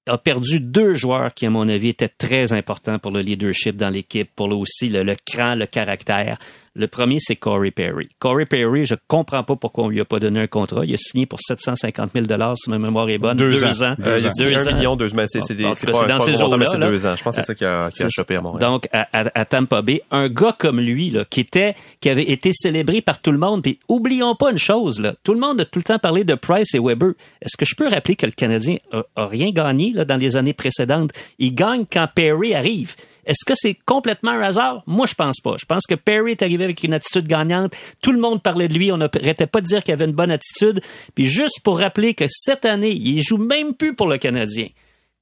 a 0.07 0.19
perdu 0.19 0.61
deux 0.61 0.95
joueurs 0.95 1.35
qui, 1.35 1.47
à 1.47 1.51
mon 1.51 1.69
avis, 1.69 1.89
étaient 1.89 2.09
très 2.09 2.53
importants 2.53 2.99
pour 2.99 3.11
le 3.11 3.21
leadership 3.21 3.77
dans 3.77 3.91
l'équipe, 3.91 4.31
pour 4.35 4.49
aussi 4.57 4.89
le, 4.89 5.03
le 5.03 5.17
cran, 5.27 5.55
le 5.55 5.67
caractère. 5.67 6.39
Le 6.79 6.89
premier, 6.89 7.17
c'est 7.21 7.37
Corey 7.37 7.71
Perry. 7.71 8.07
Corey 8.19 8.45
Perry, 8.45 8.85
je 8.85 8.95
comprends 9.09 9.43
pas 9.43 9.57
pourquoi 9.57 9.85
on 9.85 9.89
lui 9.89 9.99
a 9.99 10.05
pas 10.05 10.21
donné 10.21 10.41
un 10.41 10.47
contrat. 10.47 10.85
Il 10.85 10.93
a 10.93 10.99
signé 10.99 11.25
pour 11.25 11.41
750 11.41 12.11
000 12.15 12.27
si 12.55 12.69
ma 12.69 12.79
mémoire 12.79 13.09
est 13.09 13.17
bonne. 13.17 13.37
Deux, 13.39 13.65
ans. 13.65 13.69
Deux, 13.99 14.27
ans. 14.27 14.31
deux, 14.39 14.69
un 14.69 14.73
million, 14.73 14.95
deux, 14.95 15.09
mais 15.15 15.25
c'est, 15.27 15.41
c'est, 15.41 15.57
c'est, 15.57 15.75
c'est 15.75 15.91
pas, 15.91 16.07
dans 16.07 16.19
ces 16.19 16.35
c'est 16.35 16.79
deux 16.79 17.07
ans. 17.07 17.17
Je 17.17 17.23
pense 17.23 17.35
que 17.35 17.41
c'est 17.41 17.47
ça 17.47 17.55
qui 17.55 17.65
a, 17.65 17.91
qui 17.91 18.03
a 18.03 18.09
chopé 18.11 18.37
à 18.37 18.43
Montréal. 18.43 18.71
Donc, 18.71 18.89
à, 18.93 19.09
à, 19.13 19.41
à, 19.41 19.45
Tampa 19.47 19.81
Bay, 19.81 20.03
un 20.11 20.29
gars 20.29 20.55
comme 20.59 20.79
lui, 20.79 21.09
là, 21.09 21.25
qui 21.25 21.41
était, 21.41 21.75
qui 22.01 22.11
avait 22.11 22.31
été 22.31 22.51
célébré 22.53 23.01
par 23.01 23.23
tout 23.23 23.33
le 23.33 23.39
monde. 23.39 23.63
Puis, 23.63 23.79
oublions 23.89 24.35
pas 24.35 24.51
une 24.51 24.59
chose, 24.59 25.01
là. 25.01 25.15
Tout 25.25 25.33
le 25.33 25.41
monde 25.41 25.63
a 25.63 25.65
tout 25.65 25.79
le 25.79 25.85
temps 25.85 25.99
parlé 25.99 26.25
de 26.25 26.35
Price 26.35 26.75
et 26.75 26.79
Weber. 26.79 27.13
Est-ce 27.41 27.57
que 27.57 27.65
je 27.65 27.75
peux 27.75 27.89
rappeler 27.89 28.17
que 28.17 28.27
le 28.27 28.33
Canadien 28.33 28.77
a, 28.93 29.03
a 29.17 29.27
rien 29.27 29.51
gagné, 29.51 29.93
là, 29.95 30.05
dans 30.05 30.17
les 30.17 30.37
années 30.37 30.53
précédentes? 30.53 31.13
Il 31.39 31.55
gagne 31.55 31.87
quand 31.91 32.07
Perry 32.15 32.55
arrive. 32.55 32.97
Est-ce 33.27 33.45
que 33.45 33.55
c'est 33.55 33.77
complètement 33.85 34.31
un 34.31 34.41
hasard? 34.41 34.83
Moi, 34.87 35.07
je 35.07 35.15
pense 35.15 35.41
pas. 35.41 35.57
Je 35.59 35.67
pense 35.67 35.85
que 35.87 35.97
Perry 35.97 36.33
est 36.33 36.43
arrivé 36.43 36.65
avec 36.65 36.83
une 36.85 36.95
attitude 36.95 37.27
gagnante. 37.27 37.75
Tout 38.01 38.13
le 38.13 38.21
monde 38.21 38.43
parlait 38.43 38.69
de 38.69 38.75
lui. 38.75 38.93
On 38.93 38.97
n'arrêtait 38.97 39.49
pas 39.49 39.61
de 39.61 39.67
dire 39.67 39.83
qu'il 39.83 39.93
avait 39.93 40.05
une 40.05 40.13
bonne 40.13 40.31
attitude. 40.31 40.81
Puis 41.15 41.25
juste 41.25 41.61
pour 41.65 41.81
rappeler 41.81 42.15
que 42.15 42.27
cette 42.29 42.65
année, 42.65 42.93
il 42.93 43.23
joue 43.23 43.39
même 43.39 43.75
plus 43.75 43.95
pour 43.95 44.07
le 44.07 44.17
Canadien. 44.17 44.69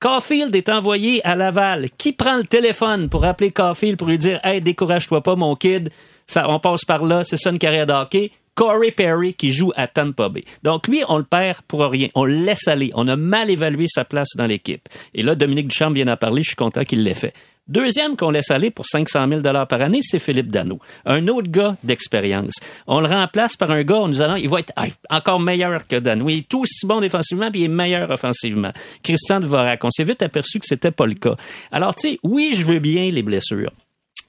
Caulfield 0.00 0.54
est 0.54 0.68
envoyé 0.68 1.24
à 1.26 1.34
Laval. 1.34 1.88
Qui 1.96 2.12
prend 2.12 2.36
le 2.36 2.44
téléphone 2.44 3.08
pour 3.08 3.24
appeler 3.24 3.50
Caulfield 3.50 3.96
pour 3.96 4.08
lui 4.08 4.18
dire 4.18 4.38
Hey, 4.44 4.60
décourage-toi 4.60 5.22
pas, 5.22 5.34
mon 5.34 5.56
kid. 5.56 5.88
Ça, 6.26 6.48
on 6.50 6.60
passe 6.60 6.84
par 6.84 7.04
là. 7.04 7.24
C'est 7.24 7.38
ça 7.38 7.50
une 7.50 7.58
carrière 7.58 7.86
d'hockey. 7.86 8.30
Corey 8.54 8.90
Perry 8.90 9.34
qui 9.34 9.52
joue 9.52 9.72
à 9.76 9.86
Tampa 9.86 10.28
Bay. 10.28 10.44
Donc 10.62 10.88
lui, 10.88 11.02
on 11.08 11.18
le 11.18 11.24
perd 11.24 11.62
pour 11.62 11.80
rien. 11.86 12.08
On 12.14 12.24
le 12.24 12.34
laisse 12.34 12.68
aller. 12.68 12.90
On 12.94 13.08
a 13.08 13.16
mal 13.16 13.50
évalué 13.50 13.86
sa 13.88 14.04
place 14.04 14.36
dans 14.36 14.46
l'équipe. 14.46 14.88
Et 15.14 15.22
là, 15.22 15.34
Dominique 15.34 15.68
Duchamp 15.68 15.90
vient 15.90 16.04
d'en 16.04 16.16
parler. 16.16 16.42
Je 16.42 16.48
suis 16.48 16.56
content 16.56 16.84
qu'il 16.84 17.02
l'ait 17.02 17.14
fait. 17.14 17.34
Deuxième 17.66 18.14
qu'on 18.14 18.30
laisse 18.30 18.50
aller 18.50 18.70
pour 18.70 18.84
500 18.84 19.26
000 19.26 19.40
par 19.40 19.80
année, 19.80 20.00
c'est 20.02 20.18
Philippe 20.18 20.50
Dano. 20.50 20.80
Un 21.06 21.28
autre 21.28 21.50
gars 21.50 21.76
d'expérience. 21.82 22.56
On 22.86 23.00
le 23.00 23.06
remplace 23.06 23.56
par 23.56 23.70
un 23.70 23.82
gars, 23.82 24.00
on 24.00 24.08
nous 24.08 24.20
allons, 24.20 24.36
il 24.36 24.50
va 24.50 24.60
être 24.60 24.74
encore 25.08 25.40
meilleur 25.40 25.86
que 25.86 25.96
Dano. 25.96 26.28
Il 26.28 26.40
est 26.40 26.48
tout 26.48 26.60
aussi 26.60 26.86
bon 26.86 27.00
défensivement, 27.00 27.50
puis 27.50 27.62
il 27.62 27.64
est 27.64 27.68
meilleur 27.68 28.10
offensivement. 28.10 28.70
Christian 29.02 29.40
Dvorak, 29.40 29.82
on 29.82 29.90
s'est 29.90 30.04
vite 30.04 30.20
aperçu 30.20 30.60
que 30.60 30.66
c'était 30.66 30.90
pas 30.90 31.06
le 31.06 31.14
cas. 31.14 31.36
Alors, 31.72 31.94
tu 31.94 32.10
sais, 32.10 32.18
oui, 32.22 32.52
je 32.54 32.66
veux 32.66 32.80
bien 32.80 33.10
les 33.10 33.22
blessures. 33.22 33.70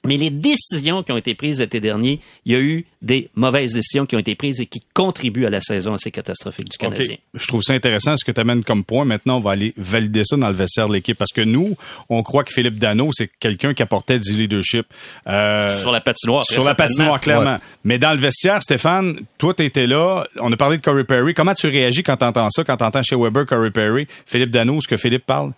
Mais 0.06 0.16
les 0.16 0.30
décisions 0.30 1.02
qui 1.02 1.12
ont 1.12 1.16
été 1.16 1.34
prises 1.34 1.60
l'été 1.60 1.80
dernier, 1.80 2.20
il 2.44 2.52
y 2.52 2.54
a 2.54 2.60
eu 2.60 2.84
des 3.02 3.30
mauvaises 3.34 3.72
décisions 3.74 4.06
qui 4.06 4.16
ont 4.16 4.18
été 4.18 4.34
prises 4.34 4.60
et 4.60 4.66
qui 4.66 4.80
contribuent 4.94 5.46
à 5.46 5.50
la 5.50 5.60
saison 5.60 5.94
assez 5.94 6.10
catastrophique 6.10 6.68
du 6.70 6.78
Canadien. 6.78 7.16
Je 7.34 7.46
trouve 7.46 7.62
ça 7.62 7.72
intéressant 7.72 8.16
ce 8.16 8.24
que 8.24 8.32
tu 8.32 8.40
amènes 8.40 8.64
comme 8.64 8.84
point. 8.84 9.04
Maintenant, 9.04 9.36
on 9.36 9.40
va 9.40 9.52
aller 9.52 9.74
valider 9.76 10.22
ça 10.24 10.36
dans 10.36 10.48
le 10.48 10.54
vestiaire 10.54 10.88
de 10.88 10.94
l'équipe 10.94 11.16
parce 11.16 11.32
que 11.32 11.42
nous, 11.42 11.76
on 12.08 12.22
croit 12.22 12.44
que 12.44 12.52
Philippe 12.52 12.78
Dano, 12.78 13.10
c'est 13.12 13.30
quelqu'un 13.38 13.74
qui 13.74 13.82
apportait 13.82 14.18
du 14.18 14.32
leadership. 14.32 14.86
Euh, 15.26 15.70
sur 15.70 15.92
la 15.92 16.00
patinoire. 16.00 16.44
Sur 16.44 16.64
la 16.64 16.74
patinoire, 16.74 17.20
clairement. 17.20 17.58
Mais 17.84 17.98
dans 17.98 18.12
le 18.12 18.18
vestiaire, 18.18 18.62
Stéphane, 18.62 19.18
toi, 19.38 19.54
tu 19.54 19.64
étais 19.64 19.86
là. 19.86 20.26
On 20.40 20.52
a 20.52 20.56
parlé 20.56 20.78
de 20.78 20.82
Corey 20.82 21.04
Perry. 21.04 21.34
Comment 21.34 21.54
tu 21.54 21.66
réagis 21.66 22.02
quand 22.02 22.16
tu 22.16 22.24
entends 22.24 22.50
ça, 22.50 22.64
quand 22.64 22.76
tu 22.76 22.84
entends 22.84 23.02
chez 23.02 23.16
Weber 23.16 23.46
Corey 23.46 23.70
Perry, 23.70 24.06
Philippe 24.26 24.50
Dano, 24.50 24.80
ce 24.80 24.88
que 24.88 24.96
Philippe 24.96 25.26
parle? 25.26 25.52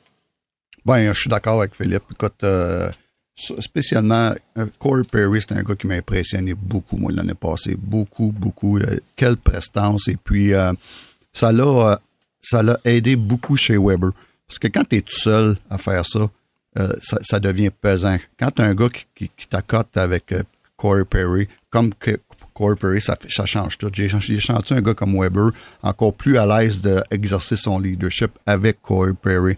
Ben, 0.84 1.12
je 1.12 1.20
suis 1.20 1.30
d'accord 1.30 1.58
avec 1.60 1.74
Philippe. 1.74 2.04
Écoute, 2.12 2.42
euh, 2.44 2.90
spécialement, 3.38 4.34
euh, 4.56 4.66
Corey 4.78 5.04
Perry, 5.04 5.40
c'est 5.40 5.52
un 5.52 5.62
gars 5.62 5.76
qui 5.76 5.86
m'a 5.86 5.94
impressionné 5.94 6.54
beaucoup, 6.54 6.96
moi, 6.96 7.12
l'année 7.12 7.34
passée. 7.34 7.76
Beaucoup, 7.78 8.32
beaucoup. 8.36 8.78
Euh, 8.78 8.98
quelle 9.16 9.36
prestance. 9.36 10.08
Et 10.08 10.16
puis, 10.16 10.52
euh, 10.52 10.72
ça 11.32 11.52
l'a 11.52 12.00
aidé 12.84 13.16
beaucoup 13.16 13.56
chez 13.56 13.76
Weber. 13.78 14.10
Parce 14.46 14.58
que 14.58 14.68
quand 14.68 14.84
tu 14.88 14.96
es 14.96 15.00
tout 15.02 15.18
seul 15.18 15.56
à 15.70 15.78
faire 15.78 16.04
ça, 16.04 16.28
ça, 17.22 17.40
devient 17.40 17.70
pesant. 17.70 18.18
Quand 18.38 18.52
tu 18.52 18.62
un 18.62 18.72
gars 18.72 18.88
qui, 18.88 19.30
qui, 19.36 19.48
t'accote 19.48 19.96
avec 19.96 20.32
Corey 20.76 21.04
Perry, 21.04 21.48
comme 21.70 21.90
Corey 22.54 22.76
Perry, 22.76 23.00
ça, 23.00 23.16
ça 23.28 23.46
change 23.46 23.76
tout. 23.78 23.90
J'ai 23.92 24.08
chanté 24.08 24.74
un 24.74 24.80
gars 24.80 24.94
comme 24.94 25.18
Weber, 25.18 25.50
encore 25.82 26.14
plus 26.14 26.38
à 26.38 26.46
l'aise 26.46 26.80
d'exercer 26.80 27.56
son 27.56 27.78
leadership 27.80 28.30
avec 28.46 28.80
Corey 28.80 29.12
Perry 29.20 29.56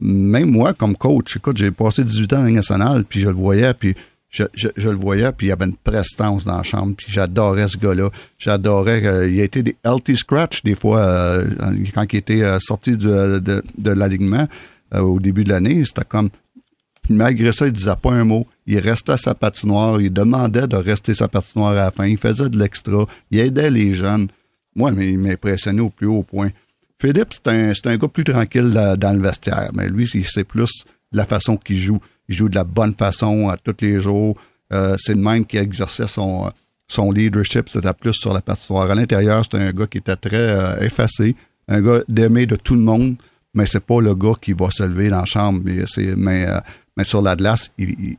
même 0.00 0.50
moi, 0.50 0.74
comme 0.74 0.96
coach, 0.96 1.36
écoute, 1.36 1.56
j'ai 1.56 1.70
passé 1.70 2.04
18 2.04 2.32
ans 2.32 2.36
dans 2.38 2.44
la 2.44 2.50
nationale, 2.50 3.04
puis 3.04 3.20
je 3.20 3.28
le 3.28 3.34
voyais, 3.34 3.72
puis 3.74 3.94
je, 4.30 4.88
le 4.88 4.96
voyais, 4.96 5.30
puis 5.32 5.46
il 5.46 5.50
y 5.50 5.52
avait 5.52 5.66
une 5.66 5.76
prestance 5.76 6.44
dans 6.44 6.56
la 6.56 6.62
chambre, 6.62 6.94
puis 6.96 7.06
j'adorais 7.08 7.68
ce 7.68 7.78
gars-là. 7.78 8.10
J'adorais, 8.38 9.04
euh, 9.06 9.30
il 9.30 9.40
a 9.40 9.44
été 9.44 9.62
des 9.62 9.76
healthy 9.84 10.16
scratch 10.16 10.62
des 10.62 10.74
fois, 10.74 11.00
euh, 11.00 11.48
quand 11.94 12.12
il 12.12 12.16
était 12.16 12.42
euh, 12.42 12.58
sorti 12.58 12.96
de, 12.96 13.38
de, 13.38 13.62
de 13.78 13.90
l'alignement 13.90 14.48
au 14.92 15.18
début 15.18 15.42
de 15.44 15.50
l'année, 15.50 15.84
c'était 15.84 16.04
comme, 16.04 16.30
malgré 17.08 17.52
ça, 17.52 17.66
il 17.66 17.72
disait 17.72 17.96
pas 18.00 18.12
un 18.12 18.24
mot. 18.24 18.46
Il 18.66 18.78
restait 18.78 19.12
à 19.12 19.16
sa 19.16 19.34
patinoire, 19.34 20.00
il 20.00 20.12
demandait 20.12 20.68
de 20.68 20.76
rester 20.76 21.14
sa 21.14 21.26
patinoire 21.26 21.72
à 21.72 21.74
la 21.74 21.90
fin, 21.90 22.06
il 22.06 22.16
faisait 22.16 22.48
de 22.48 22.58
l'extra, 22.58 23.06
il 23.30 23.40
aidait 23.40 23.70
les 23.70 23.94
jeunes. 23.94 24.28
Moi, 24.76 24.92
mais 24.92 25.08
il 25.08 25.18
m'impressionnait 25.18 25.80
au 25.80 25.90
plus 25.90 26.06
haut 26.06 26.22
point. 26.22 26.50
Philippe, 27.04 27.34
c'est 27.34 27.48
un, 27.48 27.74
c'est 27.74 27.86
un 27.88 27.96
gars 27.98 28.08
plus 28.08 28.24
tranquille 28.24 28.70
dans 28.98 29.12
le 29.12 29.20
vestiaire, 29.20 29.70
mais 29.74 29.88
lui, 29.90 30.08
c'est 30.08 30.44
plus 30.44 30.84
la 31.12 31.26
façon 31.26 31.58
qu'il 31.58 31.76
joue. 31.76 31.98
Il 32.30 32.34
joue 32.34 32.48
de 32.48 32.54
la 32.54 32.64
bonne 32.64 32.94
façon 32.94 33.50
à 33.50 33.58
tous 33.58 33.76
les 33.82 34.00
jours. 34.00 34.38
Euh, 34.72 34.96
c'est 34.98 35.12
le 35.12 35.20
même 35.20 35.44
qui 35.44 35.58
exerçait 35.58 36.06
son, 36.06 36.50
son 36.88 37.10
leadership, 37.10 37.68
c'était 37.68 37.92
plus 37.92 38.14
sur 38.14 38.32
la 38.32 38.40
patinoire. 38.40 38.90
À 38.90 38.94
l'intérieur, 38.94 39.44
c'était 39.44 39.58
un 39.58 39.72
gars 39.72 39.86
qui 39.86 39.98
était 39.98 40.16
très 40.16 40.36
euh, 40.36 40.80
effacé, 40.80 41.36
un 41.68 41.82
gars 41.82 42.00
d'aimer 42.08 42.46
de 42.46 42.56
tout 42.56 42.74
le 42.74 42.80
monde, 42.80 43.16
mais 43.52 43.66
c'est 43.66 43.84
pas 43.84 44.00
le 44.00 44.14
gars 44.14 44.34
qui 44.40 44.54
va 44.54 44.70
se 44.70 44.82
lever 44.82 45.10
dans 45.10 45.20
la 45.20 45.24
chambre. 45.26 45.60
Mais, 45.62 45.84
c'est, 45.86 46.16
mais, 46.16 46.46
euh, 46.48 46.58
mais 46.96 47.04
sur 47.04 47.20
la 47.20 47.36
glace, 47.36 47.70
il, 47.76 48.16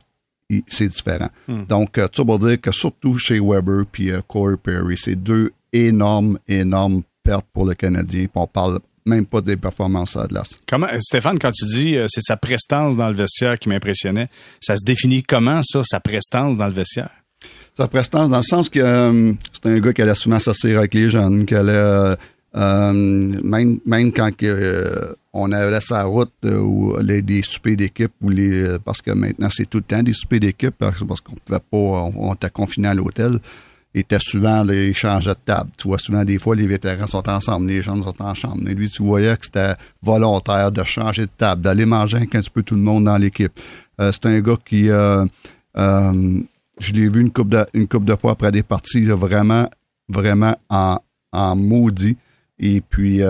c'est 0.68 0.86
différent. 0.86 1.30
Hmm. 1.48 1.64
Donc, 1.64 1.98
tu 2.12 2.24
vas 2.24 2.38
dire 2.38 2.60
que 2.60 2.70
surtout 2.70 3.18
chez 3.18 3.40
Weber 3.40 3.84
puis 3.90 4.12
Corey 4.28 4.56
Perry, 4.62 4.96
c'est 4.96 5.16
deux 5.16 5.50
énormes, 5.72 6.38
énormes 6.46 7.02
perte 7.26 7.46
pour 7.52 7.66
le 7.66 7.74
Canadien. 7.74 8.20
Puis 8.20 8.30
on 8.34 8.46
parle 8.46 8.78
même 9.04 9.26
pas 9.26 9.40
des 9.40 9.56
performances 9.56 10.16
à 10.16 10.22
Atlas. 10.22 10.48
Comment, 10.68 10.88
Stéphane, 11.00 11.38
quand 11.38 11.52
tu 11.52 11.64
dis 11.66 11.96
euh, 11.96 12.06
c'est 12.08 12.22
sa 12.22 12.36
prestance 12.36 12.96
dans 12.96 13.08
le 13.08 13.14
vestiaire 13.14 13.58
qui 13.58 13.68
m'impressionnait, 13.68 14.28
ça 14.60 14.76
se 14.76 14.84
définit 14.84 15.22
comment 15.22 15.60
ça, 15.62 15.82
sa 15.84 16.00
prestance 16.00 16.56
dans 16.56 16.66
le 16.66 16.72
vestiaire? 16.72 17.10
Sa 17.76 17.88
prestance 17.88 18.30
dans 18.30 18.38
le 18.38 18.42
sens 18.42 18.68
que 18.68 18.80
euh, 18.80 19.32
c'est 19.52 19.66
un 19.66 19.78
gars 19.80 19.92
qui 19.92 20.02
allait 20.02 20.14
souvent 20.14 20.38
s'asseoir 20.38 20.78
avec 20.78 20.94
les 20.94 21.10
jeunes, 21.10 21.44
qui 21.44 21.54
allait 21.54 21.72
euh, 21.72 22.16
même, 22.54 23.78
même 23.84 24.12
quand 24.12 24.30
on 25.34 25.52
avait 25.52 25.80
sa 25.80 26.04
route 26.04 26.32
ou 26.44 26.96
les, 27.02 27.20
des 27.20 27.42
soupers 27.42 27.76
d'équipe 27.76 28.12
ou 28.22 28.30
les 28.30 28.78
parce 28.82 29.02
que 29.02 29.10
maintenant 29.10 29.48
c'est 29.50 29.68
tout 29.68 29.78
le 29.78 29.84
temps 29.84 30.02
des 30.02 30.14
soupers 30.14 30.40
d'équipe 30.40 30.74
parce, 30.78 30.98
qu'on 31.20 31.34
pouvait 31.34 31.58
pas 31.58 31.76
on, 31.76 32.14
on 32.16 32.32
était 32.32 32.48
confiné 32.48 32.88
à 32.88 32.94
l'hôtel 32.94 33.40
était 33.96 34.18
souvent, 34.20 34.64
changeait 34.92 35.30
de 35.30 35.38
table. 35.44 35.70
Tu 35.78 35.88
vois, 35.88 35.98
souvent, 35.98 36.22
des 36.24 36.38
fois, 36.38 36.54
les 36.54 36.66
vétérans 36.66 37.06
sont 37.06 37.26
ensemble, 37.28 37.68
les 37.68 37.80
jeunes 37.80 38.02
sont 38.02 38.22
en 38.22 38.34
chambre. 38.34 38.58
Mais 38.62 38.74
lui, 38.74 38.90
tu 38.90 39.02
voyais 39.02 39.34
que 39.36 39.46
c'était 39.46 39.74
volontaire 40.02 40.70
de 40.70 40.84
changer 40.84 41.22
de 41.22 41.30
table, 41.36 41.62
d'aller 41.62 41.86
manger 41.86 42.18
un 42.18 42.26
petit 42.26 42.50
peu 42.50 42.62
tout 42.62 42.74
le 42.74 42.82
monde 42.82 43.04
dans 43.04 43.16
l'équipe. 43.16 43.52
Euh, 44.00 44.12
c'est 44.12 44.26
un 44.26 44.40
gars 44.40 44.58
qui, 44.64 44.90
euh, 44.90 45.24
euh, 45.78 46.40
je 46.78 46.92
l'ai 46.92 47.08
vu 47.08 47.22
une 47.22 47.30
coupe 47.30 47.48
de, 47.48 47.64
une 47.72 47.88
coupe 47.88 48.04
de 48.04 48.14
fois 48.14 48.32
après 48.32 48.52
des 48.52 48.62
parties, 48.62 49.04
vraiment, 49.06 49.68
vraiment 50.08 50.56
en, 50.68 50.98
en 51.32 51.56
maudit. 51.56 52.18
Et 52.58 52.82
puis, 52.82 53.20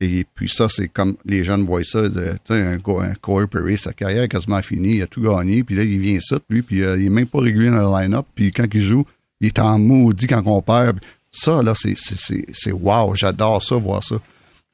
et 0.00 0.24
puis 0.32 0.48
ça, 0.48 0.68
c'est 0.68 0.88
comme 0.88 1.16
les 1.24 1.42
jeunes 1.42 1.64
voient 1.64 1.82
ça, 1.82 2.08
tu 2.08 2.14
sais, 2.44 2.62
un, 2.62 2.78
un 2.78 3.14
Corey 3.20 3.46
Perry, 3.48 3.76
sa 3.76 3.92
carrière 3.92 4.22
est 4.22 4.28
quasiment 4.28 4.62
finie, 4.62 4.96
il 4.96 5.02
a 5.02 5.08
tout 5.08 5.20
gagné, 5.20 5.64
puis 5.64 5.74
là, 5.74 5.82
il 5.82 5.98
vient 5.98 6.20
ça, 6.20 6.38
lui, 6.48 6.62
puis 6.62 6.78
il 6.78 6.84
est 6.84 7.08
même 7.08 7.26
pas 7.26 7.40
régulier 7.40 7.70
dans 7.70 7.92
le 7.92 8.02
line-up, 8.02 8.24
puis 8.32 8.52
quand 8.52 8.66
il 8.72 8.80
joue, 8.80 9.04
il 9.40 9.48
est 9.48 9.58
en 9.58 9.78
maudit 9.78 10.26
quand 10.26 10.42
on 10.46 10.62
perd. 10.62 11.00
Ça, 11.30 11.62
là, 11.62 11.72
c'est, 11.74 11.96
c'est, 11.96 12.46
c'est 12.52 12.72
wow, 12.72 13.14
j'adore 13.14 13.62
ça, 13.62 13.76
voir 13.76 14.02
ça. 14.02 14.16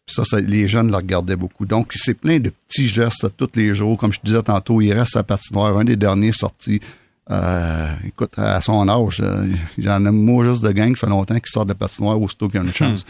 ça, 0.07 0.40
les 0.40 0.68
jeunes 0.68 0.90
le 0.90 0.96
regardaient 0.96 1.37
beaucoup. 1.37 1.66
Donc, 1.66 1.92
c'est 1.94 2.14
plein 2.14 2.38
de 2.38 2.50
petits 2.50 2.88
gestes 2.88 3.27
tous 3.37 3.50
les 3.55 3.74
jours. 3.74 3.98
Comme 3.98 4.12
je 4.12 4.20
disais 4.22 4.42
tantôt, 4.42 4.81
il 4.81 4.92
reste 4.92 5.12
sa 5.12 5.22
patinoire, 5.22 5.77
un 5.77 5.85
des 5.85 5.96
derniers 5.96 6.33
sortis. 6.33 6.81
Euh, 7.30 7.88
écoute, 8.06 8.32
à 8.37 8.60
son 8.60 8.87
âge, 8.87 9.20
euh, 9.22 9.46
j'en 9.78 10.04
ai 10.04 10.10
moi 10.10 10.44
juste 10.44 10.62
de 10.62 10.70
gang 10.72 10.92
qui 10.92 11.00
fait 11.00 11.06
longtemps 11.06 11.37
qu'il 11.37 11.48
sort 11.48 11.64
de 11.64 11.72
patinoire 11.72 12.20
aussitôt 12.20 12.48
qu'il 12.48 12.60
y 12.60 12.62
a 12.62 12.66
une 12.66 12.72
chance. 12.72 13.06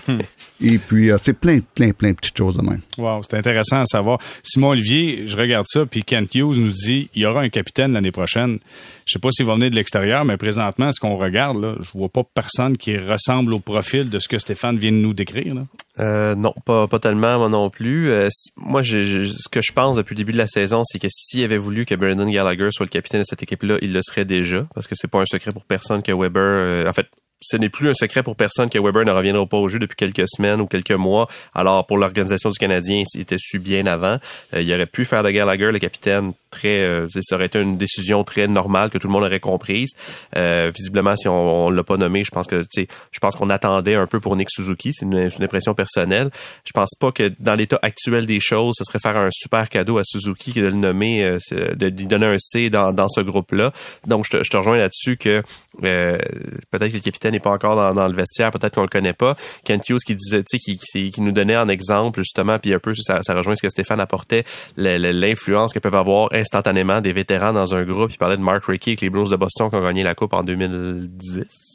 Et 0.61 0.79
puis, 0.79 1.11
euh, 1.11 1.17
c'est 1.21 1.33
plein, 1.33 1.59
plein, 1.75 1.91
plein 1.91 2.11
de 2.11 2.15
petites 2.15 2.39
choses 2.39 2.57
de 2.57 2.63
même. 2.63 2.81
Wow, 2.97 3.23
c'est 3.29 3.37
intéressant 3.37 3.81
à 3.81 3.87
savoir. 3.87 4.21
Simon 4.45 4.69
Olivier, 4.69 5.27
je 5.27 5.37
regarde 5.37 5.67
ça, 5.69 5.85
puis 5.85 6.05
Kent 6.05 6.33
Hughes 6.37 6.57
nous 6.59 6.71
dit 6.71 7.11
il 7.15 7.23
y 7.23 7.27
aura 7.27 7.41
un 7.41 7.49
capitaine 7.49 7.93
l'année 7.93 8.13
prochaine. 8.13 8.59
Je 9.05 9.13
sais 9.13 9.19
pas 9.19 9.31
s'il 9.33 9.47
va 9.47 9.55
venir 9.55 9.71
de 9.71 9.75
l'extérieur, 9.75 10.25
mais 10.25 10.37
présentement, 10.37 10.93
ce 10.93 11.01
qu'on 11.01 11.17
regarde, 11.17 11.61
là, 11.61 11.75
je 11.81 11.99
vois 11.99 12.09
pas 12.09 12.23
personne 12.23 12.77
qui 12.77 12.97
ressemble 12.97 13.53
au 13.53 13.59
profil 13.59 14.09
de 14.09 14.19
ce 14.21 14.29
que 14.29 14.39
Stéphane 14.39 14.79
vient 14.79 14.93
de 14.93 14.97
nous 14.97 15.13
décrire. 15.13 15.57
Là. 15.57 15.63
Euh, 16.01 16.35
non, 16.35 16.53
pas, 16.65 16.89
pas 16.89 16.99
tellement, 16.99 17.39
moi 17.39 17.49
non 17.49 17.71
plus. 17.71 18.11
Euh, 18.11 18.29
moi, 18.57 18.83
ce 18.83 19.49
que 19.49 19.61
je 19.63 19.73
pense 19.73 19.97
depuis 19.97 20.15
le 20.15 20.19
début 20.19 20.33
de 20.33 20.39
la 20.39 20.49
saison, 20.49 20.83
c'est 20.85 20.99
que 20.99 21.09
s'il 21.11 21.45
avait 21.45 21.59
voulu 21.59 21.87
que 21.87 21.95
Brendan 21.95 22.29
Gallagher 22.31 22.69
soit 22.73 22.87
le 22.87 22.91
capitaine 22.91 23.21
de 23.21 23.27
cette 23.27 23.43
équipe-là, 23.43 23.79
il 23.81 23.93
le 23.93 24.01
serait 24.03 24.25
déjà, 24.25 24.67
parce 24.75 24.87
que 24.87 24.95
c'est 24.97 25.09
pas 25.09 25.21
un 25.21 25.27
secret 25.27 25.53
pour 25.53 25.65
personne 25.65 26.03
que 26.03 26.13
Weber... 26.13 26.43
Euh, 26.43 26.89
en 26.89 26.93
fait, 26.93 27.07
ce 27.45 27.59
n'est 27.59 27.69
plus 27.69 27.91
un 27.91 27.95
secret 27.95 28.23
pour 28.23 28.37
personne 28.37 28.71
que 28.71 28.79
Weber 28.79 29.05
ne 29.05 29.11
reviendra 29.11 29.47
pas 29.47 29.59
au 29.59 29.69
jeu 29.69 29.79
depuis 29.79 29.97
quelques 29.97 30.27
semaines 30.27 30.63
ou 30.63 30.67
quelques 30.67 30.93
mois. 30.93 31.29
Alors, 31.55 31.87
pour 31.87 31.99
l'organisation 31.99 32.51
du 32.51 32.59
Canadien, 32.59 33.03
c'était 33.07 33.37
su 33.39 33.59
bien 33.59 33.87
avant. 33.87 34.19
Euh, 34.55 34.63
il 34.63 34.73
aurait 34.73 34.87
pu 34.87 35.05
faire 35.05 35.23
de 35.23 35.31
Gallagher 35.31 35.71
le 35.71 35.79
capitaine 35.79 36.33
très... 36.51 36.81
Euh, 36.81 37.07
ça 37.21 37.37
aurait 37.37 37.47
été 37.47 37.61
une 37.61 37.77
décision 37.77 38.25
très 38.25 38.47
normale 38.47 38.89
que 38.89 38.97
tout 38.97 39.09
le 39.09 39.13
monde 39.13 39.25
aurait 39.25 39.41
comprise. 39.41 39.91
Euh, 40.37 40.73
visiblement, 40.75 41.17
si 41.17 41.29
on, 41.29 41.67
on 41.67 41.71
l'a 41.71 41.85
pas 41.85 41.99
nommé, 41.99 42.25
je 42.25 42.31
pense 42.31 42.47
que 42.47 42.65
je 42.77 43.19
pense 43.21 43.37
qu'on 43.37 43.51
attendait 43.51 43.95
un 43.95 44.07
peu 44.07 44.21
pour 44.21 44.37
Nick 44.37 44.51
Suzuki. 44.51 44.93
C'est 44.95 45.05
une, 45.05 45.31
impression 45.41 45.75
personnelle. 45.75 46.31
Je 46.65 46.73
pense 46.73 46.95
pas 46.99 47.13
que 47.13 47.31
dans 47.41 47.55
l'état 47.55 47.79
actuel 47.83 48.25
des 48.25 48.41
choses, 48.41 48.77
ce 48.79 48.85
serait 48.85 48.99
faire 48.99 49.19
un 49.19 49.29
super 49.31 49.69
cadeau 49.69 49.99
à 49.99 50.03
Suzuki 50.05 50.55
que 50.55 50.61
de 50.61 50.69
le 50.69 50.73
nommer, 50.73 51.37
de 51.51 51.87
lui 51.87 52.07
donner 52.07 52.27
un 52.27 52.39
C 52.39 52.71
dans, 52.71 52.93
dans 52.93 53.09
ce 53.09 53.21
groupe-là. 53.21 53.73
Donc, 54.07 54.25
je 54.25 54.39
te, 54.39 54.45
je 54.45 54.49
te 54.49 54.57
rejoins 54.57 54.79
là-dessus 54.79 55.19
que 55.19 55.43
peut-être 55.81 56.89
que 56.89 56.95
le 56.95 57.01
capitaine 57.01 57.33
n'est 57.33 57.41
pas 57.41 57.51
encore 57.51 57.95
dans, 57.95 58.09
le 58.09 58.15
vestiaire, 58.15 58.51
peut-être 58.51 58.75
qu'on 58.75 58.83
le 58.83 58.89
connaît 58.89 59.13
pas. 59.13 59.37
Kent 59.65 59.89
Hughes 59.89 60.05
qui 60.07 60.15
disait, 60.15 60.43
tu 60.43 60.59
sais, 60.59 60.77
qui, 60.77 61.11
qui, 61.11 61.21
nous 61.21 61.33
donnait 61.33 61.57
en 61.57 61.69
exemple 61.69 62.21
justement, 62.21 62.59
puis 62.59 62.73
un 62.75 62.79
peu 62.79 62.95
ça, 62.95 63.23
ça 63.23 63.35
rejoint 63.35 63.55
ce 63.55 63.63
que 63.63 63.69
Stéphane 63.69 64.01
apportait, 64.01 64.45
l'influence 64.77 65.73
que 65.73 65.79
peuvent 65.79 65.95
avoir 65.95 66.29
instantanément 66.33 67.01
des 67.01 67.13
vétérans 67.13 67.53
dans 67.53 67.75
un 67.75 67.85
groupe. 67.85 68.13
Il 68.13 68.19
parlait 68.19 68.37
de 68.37 68.43
Mark 68.43 68.65
Rickey 68.67 68.93
avec 68.93 69.01
les 69.01 69.11
Blues 69.11 69.31
de 69.31 69.37
Boston 69.37 69.71
qui 69.71 69.77
ont 69.77 69.83
gagné 69.83 70.03
la 70.03 70.15
coupe 70.15 70.35
en 70.35 70.43
2010. 70.43 71.75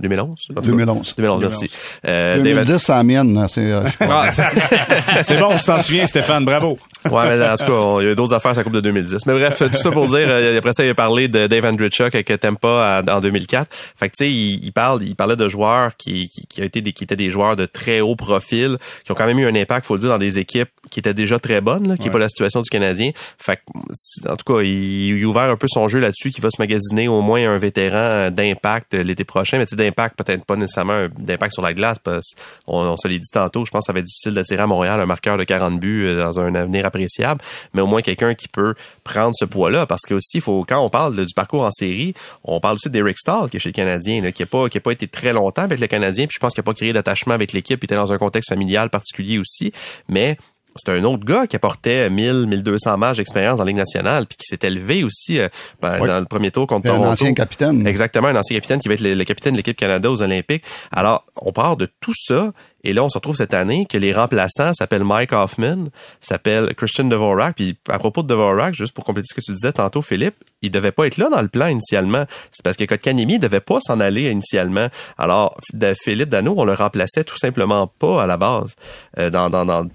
2011? 0.00 0.48
2011. 0.62 1.14
2011, 1.16 1.40
merci. 1.40 1.70
Euh, 2.06 2.42
2010, 2.42 2.78
ça 2.78 2.98
c'est 2.98 3.04
mienne. 3.04 3.38
Euh, 3.38 3.46
c'est 5.22 5.36
bon, 5.38 5.56
tu 5.56 5.64
t'en 5.64 5.80
souviens, 5.80 6.06
Stéphane, 6.06 6.44
bravo. 6.44 6.78
Ouais, 7.10 7.36
mais 7.36 7.48
en 7.48 7.56
tout 7.56 7.64
cas, 7.64 8.00
il 8.00 8.08
y 8.08 8.10
a 8.10 8.14
d'autres 8.14 8.34
affaires, 8.34 8.54
sa 8.54 8.62
coupe 8.62 8.72
de 8.72 8.80
2010. 8.80 9.26
Mais 9.26 9.34
bref, 9.34 9.58
tout 9.58 9.78
ça 9.78 9.90
pour 9.90 10.06
dire, 10.08 10.26
euh, 10.28 10.58
après 10.58 10.72
ça, 10.72 10.84
il 10.84 10.90
a 10.90 10.94
parlé 10.94 11.28
de 11.28 11.46
Dave 11.46 11.64
Andrichuk 11.64 12.14
avec 12.14 12.32
Tempa 12.40 13.02
en 13.08 13.20
2004. 13.20 13.68
Fait 13.96 14.08
que, 14.08 14.16
tu 14.16 14.24
sais, 14.24 14.32
il, 14.32 14.72
parle, 14.72 15.02
il 15.02 15.16
parlait 15.16 15.36
de 15.36 15.48
joueurs 15.48 15.96
qui, 15.96 16.28
qui, 16.28 16.46
qui, 16.46 16.62
été 16.62 16.80
des, 16.80 16.92
qui 16.92 17.04
étaient 17.04 17.16
des 17.16 17.30
joueurs 17.30 17.56
de 17.56 17.66
très 17.66 18.00
haut 18.00 18.16
profil, 18.16 18.76
qui 19.04 19.12
ont 19.12 19.14
quand 19.14 19.26
même 19.26 19.38
eu 19.38 19.46
un 19.46 19.54
impact, 19.54 19.86
faut 19.86 19.94
le 19.94 20.00
dire, 20.00 20.10
dans 20.10 20.18
des 20.18 20.38
équipes 20.38 20.70
qui 20.90 21.00
étaient 21.00 21.14
déjà 21.14 21.38
très 21.38 21.60
bonnes, 21.60 21.88
là, 21.88 21.96
qui 21.96 22.04
n'est 22.04 22.12
pas 22.12 22.18
la 22.18 22.28
situation 22.28 22.60
du 22.60 22.70
Canadien. 22.70 23.10
Fait 23.38 23.56
que, 23.56 24.28
en 24.30 24.36
tout 24.36 24.52
cas, 24.54 24.62
il, 24.62 25.16
il 25.18 25.24
a 25.24 25.26
ouvert 25.26 25.50
un 25.50 25.56
peu 25.56 25.68
son 25.68 25.88
jeu 25.88 25.98
là-dessus, 25.98 26.30
qui 26.30 26.40
va 26.40 26.50
se 26.50 26.60
magasiner 26.60 27.08
au 27.08 27.20
moins 27.20 27.48
un 27.48 27.58
vétéran 27.58 28.30
d'impact 28.30 28.94
l'été 28.94 29.24
prochain. 29.24 29.58
Mais 29.58 29.66
d'impact, 29.72 30.22
peut-être 30.22 30.44
pas 30.44 30.56
nécessairement 30.56 31.08
d'impact 31.18 31.54
sur 31.54 31.62
la 31.62 31.74
glace, 31.74 31.98
parce 31.98 32.34
qu'on 32.66 32.92
on 32.92 32.96
se 32.96 33.08
l'est 33.08 33.18
dit 33.18 33.30
tantôt, 33.30 33.64
je 33.64 33.70
pense 33.70 33.80
que 33.80 33.86
ça 33.86 33.92
va 33.92 34.00
être 34.00 34.06
difficile 34.06 34.34
d'attirer 34.34 34.62
à 34.62 34.66
Montréal 34.66 35.00
un 35.00 35.06
marqueur 35.06 35.38
de 35.38 35.44
40 35.44 35.80
buts 35.80 36.06
euh, 36.06 36.22
dans 36.22 36.40
un 36.40 36.54
avenir 36.54 36.86
appréciable, 36.92 37.40
mais 37.74 37.80
au 37.80 37.86
moins 37.86 38.02
quelqu'un 38.02 38.34
qui 38.34 38.48
peut 38.48 38.74
prendre 39.04 39.34
ce 39.34 39.44
poids-là, 39.44 39.86
parce 39.86 40.02
que 40.02 40.14
aussi, 40.14 40.40
faut, 40.40 40.64
quand 40.68 40.80
on 40.80 40.90
parle 40.90 41.24
du 41.24 41.34
parcours 41.34 41.62
en 41.62 41.70
série, 41.70 42.14
on 42.44 42.60
parle 42.60 42.76
aussi 42.76 42.90
d'Eric 42.90 43.18
Stahl, 43.18 43.50
qui 43.50 43.56
est 43.56 43.60
chez 43.60 43.70
le 43.70 43.74
Canadien, 43.74 44.30
qui 44.32 44.42
n'a 44.42 44.46
pas, 44.46 44.68
qui 44.68 44.78
a 44.78 44.80
pas 44.80 44.92
été 44.92 45.08
très 45.08 45.32
longtemps 45.32 45.62
avec 45.62 45.80
le 45.80 45.86
Canadien, 45.86 46.26
puis 46.26 46.34
je 46.34 46.40
pense 46.40 46.52
qu'il 46.52 46.60
n'a 46.60 46.64
pas 46.64 46.74
créé 46.74 46.92
d'attachement 46.92 47.34
avec 47.34 47.52
l'équipe, 47.52 47.82
il 47.82 47.84
était 47.84 47.94
dans 47.94 48.12
un 48.12 48.18
contexte 48.18 48.50
familial 48.50 48.90
particulier 48.90 49.38
aussi, 49.38 49.72
mais 50.08 50.36
c'est 50.76 50.90
un 50.90 51.04
autre 51.04 51.24
gars 51.24 51.46
qui 51.46 51.56
apportait 51.56 52.08
1000, 52.08 52.46
1200 52.46 52.96
matchs 52.96 53.18
d'expérience 53.18 53.58
dans 53.58 53.64
la 53.64 53.68
Ligue 53.68 53.78
nationale, 53.78 54.26
puis 54.26 54.36
qui 54.36 54.46
s'est 54.46 54.66
élevé 54.66 55.04
aussi 55.04 55.38
euh, 55.38 55.48
ben, 55.80 55.98
dans 56.04 56.20
le 56.20 56.26
premier 56.26 56.50
tour 56.50 56.66
contre 56.66 56.86
Toronto. 56.86 57.04
Un 57.04 57.12
ancien 57.12 57.34
capitaine. 57.34 57.86
Exactement, 57.86 58.28
un 58.28 58.36
ancien 58.36 58.56
capitaine 58.56 58.80
qui 58.80 58.88
va 58.88 58.94
être 58.94 59.00
le, 59.00 59.14
le 59.14 59.24
capitaine 59.24 59.52
de 59.52 59.58
l'équipe 59.58 59.76
Canada 59.76 60.10
aux 60.10 60.22
Olympiques. 60.22 60.64
Alors, 60.90 61.24
on 61.40 61.52
part 61.52 61.76
de 61.76 61.88
tout 62.00 62.14
ça 62.14 62.52
et 62.84 62.92
là, 62.92 63.04
on 63.04 63.08
se 63.08 63.18
retrouve 63.18 63.36
cette 63.36 63.54
année 63.54 63.86
que 63.86 63.96
les 63.96 64.12
remplaçants 64.12 64.72
s'appellent 64.72 65.04
Mike 65.04 65.32
Hoffman, 65.32 65.86
s'appellent 66.20 66.74
Christian 66.74 67.04
Devorak. 67.04 67.54
Puis 67.54 67.76
à 67.88 67.98
propos 67.98 68.22
de 68.22 68.28
Devorak, 68.28 68.74
juste 68.74 68.92
pour 68.92 69.04
compléter 69.04 69.28
ce 69.30 69.34
que 69.34 69.40
tu 69.40 69.52
disais 69.52 69.72
tantôt, 69.72 70.02
Philippe, 70.02 70.34
il 70.62 70.70
devait 70.70 70.92
pas 70.92 71.06
être 71.06 71.16
là 71.16 71.28
dans 71.30 71.40
le 71.40 71.48
plan 71.48 71.66
initialement. 71.66 72.24
C'est 72.50 72.62
parce 72.62 72.76
que 72.76 72.84
Kotkanemi 72.84 73.38
devait 73.38 73.60
pas 73.60 73.78
s'en 73.80 74.00
aller 74.00 74.30
initialement. 74.30 74.88
Alors, 75.18 75.56
Philippe 76.02 76.28
Dano, 76.28 76.54
on 76.56 76.64
le 76.64 76.74
remplaçait 76.74 77.24
tout 77.24 77.36
simplement 77.36 77.86
pas 77.86 78.22
à 78.22 78.26
la 78.26 78.36
base 78.36 78.74
euh, 79.18 79.30
dans, 79.30 79.50
dans, 79.50 79.64
dans, 79.64 79.86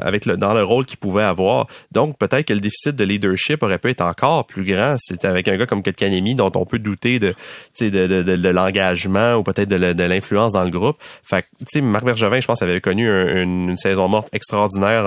avec 0.00 0.26
le, 0.26 0.36
dans 0.36 0.54
le 0.54 0.62
rôle 0.62 0.84
qu'il 0.84 0.98
pouvait 0.98 1.22
avoir. 1.22 1.66
Donc, 1.92 2.18
peut-être 2.18 2.46
que 2.46 2.52
le 2.52 2.60
déficit 2.60 2.94
de 2.94 3.04
leadership 3.04 3.62
aurait 3.62 3.78
pu 3.78 3.90
être 3.90 4.02
encore 4.02 4.46
plus 4.46 4.64
grand. 4.64 4.96
C'est 4.98 5.24
avec 5.24 5.48
un 5.48 5.56
gars 5.56 5.66
comme 5.66 5.82
Kotkanemi 5.82 6.34
dont 6.34 6.52
on 6.54 6.66
peut 6.66 6.78
douter 6.78 7.18
de, 7.18 7.34
de, 7.80 7.88
de, 7.88 8.22
de, 8.22 8.36
de 8.36 8.48
l'engagement 8.48 9.34
ou 9.34 9.42
peut-être 9.42 9.68
de, 9.68 10.04
l'influence 10.04 10.52
dans 10.52 10.64
le 10.64 10.70
groupe. 10.70 10.96
Fait 11.22 11.44
sais, 11.68 11.80
Marc 11.80 12.04
Bergevin 12.04 12.40
je 12.40 12.46
pense, 12.46 12.62
avait 12.62 12.80
connu 12.80 13.08
une, 13.08 13.76
saison 13.76 14.08
morte 14.08 14.28
extraordinaire 14.32 15.04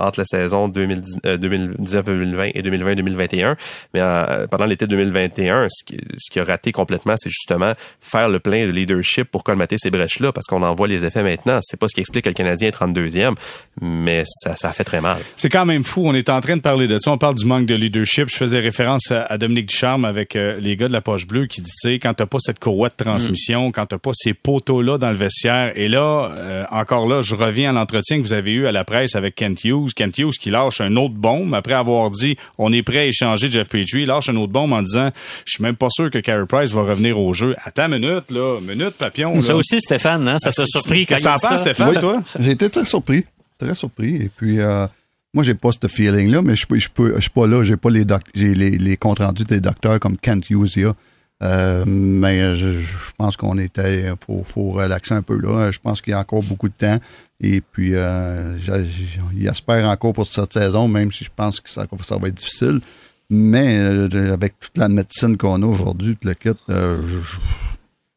entre 0.00 0.20
la 0.20 0.24
saison 0.24 0.68
2019-2020 0.68 2.52
et 2.54 2.62
2020-2021. 2.62 3.56
Mais 3.94 4.00
euh, 4.00 4.46
pendant 4.56 4.70
l'été 4.70 4.86
2021, 4.86 5.66
ce 5.68 5.84
qui, 5.84 5.98
ce 6.16 6.30
qui 6.30 6.40
a 6.40 6.44
raté 6.44 6.72
complètement, 6.72 7.14
c'est 7.18 7.28
justement 7.28 7.74
faire 8.00 8.30
le 8.30 8.40
plein 8.40 8.66
de 8.66 8.70
leadership 8.70 9.30
pour 9.30 9.44
colmater 9.44 9.76
ces 9.78 9.90
brèches-là, 9.90 10.32
parce 10.32 10.46
qu'on 10.46 10.62
en 10.62 10.74
voit 10.74 10.88
les 10.88 11.04
effets 11.04 11.22
maintenant. 11.22 11.58
C'est 11.62 11.78
pas 11.78 11.88
ce 11.88 11.94
qui 11.94 12.00
explique 12.00 12.24
que 12.24 12.30
le 12.30 12.34
Canadien 12.34 12.68
est 12.68 12.74
32e, 12.74 13.34
mais 13.82 14.24
ça, 14.26 14.56
ça 14.56 14.72
fait 14.72 14.84
très 14.84 15.02
mal. 15.02 15.18
C'est 15.36 15.50
quand 15.50 15.66
même 15.66 15.84
fou. 15.84 16.02
On 16.06 16.14
est 16.14 16.30
en 16.30 16.40
train 16.40 16.56
de 16.56 16.62
parler 16.62 16.88
de 16.88 16.96
ça. 16.96 17.10
On 17.10 17.18
parle 17.18 17.34
du 17.34 17.44
manque 17.44 17.66
de 17.66 17.74
leadership. 17.74 18.30
Je 18.30 18.36
faisais 18.36 18.60
référence 18.60 19.10
à, 19.10 19.36
Dominique 19.36 19.66
Ducharme 19.66 20.06
avec 20.06 20.36
euh, 20.36 20.56
les 20.58 20.76
gars 20.76 20.88
de 20.88 20.92
la 20.92 21.02
poche 21.02 21.26
bleue 21.26 21.46
qui 21.46 21.60
dit, 21.60 21.70
tu 21.70 21.90
sais, 21.90 21.98
quand 21.98 22.14
t'as 22.14 22.24
pas 22.24 22.38
cette 22.40 22.58
courroie 22.58 22.88
de 22.88 22.94
transmission, 22.94 23.68
mm. 23.68 23.72
quand 23.72 23.86
t'as 23.86 23.98
pas 23.98 24.12
ces 24.14 24.32
poteaux-là 24.32 24.96
dans 24.96 25.10
le 25.10 25.16
vestiaire, 25.16 25.72
et 25.76 25.88
là, 25.88 26.32
euh, 26.34 26.64
encore 26.70 27.06
là, 27.06 27.20
je 27.20 27.34
reviens 27.34 27.70
à 27.70 27.72
l'entretien 27.74 28.16
que 28.16 28.22
vous 28.22 28.32
avez 28.32 28.52
eu 28.52 28.66
à 28.66 28.72
la 28.72 28.84
presse 28.84 29.16
avec 29.16 29.34
Kent 29.34 29.64
Hughes. 29.64 29.92
Kent 29.94 30.16
Hughes 30.16 30.38
qui 30.40 30.48
lâche 30.48 30.80
un 30.80 30.96
autre 30.96 31.14
bombe 31.14 31.54
après 31.54 31.74
avoir 31.74 32.10
dit 32.10 32.36
on 32.56 32.72
est 32.72 32.82
prêt 32.82 32.98
à 32.98 33.06
échanger 33.06 33.50
Jeff 33.50 33.68
Petrie. 33.68 34.06
Lâche 34.06 34.28
un 34.28 34.36
autre 34.36 34.45
bombe 34.46 34.72
en 34.72 34.82
disant 34.82 35.10
je 35.44 35.52
suis 35.52 35.62
même 35.62 35.76
pas 35.76 35.88
sûr 35.90 36.10
que 36.10 36.18
Carey 36.18 36.46
Price 36.46 36.72
va 36.72 36.82
revenir 36.82 37.18
au 37.18 37.32
jeu. 37.32 37.54
Attends 37.64 37.86
une 37.86 37.98
minute, 37.98 38.30
là. 38.30 38.60
Minute, 38.60 38.94
papillon. 38.98 39.40
Ça 39.40 39.56
aussi, 39.56 39.80
Stéphane, 39.80 40.26
hein? 40.28 40.38
ça 40.38 40.52
t'a 40.52 40.66
surpris. 40.66 41.06
Qu'est-ce 41.06 41.22
que 41.22 41.28
t'en 41.28 41.48
penses, 41.48 41.60
Stéphane, 41.60 41.98
toi? 41.98 42.22
J'ai 42.38 42.52
été 42.52 42.70
très 42.70 42.84
surpris. 42.84 43.24
Très 43.58 43.74
surpris. 43.74 44.16
Et 44.16 44.30
puis, 44.34 44.60
euh, 44.60 44.86
moi, 45.32 45.42
j'ai 45.42 45.54
pas 45.54 45.70
ce 45.72 45.88
feeling-là, 45.88 46.42
mais 46.42 46.56
je, 46.56 46.66
je, 46.68 46.76
je, 46.76 47.20
suis 47.20 47.30
pas 47.30 47.46
là. 47.46 47.62
J'ai 47.62 47.76
pas 47.76 47.90
les, 47.90 48.04
les, 48.34 48.54
les 48.54 48.96
comptes 48.96 49.20
rendus 49.20 49.44
des 49.44 49.60
docteurs 49.60 49.98
comme 49.98 50.16
Kent 50.16 50.50
Hughes. 50.50 50.76
Là. 50.76 50.94
Euh, 51.42 51.84
mais 51.86 52.54
je, 52.54 52.78
pense 53.18 53.36
qu'on 53.36 53.58
était, 53.58 54.12
faut, 54.24 54.42
faut 54.42 54.70
relaxer 54.70 55.14
un 55.14 55.22
peu 55.22 55.38
là. 55.38 55.70
Je 55.70 55.78
pense 55.78 56.00
qu'il 56.00 56.12
y 56.12 56.14
a 56.14 56.20
encore 56.20 56.42
beaucoup 56.42 56.68
de 56.68 56.74
temps. 56.74 56.98
Et 57.40 57.60
puis, 57.60 57.94
euh, 57.94 58.56
j'espère 58.58 59.88
encore 59.88 60.14
pour 60.14 60.26
cette 60.26 60.52
saison, 60.52 60.88
même 60.88 61.12
si 61.12 61.24
je 61.24 61.30
pense 61.34 61.60
que 61.60 61.68
ça, 61.68 61.86
ça 62.02 62.16
va 62.16 62.28
être 62.28 62.34
difficile. 62.34 62.80
Mais 63.28 63.78
euh, 63.78 64.32
avec 64.32 64.58
toute 64.60 64.76
la 64.78 64.88
médecine 64.88 65.36
qu'on 65.36 65.62
a 65.62 65.66
aujourd'hui, 65.66 66.16
le 66.22 66.34
kit, 66.34 66.50
euh, 66.68 67.02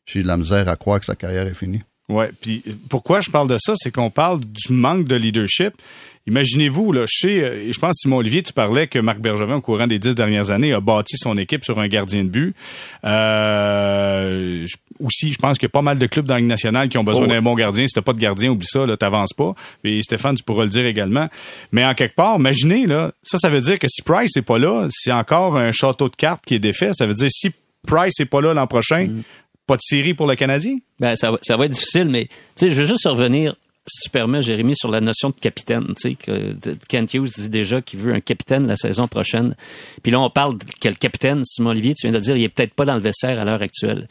j'ai 0.06 0.22
de 0.22 0.28
la 0.28 0.38
misère 0.38 0.68
à 0.68 0.76
croire 0.76 1.00
que 1.00 1.06
sa 1.06 1.16
carrière 1.16 1.48
est 1.48 1.54
finie. 1.54 1.82
Ouais. 2.10 2.32
Puis 2.42 2.64
pourquoi 2.90 3.22
je 3.22 3.30
parle 3.30 3.48
de 3.48 3.58
ça, 3.60 3.74
c'est 3.76 3.92
qu'on 3.92 4.10
parle 4.10 4.40
du 4.40 4.74
manque 4.74 5.08
de 5.08 5.16
leadership. 5.16 5.74
Imaginez-vous, 6.30 6.92
là, 6.92 7.06
chez, 7.08 7.44
euh, 7.44 7.72
je 7.72 7.80
pense, 7.80 7.98
Simon 8.02 8.18
Olivier, 8.18 8.44
tu 8.44 8.54
parlais 8.54 8.86
que 8.86 9.00
Marc 9.00 9.18
Bergevin, 9.20 9.56
au 9.56 9.62
courant 9.62 9.88
des 9.88 9.98
dix 9.98 10.14
dernières 10.14 10.52
années, 10.52 10.74
a 10.74 10.80
bâti 10.80 11.18
son 11.18 11.36
équipe 11.40 11.64
sur 11.64 11.80
un 11.80 11.88
gardien 11.88 12.24
de 12.24 12.30
but. 12.30 12.56
Euh, 13.04 14.64
aussi, 15.04 15.32
je 15.32 15.40
pense 15.40 15.58
qu'il 15.58 15.66
y 15.66 15.72
a 15.72 15.74
pas 15.74 15.82
mal 15.82 15.98
de 15.98 16.06
clubs 16.06 16.28
dans 16.28 16.36
la 16.36 16.40
Ligue 16.40 16.50
nationale 16.50 16.88
qui 16.88 17.00
ont 17.00 17.04
besoin 17.04 17.26
oh 17.26 17.30
d'un 17.30 17.42
bon 17.42 17.56
gardien. 17.56 17.88
Si 17.88 17.96
t'as 17.96 18.04
pas 18.04 18.14
de 18.14 18.20
gardien, 18.20 18.52
oublie 18.52 18.68
ça, 18.68 18.86
là, 18.86 18.96
t'avances 18.96 19.34
pas. 19.34 19.56
Et 19.84 20.04
Stéphane, 20.04 20.36
tu 20.36 20.44
pourras 20.44 20.66
le 20.66 20.70
dire 20.70 20.86
également. 20.86 21.28
Mais 21.72 21.84
en 21.84 21.96
quelque 21.96 22.14
part, 22.14 22.38
imaginez, 22.38 22.86
là, 22.86 23.12
ça, 23.24 23.40
ça 23.40 23.50
veut 23.50 23.62
dire 23.62 23.80
que 23.80 23.88
si 23.88 24.04
Price 24.04 24.38
est 24.38 24.44
pas 24.44 24.60
là, 24.60 24.86
c'est 24.92 25.12
encore 25.12 25.58
un 25.58 25.72
château 25.72 26.10
de 26.10 26.16
cartes 26.16 26.46
qui 26.46 26.54
est 26.54 26.60
défait. 26.60 26.92
Ça 26.94 27.08
veut 27.08 27.16
dire 27.16 27.30
si 27.32 27.50
Price 27.88 28.20
est 28.20 28.26
pas 28.26 28.42
là 28.42 28.54
l'an 28.54 28.68
prochain, 28.68 29.08
mm. 29.08 29.24
pas 29.66 29.78
de 29.78 29.82
série 29.82 30.14
pour 30.14 30.28
le 30.28 30.36
Canadien? 30.36 30.78
Ben, 31.00 31.16
ça, 31.16 31.32
ça 31.42 31.58
va 31.58 31.66
être 31.66 31.72
difficile, 31.72 32.08
mais, 32.10 32.26
tu 32.26 32.34
sais, 32.56 32.70
je 32.70 32.76
veux 32.76 32.86
juste 32.86 33.08
revenir 33.08 33.56
si 33.90 34.00
tu 34.04 34.10
permets, 34.10 34.42
Jérémy, 34.42 34.76
sur 34.76 34.90
la 34.90 35.02
notion 35.02 35.30
de 35.30 35.36
capitaine. 35.36 35.94
Tu 36.00 36.10
sais, 36.10 36.16
que 36.16 36.54
Kent 36.88 37.14
Hughes 37.14 37.32
dit 37.36 37.50
déjà 37.50 37.82
qu'il 37.82 38.00
veut 38.00 38.14
un 38.14 38.22
capitaine 38.22 38.68
la 38.68 38.78
saison 38.78 39.08
prochaine. 39.08 39.56
Puis 40.04 40.12
là, 40.12 40.20
on 40.20 40.30
parle 40.30 40.58
de 40.58 40.66
quel 40.80 40.98
capitaine, 40.98 41.44
Simon 41.44 41.72
Olivier, 41.72 41.94
tu 41.96 42.08
viens 42.08 42.18
de 42.18 42.24
dire, 42.24 42.38
il 42.38 42.44
est 42.44 42.50
peut-être 42.50 42.74
pas 42.74 42.86
dans 42.86 42.96
le 42.96 43.02
vestiaire 43.02 43.40
à 43.40 43.46
l'heure 43.46 43.62
actuelle. 43.62 44.08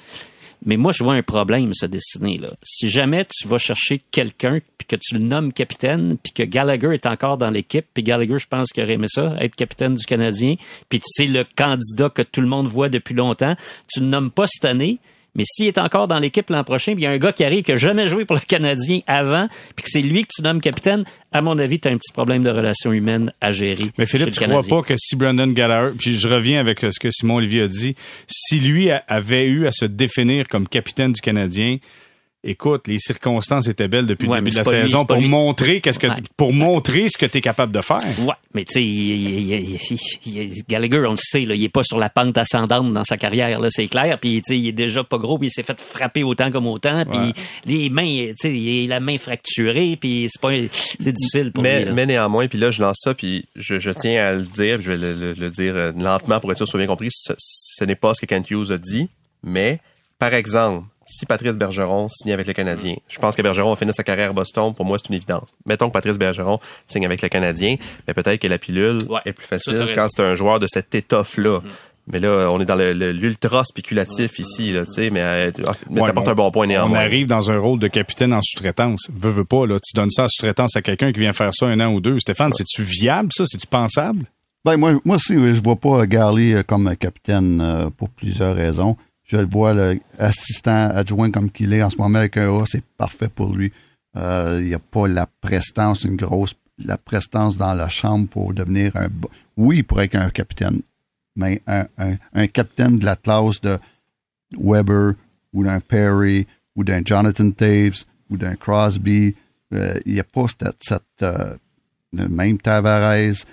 Mais 0.65 0.77
moi, 0.77 0.93
je 0.93 1.05
vois 1.05 1.15
un 1.15 1.23
problème 1.23 1.73
se 1.73 1.87
dessiner. 1.87 2.39
Là. 2.39 2.49
Si 2.63 2.91
jamais 2.91 3.25
tu 3.25 3.47
vas 3.47 3.59
chercher 3.59 4.01
quelqu'un, 4.11 4.59
puis 4.77 4.87
que 4.87 4.97
tu 4.97 5.15
le 5.15 5.21
nommes 5.21 5.53
capitaine, 5.53 6.17
puis 6.23 6.33
que 6.33 6.43
Gallagher 6.43 6.95
est 6.95 7.07
encore 7.07 7.39
dans 7.39 7.51
l'équipe, 7.51 7.87
puis 7.95 8.03
Gallagher, 8.03 8.39
je 8.39 8.47
pense 8.49 8.71
qu'il 8.71 8.83
aurait 8.83 8.95
aimé 8.95 9.07
ça, 9.09 9.37
être 9.41 9.55
capitaine 9.55 9.95
du 9.95 10.05
Canadien, 10.05 10.57
puis 10.89 11.01
c'est 11.05 11.27
le 11.27 11.45
candidat 11.57 12.11
que 12.11 12.23
tout 12.23 12.41
le 12.41 12.49
monde 12.49 12.67
voit 12.67 12.89
depuis 12.89 13.15
longtemps, 13.15 13.55
tu 13.93 14.01
ne 14.01 14.07
nommes 14.07 14.31
pas 14.31 14.47
cette 14.49 14.65
année, 14.65 14.99
mais 15.35 15.45
s'il 15.45 15.67
est 15.67 15.79
encore 15.79 16.09
dans 16.09 16.19
l'équipe 16.19 16.51
l'an 16.51 16.65
prochain, 16.65 16.93
il 16.93 17.01
y 17.01 17.07
a 17.07 17.11
un 17.11 17.19
gars 17.19 17.33
qui 17.33 17.45
arrive 17.45 17.63
qui 17.63 17.71
n'a 17.71 17.77
jamais 17.77 18.09
joué 18.09 18.25
pour 18.25 18.37
le 18.37 18.43
Canadien 18.43 19.01
avant, 19.07 19.49
puis 19.77 19.85
que 19.85 19.91
c'est 19.91 20.03
lui 20.03 20.23
que 20.23 20.29
tu 20.35 20.43
nommes 20.43 20.61
capitaine, 20.61 21.05
à 21.33 21.43
mon 21.43 21.59
avis, 21.59 21.79
tu 21.79 21.89
as 21.89 21.91
un 21.91 21.97
petit 21.97 22.13
problème 22.13 22.43
de 22.43 22.51
relation 22.51 22.93
humaine 22.93 23.33
à 23.41 23.53
gérer. 23.53 23.85
Mais 23.99 24.07
Philippe, 24.07 24.33
tu 24.33 24.45
crois 24.45 24.63
pas 24.63 24.83
que 24.83 24.95
si 24.97 25.17
Brandon 25.17 25.47
Gallagher, 25.47 25.95
puis 25.99 26.19
je 26.19 26.29
reviens 26.29 26.61
avec 26.61 26.81
ce 26.81 26.99
que 26.99 27.11
Simon 27.11 27.37
Olivier 27.37 27.63
a 27.63 27.69
dit, 27.69 27.95
si 28.27 28.61
lui 28.61 28.91
avait 28.91 29.47
eu 29.47 29.67
à 29.67 29.73
se 29.73 29.85
définir 29.85 30.49
comme 30.49 30.67
capitaine 30.67 31.13
du 31.13 31.21
Canadien, 31.21 31.79
écoute, 32.45 32.87
les 32.87 32.99
circonstances 32.99 33.67
étaient 33.67 33.89
belles 33.89 34.07
depuis 34.07 34.29
le 34.29 34.35
début 34.37 34.51
de 34.51 34.57
la 34.57 34.65
saison 34.65 35.05
pour 35.05 35.21
montrer 35.21 35.81
qu'est-ce 35.81 35.99
que 35.99 36.07
pour 36.37 36.53
montrer 36.53 37.09
ce 37.09 37.19
que 37.19 37.27
tu 37.27 37.39
es 37.39 37.41
capable 37.41 37.73
de 37.73 37.81
faire. 37.81 37.99
Ouais, 38.21 38.35
mais 38.55 38.65
tu 38.65 38.81
sais 38.81 40.61
Gallagher, 40.69 41.05
on 41.07 41.13
le 41.13 41.17
sait 41.17 41.45
là, 41.45 41.55
il 41.55 41.65
est 41.65 41.69
pas 41.69 41.83
sur 41.83 41.99
la 41.99 42.09
pente 42.09 42.39
ascendante 42.39 42.93
dans 42.93 43.05
sa 43.05 43.17
carrière 43.17 43.59
là, 43.59 43.69
c'est 43.71 43.89
clair, 43.89 44.19
puis 44.21 44.41
tu 44.43 44.55
sais 44.55 44.59
il 44.59 44.69
est 44.69 44.73
déjà 44.73 45.03
pas 45.03 45.19
gros, 45.19 45.39
puis 45.39 45.49
il 45.49 45.51
s'est 45.51 45.63
fait 45.63 45.79
frapper 45.81 46.23
autant 46.23 46.51
comme 46.51 46.67
autant, 46.67 47.05
puis 47.05 47.33
les 47.65 47.91
mains, 47.91 48.05
tu 48.05 48.35
sais, 48.39 48.55
il 48.55 48.93
a 48.93 48.97
la 48.97 49.01
main 49.01 49.19
fracturée, 49.19 49.97
puis 50.01 50.29
c'est 50.31 50.41
pas 50.41 50.51
c'est 51.01 51.13
difficile 51.13 51.53
pour 51.53 51.63
mais, 51.63 51.81
lui. 51.81 51.85
Là. 51.87 51.93
Mais 51.93 52.07
néanmoins, 52.07 52.47
puis 52.47 52.59
là 52.59 52.71
je 52.71 52.81
lance 52.81 52.99
ça 53.01 53.15
puis 53.15 53.47
je, 53.57 53.79
je, 53.79 53.91
tiens 53.91 54.25
à 54.25 54.33
le 54.33 54.45
dire, 54.45 54.81
je 54.81 54.93
vais 54.93 54.97
le, 54.97 55.35
le, 55.35 55.51
dire 55.51 55.75
euh, 55.75 55.93
lentement 55.93 56.41
pour 56.41 56.53
être 56.53 56.59
sûr 56.59 56.67
que 56.67 56.71
soit 56.71 56.79
bien 56.79 56.87
compris, 56.87 57.09
ce, 57.11 57.33
ce 57.37 57.85
n'est 57.85 57.97
pas 57.97 58.15
ce 58.15 58.21
que 58.21 58.27
Kent 58.27 58.51
Hughes 58.51 58.71
a 58.71 58.79
dit, 58.79 59.09
mais 59.43 59.81
par 60.19 60.35
exemple, 60.35 60.85
si 61.09 61.27
Patrice 61.27 61.57
Bergeron 61.57 62.09
signe 62.09 62.33
avec 62.33 62.47
le 62.47 62.53
Canadien, 62.53 62.95
je 63.09 63.19
pense 63.19 63.35
que 63.35 63.43
Bergeron 63.43 63.71
va 63.71 63.77
finir 63.77 63.95
sa 63.95 64.05
carrière 64.05 64.31
à 64.31 64.33
Boston. 64.33 64.75
Pour 64.75 64.85
moi, 64.85 64.99
c'est 64.99 65.09
une 65.09 65.17
évidence. 65.17 65.57
Mettons 65.67 65.89
que 65.89 65.93
Patrice 65.93 66.19
Bergeron 66.19 66.61
signe 66.87 67.07
avec 67.07 67.23
le 67.23 67.29
Canadien, 67.29 67.77
mais 68.07 68.15
peut-être 68.15 68.41
que 68.41 68.49
la 68.49 68.59
pilule 68.59 68.99
ouais, 69.09 69.21
est 69.25 69.33
plus 69.33 69.47
facile 69.47 69.93
quand 69.95 70.07
c'est 70.09 70.23
un 70.23 70.35
joueur 70.35 70.59
de 70.59 70.67
cette 70.69 70.95
étoffe-là. 70.95 71.61
Mm. 71.61 71.69
Mais 72.11 72.21
là, 72.21 72.49
on 72.51 72.59
est 72.59 72.65
dans 72.65 72.75
l'ultra 72.75 73.65
spéculatif 73.65 74.39
ici, 74.39 74.73
là, 74.73 74.87
tu 74.87 74.93
sais, 74.93 75.11
mais, 75.11 75.53
mais 75.91 76.01
ouais, 76.01 76.07
t'apportes 76.07 76.29
un 76.29 76.35
bon 76.35 76.51
point 76.51 76.67
néanmoins. 76.67 76.99
On 76.99 77.01
arrive 77.01 77.27
dans 77.27 77.51
un 77.51 77.59
rôle 77.59 77.79
de 77.79 77.89
capitaine 77.89 78.33
en 78.33 78.41
sous-traitance. 78.41 79.09
Veux, 79.13 79.31
veux 79.31 79.45
pas, 79.45 79.67
là, 79.67 79.77
tu 79.79 79.95
donnes 79.95 80.09
ça 80.09 80.25
en 80.25 80.29
sous-traitance 80.29 80.75
à 80.77 80.81
quelqu'un 80.81 81.13
qui 81.13 81.21
vient 81.21 81.35
faire 81.35 81.55
ça 81.55 81.67
un 81.67 81.79
an 81.81 81.93
ou 81.93 82.01
deux. 82.01 82.19
Stéphane, 82.19 82.53
c'est-tu 82.55 82.83
viable, 82.83 83.29
ça? 83.35 83.45
C'est-tu 83.47 83.67
pensable? 83.67 84.25
Ben, 84.65 84.79
moi, 84.79 84.95
moi 85.05 85.17
aussi, 85.17 85.35
je 85.35 85.63
vois 85.63 85.77
pas 85.77 86.07
Garley 86.07 86.65
comme 86.67 86.97
capitaine 86.97 87.61
euh, 87.61 87.91
pour 87.91 88.09
plusieurs 88.09 88.57
raisons. 88.57 88.97
Je 89.29 89.37
le 89.37 89.47
vois, 89.47 89.75
l'assistant 90.19 90.89
adjoint 90.89 91.31
comme 91.31 91.51
qu'il 91.51 91.75
est 91.75 91.83
en 91.83 91.91
ce 91.91 91.99
moment 91.99 92.19
avec 92.19 92.39
un 92.39 92.49
A, 92.49 92.65
c'est 92.67 92.83
parfait 92.97 93.29
pour 93.29 93.55
lui. 93.55 93.71
Euh, 94.17 94.59
il 94.61 94.69
n'y 94.69 94.75
a 94.75 94.79
pas 94.79 95.07
la 95.07 95.27
prestance, 95.27 96.05
une 96.05 96.17
grosse 96.17 96.55
la 96.85 96.97
prestance 96.97 97.57
dans 97.57 97.75
la 97.75 97.89
chambre 97.89 98.29
pour 98.29 98.55
devenir 98.55 98.97
un... 98.97 99.09
Oui, 99.57 99.79
il 99.79 99.85
pourrait 99.85 100.05
être 100.07 100.17
un 100.17 100.31
capitaine, 100.31 100.81
mais 101.37 101.61
un, 101.67 101.87
un, 102.35 102.47
capitaine 102.47 102.99
de 102.99 103.05
la 103.05 103.17
classe 103.17 103.61
de 103.61 103.79
Weber 104.57 105.15
ou 105.53 105.65
d'un 105.65 105.81
Perry 105.81 106.47
ou 106.77 106.85
d'un 106.85 107.03
Jonathan 107.05 107.51
Taves 107.51 108.05
ou 108.31 108.37
d'un 108.37 108.55
Crosby, 108.55 109.35
euh, 109.75 109.99
il 110.07 110.15
n'y 110.15 110.21
a 110.21 110.25
pas 110.25 110.47
cette... 110.81 111.03
euh, 111.23 111.57
même 112.13 112.59
Tavares, 112.59 113.45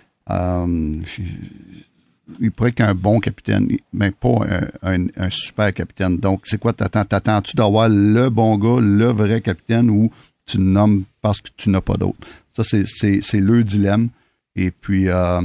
il 2.39 2.51
pourrait 2.51 2.69
être 2.69 2.81
un 2.81 2.93
bon 2.93 3.19
capitaine, 3.19 3.67
mais 3.93 4.11
pas 4.11 4.39
un, 4.83 5.29
super 5.29 5.73
capitaine. 5.73 6.17
Donc, 6.17 6.41
c'est 6.45 6.59
quoi 6.59 6.73
t'attends? 6.73 7.05
T'attends-tu 7.05 7.55
d'avoir 7.55 7.89
le 7.89 8.29
bon 8.29 8.57
gars, 8.57 8.81
le 8.81 9.05
vrai 9.05 9.41
capitaine, 9.41 9.89
ou 9.89 10.11
tu 10.45 10.59
nommes 10.59 11.03
parce 11.21 11.41
que 11.41 11.49
tu 11.55 11.69
n'as 11.69 11.81
pas 11.81 11.95
d'autre? 11.95 12.17
Ça, 12.51 12.63
c'est, 12.63 12.85
c'est, 12.87 13.19
c'est 13.21 13.41
le 13.41 13.63
dilemme. 13.63 14.09
Et 14.55 14.71
puis, 14.71 15.09
euh, 15.09 15.41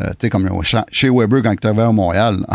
euh, 0.00 0.10
tu 0.10 0.14
sais, 0.22 0.30
comme 0.30 0.48
chez 0.90 1.10
Weber, 1.10 1.42
quand 1.42 1.56
tu 1.58 1.66
à 1.66 1.92
Montréal, 1.92 2.46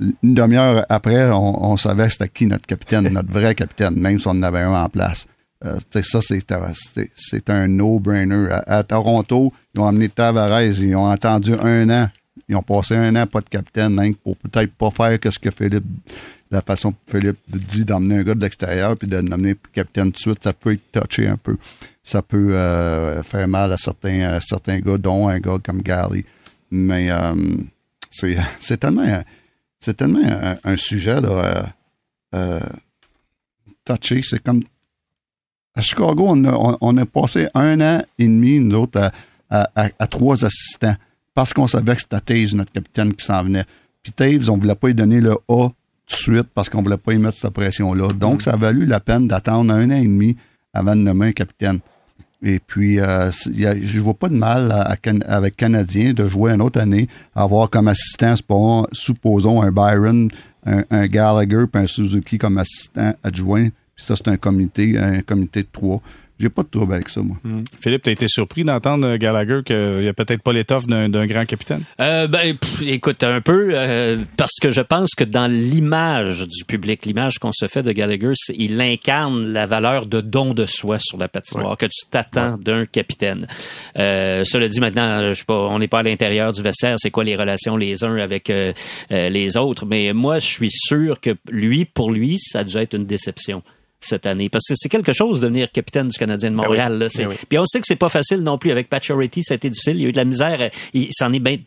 une 0.00 0.34
demi-heure 0.34 0.84
après, 0.88 1.30
on, 1.30 1.72
on 1.72 1.76
savait 1.76 2.10
c'était 2.10 2.28
qui 2.28 2.46
notre 2.46 2.66
capitaine, 2.66 3.08
notre 3.08 3.32
vrai 3.32 3.54
capitaine, 3.54 3.94
même 3.96 4.18
si 4.18 4.26
on 4.26 4.32
en 4.32 4.42
avait 4.42 4.60
un 4.60 4.74
en 4.74 4.88
place. 4.88 5.26
Euh, 5.64 5.78
ça, 6.02 6.20
c'est, 6.20 6.44
c'est, 6.74 7.10
c'est 7.14 7.50
un 7.50 7.66
no-brainer. 7.66 8.48
À, 8.50 8.78
à, 8.78 8.82
Toronto, 8.82 9.52
ils 9.74 9.80
ont 9.80 9.86
amené 9.86 10.10
Tavares, 10.10 10.62
ils 10.62 10.94
ont 10.94 11.08
attendu 11.08 11.54
un 11.54 11.88
an 11.88 12.08
ils 12.48 12.56
ont 12.56 12.62
passé 12.62 12.94
un 12.94 13.14
an 13.16 13.26
pas 13.26 13.40
de 13.40 13.48
capitaine, 13.48 13.98
hein, 13.98 14.12
pour 14.22 14.36
peut-être 14.36 14.72
pas 14.74 14.90
faire 14.90 15.18
ce 15.32 15.38
que 15.38 15.50
Philippe, 15.50 15.84
la 16.50 16.62
façon 16.62 16.92
que 16.92 17.18
Philippe 17.18 17.38
dit 17.48 17.84
d'emmener 17.84 18.18
un 18.18 18.22
gars 18.22 18.34
de 18.34 18.40
l'extérieur 18.40 18.96
puis 18.96 19.08
de 19.08 19.16
l'amener 19.16 19.56
capitaine 19.72 20.06
tout 20.06 20.12
de 20.12 20.18
suite, 20.18 20.44
ça 20.44 20.52
peut 20.52 20.72
être 20.72 20.92
touché 20.92 21.26
un 21.26 21.36
peu. 21.36 21.56
Ça 22.04 22.22
peut 22.22 22.54
euh, 22.54 23.22
faire 23.24 23.48
mal 23.48 23.72
à 23.72 23.76
certains, 23.76 24.38
certains 24.40 24.78
gars, 24.78 24.98
dont 24.98 25.28
un 25.28 25.40
gars 25.40 25.58
comme 25.64 25.82
Gary. 25.82 26.24
Mais 26.70 27.10
euh, 27.10 27.34
c'est, 28.10 28.36
tellement, 28.80 29.22
c'est 29.80 29.96
tellement 29.96 30.56
un, 30.62 30.76
sujet 30.76 31.20
là, 31.20 31.72
euh, 32.34 32.60
touché. 33.84 34.20
C'est 34.22 34.42
comme 34.42 34.62
à 35.74 35.82
Chicago, 35.82 36.26
on 36.28 36.44
a, 36.44 36.76
on, 36.80 36.96
a, 36.96 37.04
passé 37.04 37.48
un 37.54 37.80
an 37.80 38.02
et 38.18 38.24
demi, 38.24 38.60
nous 38.60 38.76
autres, 38.76 39.10
à, 39.50 39.68
à 39.74 40.06
trois 40.06 40.44
assistants 40.44 40.96
parce 41.36 41.52
qu'on 41.52 41.66
savait 41.66 41.94
que 41.94 42.00
c'était 42.00 42.20
Taves, 42.20 42.56
notre 42.56 42.72
capitaine, 42.72 43.12
qui 43.12 43.22
s'en 43.22 43.44
venait. 43.44 43.66
Puis 44.02 44.10
Taves, 44.10 44.50
on 44.50 44.56
voulait 44.56 44.74
pas 44.74 44.86
lui 44.88 44.94
donner 44.94 45.20
le 45.20 45.32
A 45.32 45.68
tout 45.68 45.74
de 46.08 46.12
suite 46.12 46.48
parce 46.54 46.70
qu'on 46.70 46.82
voulait 46.82 46.96
pas 46.96 47.12
y 47.12 47.18
mettre 47.18 47.36
cette 47.36 47.52
pression-là. 47.52 48.08
Donc, 48.14 48.40
ça 48.40 48.54
a 48.54 48.56
valu 48.56 48.86
la 48.86 49.00
peine 49.00 49.28
d'attendre 49.28 49.74
un 49.74 49.90
an 49.90 49.96
et 49.96 50.02
demi 50.02 50.34
avant 50.72 50.96
de 50.96 51.02
nommer 51.02 51.26
un 51.26 51.32
capitaine. 51.32 51.80
Et 52.42 52.58
puis, 52.58 53.00
euh, 53.00 53.30
y 53.52 53.66
a, 53.66 53.78
je 53.78 54.00
vois 54.00 54.14
pas 54.14 54.30
de 54.30 54.36
mal 54.36 54.72
avec 55.26 55.56
Canadien 55.56 56.14
de 56.14 56.26
jouer 56.26 56.52
une 56.52 56.62
autre 56.62 56.80
année, 56.80 57.06
avoir 57.34 57.68
comme 57.68 57.88
assistant, 57.88 58.34
supposons, 58.92 59.60
un 59.60 59.70
Byron, 59.70 60.30
un, 60.64 60.84
un 60.90 61.04
Gallagher, 61.04 61.64
puis 61.70 61.82
un 61.82 61.86
Suzuki 61.86 62.38
comme 62.38 62.56
assistant 62.56 63.12
adjoint. 63.22 63.68
Puis 63.94 64.04
ça, 64.06 64.16
c'est 64.16 64.28
un 64.28 64.38
comité, 64.38 64.98
un 64.98 65.20
comité 65.20 65.62
de 65.62 65.68
trois. 65.70 66.00
J'ai 66.38 66.50
pas 66.50 66.62
de 66.62 66.68
trouble 66.68 66.92
avec 66.92 67.08
ça, 67.08 67.22
moi. 67.22 67.38
Mmh. 67.44 67.62
Philippe, 67.80 68.02
t'as 68.02 68.12
été 68.12 68.28
surpris 68.28 68.62
d'entendre 68.62 69.16
Gallagher 69.16 69.60
qu'il 69.64 70.00
n'y 70.00 70.08
a 70.08 70.12
peut-être 70.12 70.42
pas 70.42 70.52
l'étoffe 70.52 70.86
d'un, 70.86 71.26
grand 71.26 71.46
capitaine? 71.46 71.82
Euh, 71.98 72.26
ben, 72.26 72.54
pff, 72.58 72.82
écoute, 72.82 73.22
un 73.22 73.40
peu, 73.40 73.70
euh, 73.72 74.22
parce 74.36 74.58
que 74.60 74.68
je 74.68 74.82
pense 74.82 75.14
que 75.14 75.24
dans 75.24 75.50
l'image 75.50 76.46
du 76.46 76.64
public, 76.66 77.06
l'image 77.06 77.38
qu'on 77.38 77.52
se 77.52 77.66
fait 77.68 77.82
de 77.82 77.90
Gallagher, 77.90 78.32
il 78.54 78.78
incarne 78.82 79.46
la 79.46 79.64
valeur 79.64 80.04
de 80.04 80.20
don 80.20 80.52
de 80.52 80.66
soi 80.66 80.98
sur 81.00 81.16
la 81.16 81.28
patinoire, 81.28 81.70
ouais. 81.70 81.76
que 81.78 81.86
tu 81.86 82.04
t'attends 82.10 82.56
ouais. 82.56 82.62
d'un 82.62 82.84
capitaine. 82.84 83.46
Euh, 83.98 84.44
cela 84.44 84.68
dit, 84.68 84.80
maintenant, 84.80 85.30
je 85.30 85.38
sais 85.38 85.44
pas, 85.46 85.68
on 85.68 85.78
n'est 85.78 85.88
pas 85.88 86.00
à 86.00 86.02
l'intérieur 86.02 86.52
du 86.52 86.60
vestiaire, 86.60 86.96
c'est 86.98 87.10
quoi 87.10 87.24
les 87.24 87.36
relations 87.36 87.78
les 87.78 88.04
uns 88.04 88.16
avec 88.18 88.50
euh, 88.50 88.74
les 89.10 89.56
autres, 89.56 89.86
mais 89.86 90.12
moi, 90.12 90.38
je 90.38 90.46
suis 90.46 90.70
sûr 90.70 91.18
que 91.18 91.30
lui, 91.50 91.86
pour 91.86 92.10
lui, 92.10 92.38
ça 92.38 92.58
a 92.58 92.64
dû 92.64 92.76
être 92.76 92.92
une 92.92 93.06
déception 93.06 93.62
cette 94.00 94.26
année 94.26 94.48
parce 94.48 94.66
que 94.68 94.74
c'est 94.76 94.88
quelque 94.88 95.12
chose 95.12 95.40
de 95.40 95.46
devenir 95.46 95.70
capitaine 95.72 96.08
du 96.08 96.18
Canadien 96.18 96.50
de 96.50 96.56
Montréal. 96.56 96.98
Là. 96.98 97.06
Oui. 97.18 97.34
Puis 97.48 97.58
on 97.58 97.64
sait 97.64 97.80
que 97.80 97.86
c'est 97.86 97.96
pas 97.96 98.08
facile 98.08 98.40
non 98.40 98.58
plus 98.58 98.70
avec 98.70 98.88
Pacioretty, 98.88 99.42
ça 99.42 99.54
a 99.54 99.56
été 99.56 99.70
difficile. 99.70 99.96
Il 99.96 100.02
y 100.02 100.06
a 100.06 100.08
eu 100.08 100.12
de 100.12 100.16
la 100.16 100.24
misère. 100.24 100.70
Il 100.92 101.08
s'en 101.12 101.32
est 101.32 101.38
bien 101.38 101.58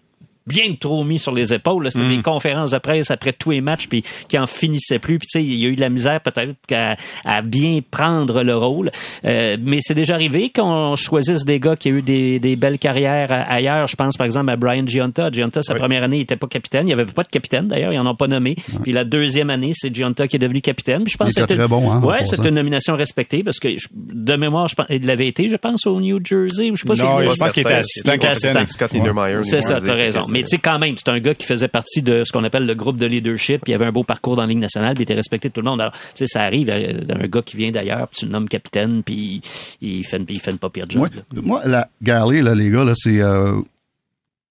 bien 0.49 0.73
trop 0.79 1.03
mis 1.03 1.19
sur 1.19 1.33
les 1.33 1.53
épaules. 1.53 1.91
C'était 1.91 2.05
mm. 2.05 2.17
des 2.17 2.21
conférences 2.21 2.71
de 2.71 2.79
presse 2.79 3.11
après 3.11 3.33
tous 3.33 3.51
les 3.51 3.61
matchs, 3.61 3.87
puis 3.87 4.03
qui 4.27 4.37
en 4.37 4.47
finissaient 4.47 4.99
plus. 4.99 5.19
Puis 5.19 5.27
tu 5.27 5.39
sais, 5.39 5.45
il 5.45 5.55
y 5.55 5.65
a 5.65 5.69
eu 5.69 5.75
de 5.75 5.81
la 5.81 5.89
misère 5.89 6.19
peut-être 6.21 6.55
à, 6.71 6.95
à, 7.23 7.41
bien 7.41 7.79
prendre 7.89 8.43
le 8.43 8.55
rôle. 8.55 8.91
Euh, 9.25 9.57
mais 9.61 9.77
c'est 9.81 9.93
déjà 9.93 10.15
arrivé 10.15 10.49
qu'on 10.49 10.95
choisisse 10.95 11.45
des 11.45 11.59
gars 11.59 11.75
qui 11.75 11.91
ont 11.91 11.97
eu 11.97 12.01
des, 12.01 12.39
des, 12.39 12.55
belles 12.55 12.79
carrières 12.79 13.31
ailleurs. 13.49 13.87
Je 13.87 13.95
pense 13.95 14.17
par 14.17 14.25
exemple 14.25 14.49
à 14.49 14.55
Brian 14.55 14.85
Giunta. 14.85 15.29
Giunta, 15.31 15.61
sa 15.61 15.73
oui. 15.73 15.79
première 15.79 16.03
année, 16.03 16.17
il 16.17 16.21
était 16.21 16.35
pas 16.35 16.47
capitaine. 16.47 16.87
Il 16.87 16.89
y 16.89 16.93
avait 16.93 17.05
pas 17.05 17.23
de 17.23 17.29
capitaine 17.29 17.67
d'ailleurs. 17.67 17.93
Ils 17.93 17.99
en 17.99 18.07
ont 18.07 18.15
pas 18.15 18.27
nommé. 18.27 18.55
Ouais. 18.73 18.79
Puis 18.83 18.91
la 18.91 19.05
deuxième 19.05 19.49
année, 19.49 19.71
c'est 19.73 19.93
Giunta 19.93 20.27
qui 20.27 20.37
est 20.37 20.39
devenu 20.39 20.61
capitaine. 20.61 21.03
Puis 21.03 21.13
je 21.13 21.17
pense 21.17 21.33
il 21.35 21.43
était 21.43 21.55
très 21.55 21.67
bon. 21.67 21.91
Hein, 21.91 22.01
ouais, 22.01 22.25
c'est 22.25 22.43
une 22.43 22.55
nomination 22.55 22.95
respectée 22.95 23.43
parce 23.43 23.59
que 23.59 23.77
je, 23.77 23.87
de 23.93 24.35
mémoire, 24.35 24.67
je 24.67 24.75
pense, 24.75 24.87
il 24.89 25.05
l'avait 25.05 25.27
été, 25.27 25.47
je 25.47 25.55
pense, 25.55 25.85
au 25.85 25.99
New 25.99 26.19
Jersey. 26.23 26.71
Ou 26.71 26.75
je 26.75 26.81
sais 26.81 26.87
pas 26.87 26.95
non, 26.95 27.19
si 27.19 27.25
je, 27.25 27.31
je 27.31 27.37
pense 27.37 27.51
qu'il 27.51 27.61
était 27.61 27.73
assistant 27.73 28.17
capitaine. 28.17 28.67
Scott 28.67 28.93
Niedermeyer. 28.93 29.43
C'est 29.43 29.61
ça, 29.61 29.79
t'as 29.81 29.93
raison. 29.93 30.21
Mais 30.29 30.38
tu 30.41 30.47
sais 30.47 30.57
quand 30.57 30.79
même, 30.79 30.95
c'est 30.97 31.09
un 31.09 31.19
gars 31.19 31.33
qui 31.33 31.45
faisait 31.45 31.67
partie 31.67 32.01
de 32.01 32.23
ce 32.23 32.31
qu'on 32.31 32.43
appelle 32.43 32.65
le 32.65 32.75
groupe 32.75 32.97
de 32.97 33.05
leadership. 33.05 33.61
Il 33.67 33.73
avait 33.73 33.85
un 33.85 33.91
beau 33.91 34.03
parcours 34.03 34.35
dans 34.35 34.43
la 34.43 34.47
Ligue 34.47 34.59
nationale, 34.59 34.93
puis 34.95 35.01
il 35.01 35.03
était 35.03 35.13
respecté 35.13 35.49
de 35.49 35.53
tout 35.53 35.61
le 35.61 35.69
monde. 35.69 35.81
Alors, 35.81 35.93
tu 35.93 35.99
sais, 36.15 36.27
ça 36.27 36.43
arrive 36.43 36.67
d'un 36.67 37.27
gars 37.27 37.41
qui 37.41 37.57
vient 37.57 37.71
d'ailleurs, 37.71 38.07
puis 38.07 38.19
tu 38.19 38.25
le 38.25 38.31
nommes 38.31 38.47
capitaine, 38.49 39.03
puis 39.03 39.41
il 39.81 40.03
fait, 40.03 40.21
il 40.29 40.39
fait 40.39 40.51
une 40.51 40.57
pas 40.57 40.69
pire 40.69 40.85
job. 40.89 41.07
Moi, 41.33 41.41
moi 41.43 41.61
la 41.65 41.89
Garley, 42.01 42.41
là, 42.41 42.55
les 42.55 42.69
gars, 42.69 42.83
là, 42.83 42.93
c'est... 42.95 43.21
Euh, 43.21 43.59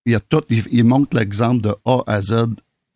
il, 0.07 0.13
y 0.13 0.15
a 0.15 0.21
tout, 0.21 0.43
il, 0.49 0.63
il 0.71 0.85
montre 0.85 1.17
l'exemple 1.17 1.61
de 1.61 1.75
A 1.85 2.03
à 2.07 2.23
Z 2.23 2.47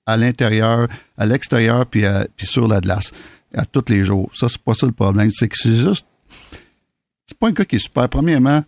à 0.06 0.16
l'intérieur, 0.16 0.88
à 1.16 1.26
l'extérieur, 1.26 1.86
puis, 1.86 2.02
puis 2.36 2.46
sur 2.46 2.66
la 2.66 2.80
glace, 2.80 3.12
à 3.54 3.64
tous 3.64 3.84
les 3.88 4.04
jours. 4.04 4.30
Ça, 4.34 4.48
c'est 4.48 4.60
pas 4.60 4.74
ça 4.74 4.86
le 4.86 4.92
problème. 4.92 5.30
C'est 5.32 5.48
que 5.48 5.56
c'est 5.56 5.74
juste... 5.74 6.06
C'est 7.26 7.38
pas 7.38 7.48
un 7.48 7.52
gars 7.52 7.64
qui 7.64 7.76
est 7.76 7.78
super. 7.78 8.08
Premièrement, 8.08 8.64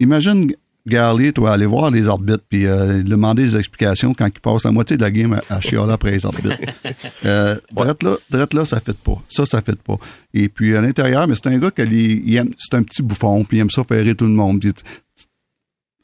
imagine 0.00 0.52
Garley, 0.86 1.32
tu 1.32 1.40
vas 1.40 1.52
aller 1.52 1.66
voir 1.66 1.90
les 1.90 2.08
arbitres, 2.08 2.44
puis 2.48 2.66
euh, 2.66 3.02
demander 3.02 3.44
des 3.44 3.56
explications 3.56 4.14
quand 4.14 4.26
ils 4.26 4.40
passent 4.40 4.64
la 4.64 4.70
moitié 4.70 4.96
de 4.96 5.02
la 5.02 5.10
game 5.10 5.32
à, 5.32 5.54
à 5.54 5.60
chialer 5.60 5.92
après 5.92 6.12
les 6.12 6.24
arbitres. 6.24 6.56
euh, 7.24 7.56
drette 7.72 8.02
là, 8.02 8.16
drette 8.30 8.54
là, 8.54 8.64
ça 8.64 8.80
fait 8.80 8.96
pas. 8.96 9.20
Ça, 9.28 9.44
ça 9.46 9.60
fait 9.62 9.80
pas. 9.80 9.96
Et 10.32 10.48
puis 10.48 10.76
à 10.76 10.80
l'intérieur, 10.80 11.26
mais 11.26 11.34
c'est 11.34 11.48
un 11.48 11.58
gars 11.58 11.70
qui 11.70 11.82
il, 11.82 12.28
il 12.28 12.36
aime, 12.36 12.50
c'est 12.56 12.76
un 12.76 12.82
petit 12.82 13.02
bouffon, 13.02 13.44
puis 13.44 13.58
il 13.58 13.60
aime 13.60 13.70
ça 13.70 13.82
faire 13.84 14.02
rire 14.02 14.14
tout 14.16 14.26
le 14.26 14.30
monde. 14.30 14.60
Puis, 14.60 14.72
tu 14.72 14.84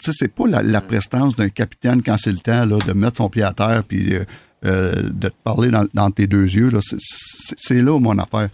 sais, 0.01 0.13
c'est 0.13 0.35
pas 0.35 0.49
la, 0.49 0.63
la 0.63 0.81
prestance 0.81 1.37
d'un 1.37 1.49
capitaine 1.49 2.03
quand 2.03 2.17
c'est 2.17 2.33
le 2.33 2.39
temps 2.39 2.67
là, 2.67 2.79
de 2.85 2.93
mettre 2.93 3.19
son 3.19 3.29
pied 3.29 3.45
à 3.45 3.53
terre, 3.53 3.85
puis 3.87 4.17
euh, 4.17 4.25
euh, 4.65 4.95
de 4.95 5.29
te 5.29 5.35
parler 5.45 5.71
dans, 5.71 5.87
dans 5.95 6.11
tes 6.11 6.27
deux 6.27 6.45
yeux. 6.45 6.71
Là. 6.71 6.81
C'est, 6.83 6.99
c'est, 6.99 7.57
c'est 7.57 7.83
là 7.83 7.99
mon 7.99 8.19
affaire. 8.19 8.49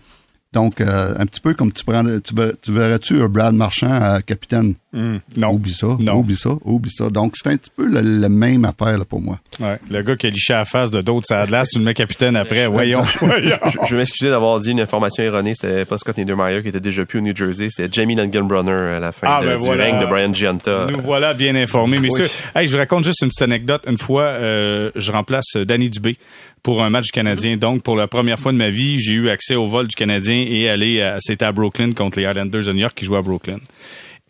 Donc, 0.55 0.81
euh, 0.81 1.13
un 1.19 1.27
petit 1.27 1.43
peu 1.43 1.53
comme 1.53 1.71
tu 1.73 1.85
prends, 1.85 2.03
tu, 2.25 2.35
ver- 2.35 2.53
tu 2.63 2.73
verrais-tu 2.73 3.21
un 3.21 3.29
Brad 3.29 3.55
Marchand 3.55 3.91
à 3.93 4.23
capitaine? 4.23 4.75
Hum, 4.95 5.21
non. 5.37 5.51
Oublie 5.53 5.75
ça, 5.75 5.89
Non. 6.01 6.15
oublie 6.15 6.39
ça, 6.39 6.53
oublie 6.65 6.91
ça. 6.91 7.11
Donc, 7.11 7.35
c'est 7.37 7.51
un 7.51 7.57
petit 7.59 7.71
peu 7.77 7.87
la, 7.87 8.01
la 8.01 8.31
même 8.31 8.65
affaire 8.65 8.97
là, 8.97 9.05
pour 9.05 9.21
moi. 9.21 9.39
Ouais. 9.61 9.79
Le 9.91 10.01
gars 10.01 10.17
qui 10.17 10.27
a 10.27 10.31
liché 10.31 10.55
à 10.55 10.59
la 10.61 10.65
face 10.65 10.91
de 10.91 11.03
d'autres 11.03 11.31
à 11.35 11.41
Atlas, 11.41 11.69
tu 11.69 11.79
le 11.79 11.85
mets 11.85 11.93
capitaine 11.93 12.35
après. 12.35 12.67
Voyons. 12.67 13.03
voyons. 13.21 13.57
Je, 13.67 13.77
je 13.87 13.91
vais 13.95 13.99
m'excuser 13.99 14.31
d'avoir 14.31 14.59
dit 14.61 14.71
une 14.71 14.81
information 14.81 15.23
erronée. 15.23 15.53
C'était 15.55 15.85
pas 15.85 15.99
Scott 15.99 16.17
Niedermeyer 16.17 16.63
qui 16.63 16.69
était 16.69 16.81
déjà 16.81 17.05
plus 17.05 17.19
au 17.19 17.23
New 17.23 17.37
Jersey. 17.37 17.69
C'était 17.69 17.93
Jamie 17.93 18.15
Langenbrunner 18.15 18.97
à 18.97 19.01
la 19.01 19.13
fin 19.13 19.27
Ah, 19.31 19.43
de- 19.43 19.49
ben 19.49 19.59
du 19.59 19.67
voilà. 19.67 19.85
règne 19.85 20.01
de 20.01 20.07
Brian 20.07 20.33
Gianta. 20.33 20.87
Nous 20.91 21.03
voilà 21.03 21.35
bien 21.35 21.55
informés, 21.57 21.99
messieurs. 22.01 22.25
Oui. 22.25 22.61
Hey, 22.63 22.69
je 22.69 22.73
vous 22.73 22.79
raconte 22.79 23.05
juste 23.05 23.21
une 23.21 23.29
petite 23.29 23.43
anecdote. 23.43 23.83
Une 23.87 23.99
fois, 23.99 24.23
euh, 24.23 24.91
je 24.97 25.13
remplace 25.13 25.57
Danny 25.57 25.91
Dubé 25.91 26.17
pour 26.63 26.83
un 26.83 26.91
match 26.91 27.07
du 27.07 27.13
Canadien. 27.13 27.57
Donc, 27.57 27.83
pour 27.83 27.97
la 27.97 28.07
première 28.09 28.39
fois 28.39 28.53
de 28.53 28.57
ma 28.59 28.71
vie, 28.71 28.99
j'ai 28.99 29.15
eu 29.15 29.29
accès 29.29 29.55
au 29.55 29.67
vol 29.67 29.87
du 29.87 29.95
Canadien 29.95 30.45
et 30.49 30.69
aller 30.69 31.01
à, 31.01 31.19
c'était 31.21 31.45
à 31.45 31.53
Brooklyn 31.53 31.93
contre 31.93 32.19
les 32.21 32.27
Islanders 32.29 32.65
de 32.65 32.73
New 32.73 32.81
York 32.81 32.95
qui 32.97 33.05
jouaient 33.05 33.19
à 33.19 33.23
Brooklyn. 33.23 33.59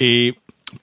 Et 0.01 0.35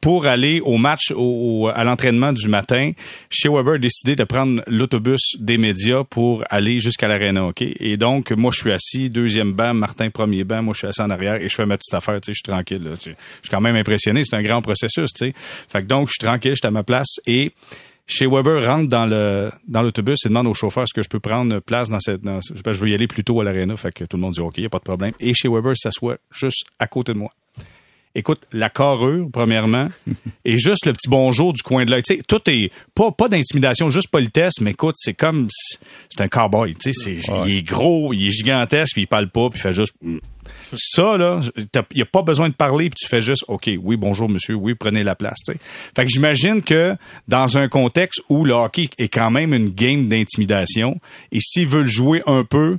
pour 0.01 0.25
aller 0.25 0.61
au 0.61 0.77
match, 0.77 1.11
au, 1.11 1.65
au- 1.65 1.67
à 1.67 1.83
l'entraînement 1.83 2.33
du 2.33 2.47
matin, 2.47 2.91
chez 3.29 3.49
Weber 3.49 3.75
a 3.75 3.77
décidé 3.77 4.15
de 4.15 4.23
prendre 4.23 4.63
l'autobus 4.65 5.35
des 5.37 5.59
médias 5.59 6.03
pour 6.03 6.43
aller 6.49 6.79
jusqu'à 6.79 7.07
l'aréna, 7.07 7.45
OK? 7.45 7.61
Et 7.61 7.95
donc, 7.95 8.31
moi, 8.31 8.49
je 8.51 8.61
suis 8.61 8.71
assis, 8.71 9.11
deuxième 9.11 9.53
banc, 9.53 9.75
Martin, 9.75 10.09
premier 10.09 10.43
banc, 10.43 10.63
moi, 10.63 10.73
je 10.73 10.79
suis 10.79 10.87
assis 10.87 11.01
en 11.01 11.11
arrière 11.11 11.35
et 11.35 11.47
je 11.49 11.53
fais 11.53 11.67
ma 11.67 11.77
petite 11.77 11.93
affaire, 11.93 12.19
tu 12.19 12.25
sais, 12.25 12.33
je 12.33 12.37
suis 12.43 12.51
tranquille, 12.51 12.83
là. 12.83 12.91
Je 12.95 13.09
suis 13.11 13.15
quand 13.51 13.61
même 13.61 13.75
impressionné, 13.75 14.23
c'est 14.25 14.35
un 14.35 14.41
grand 14.41 14.63
processus, 14.63 15.13
tu 15.13 15.27
sais. 15.27 15.33
Fait 15.37 15.83
que 15.83 15.87
donc, 15.87 16.07
je 16.07 16.13
suis 16.13 16.25
tranquille, 16.27 16.53
je 16.53 16.59
suis 16.61 16.67
à 16.67 16.71
ma 16.71 16.83
place 16.83 17.19
et 17.27 17.51
chez 18.07 18.27
Weber 18.27 18.65
rentre 18.65 18.87
dans 18.87 19.05
le 19.05 19.51
dans 19.67 19.81
l'autobus 19.81 20.25
et 20.25 20.29
demande 20.29 20.47
au 20.47 20.53
chauffeur 20.53 20.83
est-ce 20.83 20.93
que 20.93 21.03
je 21.03 21.09
peux 21.09 21.19
prendre 21.19 21.59
place 21.59 21.89
dans 21.89 21.99
cette 21.99 22.21
dans, 22.21 22.39
je, 22.41 22.73
je 22.73 22.79
veux 22.79 22.89
y 22.89 22.93
aller 22.93 23.07
plus 23.07 23.23
tôt 23.23 23.41
à 23.41 23.43
l'aréna 23.43 23.75
fait 23.77 23.91
que 23.91 24.03
tout 24.03 24.17
le 24.17 24.21
monde 24.21 24.33
dit 24.33 24.41
OK, 24.41 24.57
y 24.57 24.65
a 24.65 24.69
pas 24.69 24.79
de 24.79 24.83
problème 24.83 25.13
et 25.19 25.33
chez 25.33 25.47
Weber 25.47 25.75
s'assoit 25.75 26.17
juste 26.31 26.65
à 26.79 26.87
côté 26.87 27.13
de 27.13 27.17
moi. 27.17 27.31
Écoute, 28.17 28.39
la 28.53 28.69
carrure, 28.69 29.27
premièrement, 29.31 29.89
et 30.45 30.57
juste 30.57 30.85
le 30.85 30.93
petit 30.93 31.09
bonjour 31.09 31.51
du 31.51 31.61
coin 31.61 31.83
de 31.83 31.91
l'œil. 31.91 32.01
Tu 32.01 32.15
sais, 32.15 32.21
tout 32.25 32.41
est 32.49 32.71
pas, 32.95 33.11
pas 33.11 33.27
d'intimidation, 33.27 33.89
juste 33.89 34.07
politesse, 34.07 34.61
mais 34.61 34.71
écoute, 34.71 34.95
c'est 34.97 35.13
comme, 35.13 35.49
c'est 36.09 36.21
un 36.21 36.29
cowboy, 36.29 36.75
tu 36.75 36.93
sais, 36.93 37.17
c'est, 37.19 37.33
il 37.45 37.57
est 37.57 37.61
gros, 37.61 38.13
il 38.13 38.27
est 38.27 38.31
gigantesque, 38.31 38.93
puis 38.93 39.01
il 39.01 39.07
parle 39.07 39.29
pas, 39.29 39.49
puis 39.49 39.59
il 39.59 39.61
fait 39.61 39.73
juste, 39.73 39.95
mm. 40.01 40.19
Ça, 40.73 41.17
là, 41.17 41.39
il 41.57 41.67
n'y 41.95 42.01
a 42.01 42.05
pas 42.05 42.21
besoin 42.21 42.49
de 42.49 42.53
parler, 42.53 42.89
puis 42.89 42.99
tu 43.03 43.07
fais 43.07 43.21
juste, 43.21 43.43
OK, 43.47 43.69
oui, 43.81 43.97
bonjour, 43.97 44.29
monsieur, 44.29 44.55
oui, 44.55 44.73
prenez 44.75 45.03
la 45.03 45.15
place, 45.15 45.39
tu 45.45 45.53
sais. 45.53 45.59
Fait 45.95 46.05
que 46.05 46.11
j'imagine 46.11 46.61
que 46.61 46.95
dans 47.27 47.57
un 47.57 47.67
contexte 47.67 48.21
où 48.29 48.45
le 48.45 48.53
hockey 48.53 48.89
est 48.97 49.07
quand 49.07 49.31
même 49.31 49.53
une 49.53 49.69
game 49.69 50.07
d'intimidation, 50.07 50.99
et 51.31 51.39
s'ils 51.41 51.67
veulent 51.67 51.87
jouer 51.87 52.21
un 52.25 52.43
peu, 52.43 52.77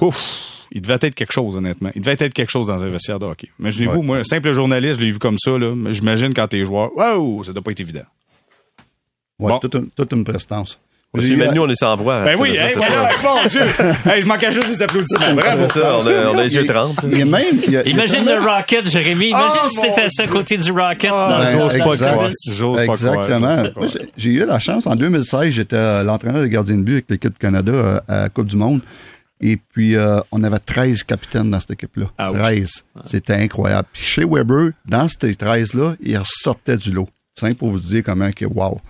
ouf, 0.00 0.66
il 0.72 0.82
devait 0.82 0.98
être 1.00 1.14
quelque 1.14 1.32
chose, 1.32 1.56
honnêtement. 1.56 1.90
Il 1.94 2.02
devait 2.02 2.16
être 2.18 2.34
quelque 2.34 2.50
chose 2.50 2.66
dans 2.66 2.82
un 2.82 2.88
vestiaire 2.88 3.18
de 3.18 3.24
hockey. 3.26 3.48
Imaginez-vous, 3.60 3.98
Ouais. 4.00 4.04
moi, 4.04 4.16
un 4.18 4.24
simple 4.24 4.52
journaliste, 4.52 5.00
je 5.00 5.04
l'ai 5.06 5.12
vu 5.12 5.18
comme 5.18 5.38
ça, 5.38 5.56
là. 5.58 5.74
mais 5.76 5.92
J'imagine 5.92 6.34
quand 6.34 6.48
t'es 6.48 6.64
joueur, 6.64 6.90
wow, 6.96 7.44
ça 7.44 7.52
doit 7.52 7.62
pas 7.62 7.70
être 7.70 7.80
évident. 7.80 8.04
Ouais, 9.38 9.52
Bon. 9.52 9.58
toute, 9.58 9.74
une, 9.74 9.90
toute 9.90 10.12
une 10.12 10.24
prestance. 10.24 10.80
Mais 11.14 11.48
nous, 11.52 11.62
on 11.62 11.68
est 11.68 11.74
sans 11.76 11.96
voix. 11.96 12.24
Ben 12.24 12.36
oui, 12.38 12.50
hey, 12.56 12.74
voilà, 12.76 13.08
pas- 13.22 13.34
mon 13.42 13.48
Dieu! 13.48 13.60
hey, 14.12 14.20
je 14.22 14.26
manquais 14.26 14.52
juste 14.52 14.68
des 14.68 14.82
applaudissements. 14.82 15.24
Ah, 15.28 15.32
Bravo. 15.32 15.56
c'est 15.64 15.80
ça, 15.80 15.98
on 15.98 16.06
a, 16.06 16.30
on 16.30 16.38
a 16.38 16.42
les 16.42 16.54
yeux 16.54 16.66
trempes. 16.66 17.00
Il 17.10 17.18
y 17.18 17.22
a 17.22 17.24
même. 17.24 17.42
il 17.66 17.72
y 17.72 17.76
a- 17.76 17.82
il 17.82 17.88
y 17.88 17.92
a 17.92 17.94
Imagine 17.94 18.24
le 18.26 18.38
Rocket, 18.38 18.90
Jérémy. 18.90 19.28
Imagine 19.28 19.60
Oh, 19.64 19.68
si 19.68 19.76
c'était 19.80 20.02
à 20.02 20.08
ce 20.10 20.28
côté 20.28 20.58
du 20.58 20.70
Rocket 20.72 21.10
Ah, 21.14 21.28
dans 21.30 21.38
Ouais, 21.38 21.52
le 21.78 21.80
croire. 21.80 22.78
Exactement. 22.82 23.62
Moi, 23.76 23.86
j'ai- 24.16 24.30
eu 24.30 24.44
la 24.44 24.58
chance, 24.58 24.86
en 24.86 24.94
2016, 24.96 25.52
j'étais 25.54 25.76
euh, 25.76 26.02
l'entraîneur 26.02 26.42
des 26.42 26.50
gardiens 26.50 26.76
de 26.76 26.82
but 26.82 26.92
avec 26.94 27.10
l'équipe 27.10 27.32
du 27.32 27.38
Canada 27.38 27.72
euh, 27.72 28.00
à 28.08 28.20
la 28.22 28.28
Coupe 28.28 28.46
du 28.48 28.56
Monde. 28.56 28.80
Et 29.40 29.56
puis, 29.56 29.96
euh, 29.96 30.20
on 30.32 30.42
avait 30.44 30.58
13 30.58 31.02
capitaines 31.02 31.50
dans 31.50 31.60
cette 31.60 31.72
équipe-là. 31.72 32.06
Ouch. 32.30 32.38
13. 32.42 32.84
C'était 33.04 33.34
incroyable. 33.34 33.86
Puis 33.92 34.02
chez 34.04 34.24
Weber, 34.24 34.70
dans 34.86 35.08
ces 35.08 35.34
13-là, 35.34 35.94
il 36.02 36.16
ressortait 36.18 36.76
du 36.76 36.90
lot. 36.90 37.08
C'est 37.38 37.54
pour 37.54 37.68
vous 37.70 37.78
dire 37.80 38.02
comment 38.04 38.30
que, 38.32 38.46
wow. 38.46 38.80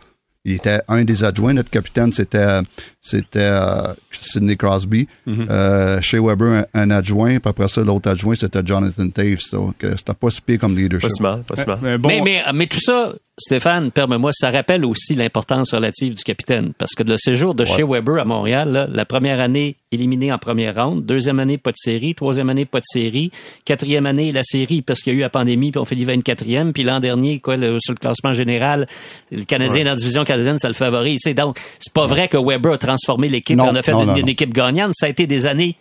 Il 0.48 0.54
était 0.54 0.80
un 0.86 1.02
des 1.02 1.24
adjoints. 1.24 1.52
Notre 1.54 1.70
capitaine, 1.70 2.12
c'était 2.12 2.60
c'était 3.00 3.40
euh, 3.40 3.92
Sidney 4.12 4.56
Crosby. 4.56 5.08
Euh, 5.28 6.00
chez 6.00 6.18
Weber, 6.20 6.64
un, 6.74 6.82
un 6.82 6.90
adjoint. 6.90 7.38
Puis 7.40 7.50
après 7.50 7.66
ça, 7.68 7.82
l'autre 7.82 8.08
adjoint, 8.10 8.36
c'était 8.36 8.64
Jonathan 8.64 9.08
Taves. 9.10 9.40
Donc, 9.52 9.82
euh, 9.82 9.94
c'était 9.96 10.14
pas 10.14 10.30
si 10.30 10.40
pire 10.40 10.58
comme 10.58 10.76
leadership. 10.76 11.08
Pas 11.08 11.14
si 11.14 11.22
mal, 11.22 11.42
pas 11.42 11.56
si 11.56 11.66
mal. 11.66 11.98
Bon- 11.98 12.08
Mais, 12.08 12.20
mais, 12.20 12.42
mais 12.54 12.66
tout 12.68 12.80
ça, 12.80 13.12
Stéphane, 13.38 13.90
permets-moi, 13.90 14.30
ça 14.32 14.50
rappelle 14.52 14.84
aussi 14.84 15.14
l'importance 15.16 15.74
relative 15.74 16.14
du 16.14 16.22
capitaine. 16.22 16.72
Parce 16.78 16.94
que 16.94 17.02
le 17.02 17.16
séjour 17.18 17.54
de 17.56 17.64
chez 17.64 17.82
Weber 17.82 18.18
à 18.20 18.24
Montréal, 18.24 18.70
là, 18.70 18.86
la 18.88 19.04
première 19.04 19.40
année 19.40 19.76
éliminé 19.96 20.32
en 20.32 20.38
première 20.38 20.74
ronde, 20.82 21.04
deuxième 21.04 21.40
année 21.40 21.58
pas 21.58 21.72
de 21.72 21.76
série, 21.76 22.14
troisième 22.14 22.48
année 22.48 22.64
pas 22.64 22.78
de 22.78 22.84
série, 22.86 23.30
quatrième 23.64 24.06
année 24.06 24.30
la 24.32 24.42
série 24.44 24.80
parce 24.82 25.00
qu'il 25.02 25.12
y 25.12 25.16
a 25.16 25.18
eu 25.18 25.22
la 25.22 25.28
pandémie 25.30 25.72
puis 25.72 25.80
on 25.80 25.84
fait 25.84 25.94
les 25.96 26.06
24e, 26.06 26.72
puis 26.72 26.84
l'an 26.84 27.00
dernier 27.00 27.40
quoi 27.40 27.56
le- 27.56 27.78
sur 27.80 27.92
le 27.94 27.98
classement 27.98 28.32
général, 28.32 28.86
le 29.32 29.44
Canadien 29.44 29.84
dans 29.84 29.90
la 29.90 29.96
division 29.96 30.24
canadienne 30.24 30.58
ça 30.58 30.68
le 30.68 30.74
favorise. 30.74 31.20
Donc 31.36 31.58
c'est 31.78 31.92
pas 31.92 32.06
vrai 32.06 32.28
que 32.28 32.36
Weber 32.36 32.72
a 32.74 32.78
transformé 32.78 33.28
l'équipe, 33.28 33.58
et 33.58 33.60
on 33.62 33.74
a 33.74 33.82
fait 33.82 33.92
non, 33.92 34.00
une, 34.02 34.06
non, 34.08 34.14
une 34.16 34.22
non. 34.22 34.28
équipe 34.28 34.54
gagnante, 34.54 34.92
ça 34.94 35.06
a 35.06 35.08
été 35.08 35.26
des 35.26 35.46
années 35.46 35.76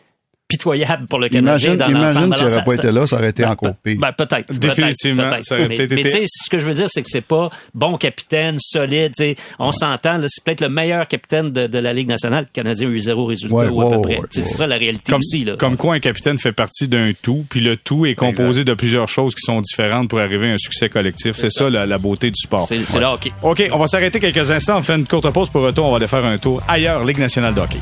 pitoyables 0.48 1.08
pour 1.08 1.20
le 1.20 1.28
Canadien 1.30 1.74
Imagine, 1.74 1.78
dans 1.78 1.88
imagine 1.88 2.06
l'ensemble. 2.06 2.36
s'il 2.36 2.44
Alors, 2.44 2.50
n'avait 2.56 2.66
pas 2.66 2.76
été 2.76 2.92
là, 2.92 3.08
ça 3.08 3.16
aurait 3.18 3.30
été 3.30 3.44
ben, 3.44 3.50
encore 3.52 3.74
pire. 3.84 3.98
ben, 4.00 4.12
peut-être. 4.14 4.54
Définitivement, 4.54 5.30
peut-être. 5.30 5.44
ça 5.44 5.56
aurait 5.56 5.68
Mais, 5.68 5.88
tu 5.88 6.10
sais, 6.10 6.24
ce 6.28 6.50
que 6.50 6.60
je 6.60 6.66
veux 6.66 6.74
dire, 6.74 6.86
c'est 6.90 7.02
que 7.02 7.08
c'est 7.10 7.22
pas 7.26 7.50
bon 7.74 7.98
capitaine, 7.98 8.58
solide. 8.60 9.12
On 9.60 9.72
s'entend, 9.72 10.18
là, 10.18 10.26
c'est 10.28 10.44
peut-être 10.44 10.62
le 10.62 10.70
meilleur 10.70 11.08
capitaine 11.08 11.52
de, 11.52 11.68
de 11.68 11.80
la 11.80 11.94
Ligue 11.94 12.08
nationale. 12.10 12.46
Le 12.48 12.52
Canadien 12.54 12.88
a 12.88 12.92
eu 12.92 13.00
zéro 13.00 13.26
résultat 13.26 13.56
Ouais, 13.56 13.68
ou 13.68 13.82
à 13.82 13.92
peu 13.92 14.02
près. 14.02 14.18
ouais. 14.20 14.26
C'est 14.30 14.46
ça 14.46 14.68
la 14.68 14.78
réalité 14.78 15.12
comme, 15.12 15.20
aussi. 15.20 15.44
Là. 15.44 15.56
comme 15.58 15.78
quoi 15.78 15.96
un 15.96 16.00
capitaine 16.00 16.38
fait 16.38 16.52
partie 16.52 16.88
d'un 16.88 17.12
tout, 17.22 17.46
puis 17.50 17.60
le 17.62 17.76
tout 17.78 18.06
est 18.06 18.16
composé 18.16 18.64
de 18.64 18.74
plusieurs 18.76 19.08
choses 19.08 19.34
qui 19.34 19.42
sont 19.42 19.62
différentes 19.62 20.10
pour 20.10 20.20
arriver 20.20 20.52
à 20.52 20.54
un 20.54 20.58
succès 20.58 20.90
collectif. 20.90 21.36
C'est 21.38 21.52
ça, 21.52 21.70
la, 21.70 21.86
la 21.86 21.98
beauté 21.98 22.30
du 22.30 22.40
sport. 22.42 22.68
C'est 22.68 22.86
c'est 22.86 23.00
le 23.00 23.06
hockey. 23.06 23.32
OK, 23.42 23.64
on 23.74 23.78
va 23.80 23.88
s'arrêter 23.88 24.20
quelques 24.20 24.52
instants, 24.52 24.78
on 24.78 24.82
fait 24.84 24.96
une 24.96 25.06
courte 25.08 25.30
pause 25.32 25.50
pour 25.50 25.64
retour, 25.64 25.86
on 25.86 25.92
va 25.92 25.98
aller 25.98 26.08
faire 26.08 26.24
un 26.26 26.38
tour 26.38 26.62
ailleurs, 26.68 27.04
Ligue 27.04 27.20
nationale 27.20 27.54
de 27.54 27.62
hockey. 27.62 27.80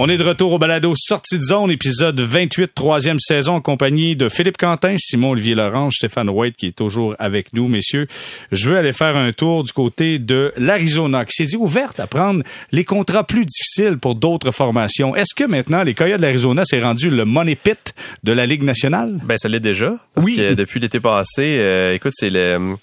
On 0.00 0.08
est 0.08 0.16
de 0.16 0.22
retour 0.22 0.52
au 0.52 0.58
balado 0.60 0.94
Sortie 0.96 1.38
de 1.38 1.42
zone, 1.42 1.72
épisode 1.72 2.20
28, 2.20 2.70
troisième 2.72 3.18
saison, 3.18 3.54
en 3.54 3.60
compagnie 3.60 4.14
de 4.14 4.28
Philippe 4.28 4.56
Quentin, 4.56 4.94
Simon-Olivier 4.96 5.56
Lorange, 5.56 5.94
Stéphane 5.96 6.28
White, 6.28 6.54
qui 6.56 6.66
est 6.66 6.76
toujours 6.76 7.16
avec 7.18 7.52
nous, 7.52 7.66
messieurs. 7.66 8.06
Je 8.52 8.70
veux 8.70 8.76
aller 8.76 8.92
faire 8.92 9.16
un 9.16 9.32
tour 9.32 9.64
du 9.64 9.72
côté 9.72 10.20
de 10.20 10.52
l'Arizona, 10.56 11.24
qui 11.24 11.32
s'est 11.34 11.46
dit 11.46 11.56
ouverte 11.56 11.98
à 11.98 12.06
prendre 12.06 12.44
les 12.70 12.84
contrats 12.84 13.24
plus 13.24 13.44
difficiles 13.44 13.98
pour 13.98 14.14
d'autres 14.14 14.52
formations. 14.52 15.16
Est-ce 15.16 15.34
que 15.34 15.42
maintenant, 15.42 15.82
les 15.82 15.94
Coyotes 15.94 16.18
de 16.18 16.22
l'Arizona 16.22 16.64
s'est 16.64 16.80
rendu 16.80 17.10
le 17.10 17.24
money 17.24 17.56
pit 17.56 17.92
de 18.22 18.30
la 18.30 18.46
Ligue 18.46 18.62
nationale? 18.62 19.18
Ben, 19.24 19.36
ça 19.36 19.48
l'est 19.48 19.58
déjà. 19.58 19.96
Parce 20.14 20.28
Oui. 20.28 20.36
que 20.36 20.54
depuis 20.54 20.78
l'été 20.78 21.00
passé, 21.00 21.56
euh, 21.58 21.94
écoute, 21.94 22.12
c'est 22.14 22.30
le, 22.30 22.76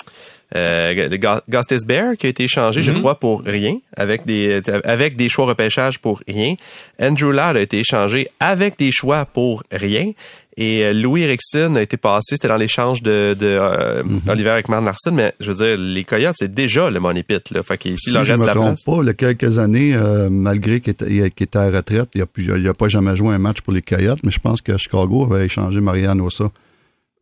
euh, 0.55 1.09
le 1.09 1.17
Gustis 1.49 1.85
Bear 1.85 2.15
qui 2.17 2.27
a 2.27 2.29
été 2.29 2.43
échangé, 2.43 2.81
je 2.81 2.91
crois, 2.91 3.17
pour 3.17 3.41
rien, 3.45 3.75
avec 3.97 4.25
des, 4.25 4.61
avec 4.83 5.15
des 5.15 5.29
choix 5.29 5.45
repêchage 5.45 5.99
pour 5.99 6.21
rien. 6.27 6.55
Andrew 7.01 7.31
Ladd 7.31 7.57
a 7.57 7.61
été 7.61 7.79
échangé 7.79 8.27
avec 8.39 8.77
des 8.77 8.91
choix 8.91 9.25
pour 9.25 9.63
rien. 9.71 10.11
Et 10.57 10.85
euh, 10.85 10.93
Louis 10.93 11.23
Erickson 11.23 11.75
a 11.75 11.81
été 11.81 11.97
passé, 11.97 12.35
c'était 12.35 12.47
dans 12.47 12.55
l'échange 12.55 13.01
de, 13.03 13.35
de 13.37 13.47
euh, 13.47 14.03
Oliver 14.29 14.51
avec 14.51 14.69
Larson, 14.69 15.11
mais 15.11 15.33
je 15.41 15.51
veux 15.51 15.65
dire, 15.65 15.77
les 15.77 16.05
Coyotes, 16.05 16.35
c'est 16.39 16.53
déjà 16.53 16.89
le 16.89 16.99
money 17.01 17.23
pit, 17.23 17.51
là. 17.51 17.61
Fait 17.61 17.77
qu'ici, 17.77 17.97
Si 17.97 18.09
il 18.11 18.13
leur 18.13 18.23
je 18.23 18.31
reste 18.31 18.41
me 18.41 18.47
la 18.47 18.53
trompe 18.53 18.67
place. 18.67 18.83
pas, 18.83 18.97
il 19.01 19.05
y 19.07 19.09
a 19.09 19.13
quelques 19.13 19.59
années, 19.59 19.95
euh, 19.97 20.29
malgré 20.29 20.79
qu'il 20.79 20.91
était, 20.91 21.57
à 21.57 21.69
la 21.69 21.77
retraite, 21.77 22.09
il 22.15 22.21
n'a 22.21 22.57
il 22.57 22.67
a 22.69 22.73
pas 22.73 22.87
jamais 22.87 23.17
joué 23.17 23.33
un 23.35 23.37
match 23.37 23.61
pour 23.61 23.73
les 23.73 23.81
Coyotes, 23.81 24.19
mais 24.23 24.31
je 24.31 24.39
pense 24.39 24.61
que 24.61 24.77
Chicago 24.77 25.27
avait 25.29 25.45
échangé 25.45 25.81
Marianne 25.81 26.21
Ossa 26.21 26.49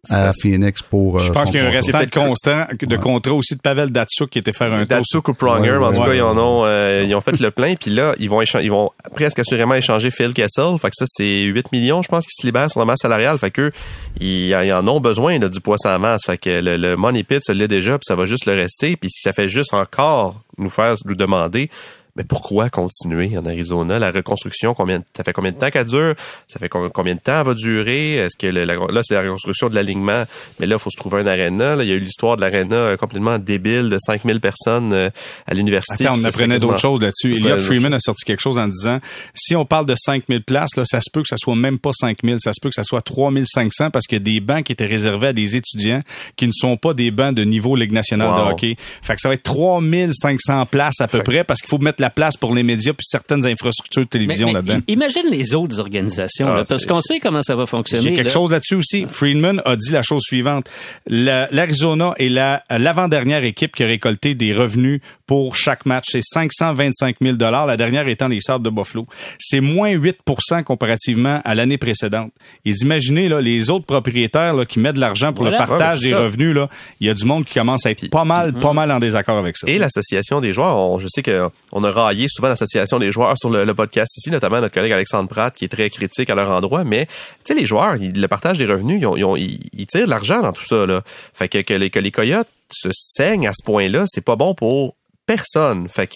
à 0.10 0.32
Phoenix 0.42 0.82
pour. 0.82 1.16
euh, 1.18 1.26
Je 1.26 1.32
pense 1.32 1.50
qu'il 1.50 1.62
y 1.62 1.64
a 1.64 1.68
un 1.68 1.72
restant 1.72 2.02
de 2.04 2.10
constant 2.10 2.66
de 2.82 2.98
contrat 2.98 3.34
aussi 3.34 3.56
de 3.56 3.62
Pavel 3.62 3.90
Datsuk 3.90 4.30
qui 4.30 4.40
était 4.40 4.52
faire 4.54 4.74
un 4.74 4.80
tour. 4.80 4.88
Datsuk 4.88 5.28
ou 5.30 5.34
Pronger, 5.34 5.78
en 5.78 5.92
tout 5.94 6.02
ouais. 6.02 6.08
cas, 6.08 6.14
ils 6.14 6.22
en 6.22 6.38
ont, 6.38 6.66
euh, 6.66 7.04
ils 7.08 7.16
ont 7.16 7.22
fait 7.22 7.40
le 7.40 7.52
plein, 7.52 7.76
puis 7.76 7.92
là, 7.92 8.14
ils 8.20 8.30
vont 8.30 8.42
ils 8.42 8.70
vont 8.72 8.92
presque 9.14 9.40
assurément 9.40 9.76
échanger 9.76 10.12
Phil 10.12 10.34
Kessel. 10.34 10.78
Fait 10.80 10.90
que 10.90 10.96
ça, 10.98 11.06
c'est 11.08 11.44
8 11.44 11.72
millions, 11.72 12.02
je 12.02 12.10
pense, 12.10 12.26
qui 12.26 12.34
se 12.36 12.46
libèrent 12.46 12.70
sur 12.70 12.80
la 12.80 12.86
masse 12.86 13.00
salariale. 13.02 13.38
Fait 13.38 13.52
que 13.52 13.72
ils, 14.20 14.50
ils 14.50 14.74
en 14.74 14.88
ont 14.88 15.00
besoin 15.00 15.40
là, 15.40 15.48
du 15.50 15.62
poisson 15.62 15.90
à 15.90 15.98
masse. 15.98 16.22
Fait 16.26 16.38
que 16.38 16.62
le, 16.62 16.76
le 16.78 16.96
money 16.98 17.24
pit, 17.24 17.42
ça 17.44 17.54
l'est 17.54 17.68
déjà, 17.68 17.92
puis 17.94 18.06
ça 18.06 18.16
va 18.16 18.26
juste 18.26 18.46
le 18.46 18.54
rester. 18.56 18.96
Puis 18.98 19.10
si 19.10 19.22
ça 19.22 19.32
fait 19.34 19.48
juste 19.48 19.74
encore 19.74 20.42
nous 20.58 20.70
faire 20.70 20.96
nous 21.06 21.16
demander, 21.16 21.70
mais 22.16 22.24
pourquoi 22.24 22.70
continuer 22.70 23.38
en 23.38 23.46
Arizona? 23.46 23.98
La 23.98 24.12
reconstruction, 24.12 24.74
combien, 24.74 25.04
ça 25.16 25.24
fait 25.24 25.34
combien 25.34 25.52
de 25.52 25.58
temps 25.58 25.70
qu'elle 25.72 25.86
dure? 25.86 26.14
Ça 26.48 26.60
fait 26.60 26.70
combien 26.70 27.16
de 27.16 27.20
temps 27.20 27.40
elle 27.40 27.46
va 27.46 27.54
durer? 27.56 28.14
Est-ce 28.14 28.38
que 28.38 28.48
le, 28.48 28.66
là, 28.66 29.02
c'est 29.04 29.16
la 29.16 29.22
reconstruction 29.22 29.70
de 29.70 29.76
l'alignement, 29.76 30.24
mais 30.60 30.68
là, 30.68 30.76
il 30.76 30.80
faut 30.80 30.92
se 30.92 30.98
trouver 30.98 31.22
un 31.22 31.28
aréna. 31.28 31.76
il 31.82 31.90
y 31.90 31.92
a 31.92 31.96
eu 31.96 32.00
l'histoire 32.00 32.36
de 32.38 32.42
l'aréna 32.42 32.76
euh, 32.76 32.98
complètement 32.98 33.40
débile 33.40 33.90
de 33.90 33.98
5000 33.98 34.40
personnes 34.40 34.94
euh, 34.94 35.10
à 35.48 35.56
l'université. 35.56 36.06
Attends, 36.06 36.20
on 36.20 36.24
apprenait 36.24 36.60
d'autres 36.60 36.80
choses 36.80 37.02
là-dessus. 37.02 37.34
Elliot 37.34 37.60
Freeman 37.60 37.94
a 37.94 38.00
sorti 38.00 38.26
quelque 38.26 38.42
chose 38.42 38.60
en 38.60 38.68
disant, 38.68 39.00
si 39.34 39.56
on 39.56 39.66
parle 39.66 39.88
de 39.88 39.96
5000 39.96 40.44
places, 40.44 40.76
là, 40.76 40.86
ça 40.86 41.02
se 41.02 41.10
peut 41.12 41.24
que 41.24 41.28
ça 41.28 41.38
soit 41.38 41.56
même 41.56 41.80
pas 41.80 41.94
5000, 41.94 42.36
ça 42.40 42.54
se 42.54 42.60
peut 42.62 42.70
que 42.70 42.76
ça 42.76 42.84
soit 42.84 43.02
3500 43.02 43.90
parce 43.90 44.06
a 44.14 44.20
des 44.20 44.40
bancs 44.40 44.64
qui 44.64 44.72
étaient 44.72 44.86
réservés 44.86 45.28
à 45.28 45.34
des 45.34 45.56
étudiants 45.56 46.02
qui 46.36 46.46
ne 46.46 46.52
sont 46.54 46.78
pas 46.78 46.94
des 46.94 47.10
bancs 47.10 47.34
de 47.34 47.44
niveau 47.44 47.76
Ligue 47.76 47.92
nationale 47.92 48.28
de 48.28 48.52
hockey. 48.52 48.76
Fait 49.02 49.16
que 49.16 49.22
ça 49.22 49.30
va 49.30 49.34
être 49.34 49.44
3500 49.44 50.68
places 50.68 51.02
à 51.02 51.08
peu 51.08 51.24
près 51.24 51.44
parce 51.44 51.60
qu'il 51.60 51.70
faut 51.70 51.80
mettre 51.80 52.03
la 52.04 52.10
place 52.10 52.36
pour 52.36 52.54
les 52.54 52.64
médias 52.64 52.94
puis 52.94 53.06
certaines 53.06 53.46
infrastructures 53.48 54.04
de 54.04 54.10
télévision 54.10 54.52
là-dedans. 54.52 54.80
Imagine 54.88 55.24
les 55.32 55.56
autres 55.56 55.80
organisations, 55.80 56.48
ah, 56.48 56.66
parce 56.68 56.86
qu'on 56.86 57.02
sait 57.02 57.20
comment 57.20 57.42
ça 57.42 57.56
va 57.56 57.66
fonctionner. 57.66 58.04
Il 58.04 58.12
y 58.12 58.14
a 58.14 58.24
quelque 58.24 58.32
chose 58.32 58.52
là-dessus 58.52 58.76
aussi. 58.76 59.06
Friedman 59.08 59.62
a 59.66 59.76
dit 59.76 59.92
la 59.92 60.04
chose 60.04 60.22
suivante. 60.22 60.70
L'Arizona 61.08 62.14
est 62.18 62.30
l'avant-dernière 62.30 63.44
équipe 63.44 63.76
qui 63.76 63.84
a 63.84 63.88
récolté 63.88 64.36
des 64.36 64.54
revenus 64.54 65.00
pour 65.26 65.56
chaque 65.56 65.86
match. 65.86 66.06
C'est 66.10 66.22
525 66.22 67.18
000 67.22 67.38
la 67.38 67.78
dernière 67.78 68.08
étant 68.08 68.28
les 68.28 68.42
Sables 68.42 68.66
de 68.66 68.70
Buffalo. 68.70 69.06
C'est 69.40 69.62
moins 69.62 69.94
8% 69.94 70.64
comparativement 70.64 71.42
à 71.44 71.56
l'année 71.56 71.78
précédente. 71.78 72.32
Et 72.66 72.72
imaginez 72.82 73.30
là, 73.30 73.42
les 73.42 73.70
autres 73.70 73.86
propriétaires 73.86 74.54
là, 74.54 74.66
qui 74.66 74.80
mettent 74.80 74.96
de 74.96 75.00
l'argent 75.00 75.34
pour 75.34 75.46
le 75.46 75.52
partage 75.52 76.02
des 76.02 76.14
revenus. 76.14 76.56
Là, 76.56 76.70
il 77.00 77.08
y 77.08 77.10
a 77.10 77.14
du 77.14 77.26
monde 77.26 77.46
qui 77.46 77.54
commence 77.54 77.86
à 77.86 77.92
être 77.92 78.10
pas 78.10 78.26
mal, 78.26 78.54
pas 78.54 78.74
mal 78.74 78.92
en 78.92 79.00
désaccord 79.00 79.38
avec 79.38 79.58
ça. 79.58 79.68
Et 79.68 79.78
l'association 79.78 80.42
des 80.42 80.54
joueurs, 80.54 81.00
je 81.00 81.08
sais 81.10 81.24
qu'on 81.24 81.84
a 81.84 81.92
raillé 81.92 82.28
souvent 82.28 82.50
l'association 82.50 83.00
des 83.00 83.12
joueurs 83.12 83.38
sur 83.38 83.50
le, 83.50 83.74
podcast 83.74 84.16
ici, 84.18 84.30
notamment 84.30 84.62
notre 84.62 84.74
collègue 84.74 84.92
Alexandre 84.92 85.28
Pratt 85.28 85.56
qui 85.56 85.66
est 85.66 85.70
très 85.70 85.90
critique 85.90 86.30
à 86.30 86.36
leur 86.36 86.50
endroit, 86.52 86.84
mais 86.84 87.08
tu 87.08 87.54
sais 87.54 87.54
les 87.56 87.66
joueurs, 87.66 87.96
le 88.00 88.28
partage 88.28 88.60
des 88.60 88.66
revenus, 88.66 89.02
ils, 89.02 89.60
ils, 89.74 89.86
tirent 89.88 90.06
de 90.06 90.10
l'argent 90.10 90.42
dans 90.42 90.52
tout 90.52 90.64
ça 90.64 90.86
là. 90.86 91.02
Fait 91.34 91.48
que, 91.48 91.60
que 91.62 91.74
les, 91.74 91.90
que 91.90 92.00
les 92.00 92.12
coyotes 92.12 92.48
se 92.72 92.90
saignent 92.92 93.48
à 93.48 93.54
ce 93.54 93.64
point-là, 93.64 94.04
c'est 94.08 94.24
pas 94.24 94.36
bon 94.36 94.54
pour 94.54 94.96
personne. 95.26 95.88
Fait 95.90 96.08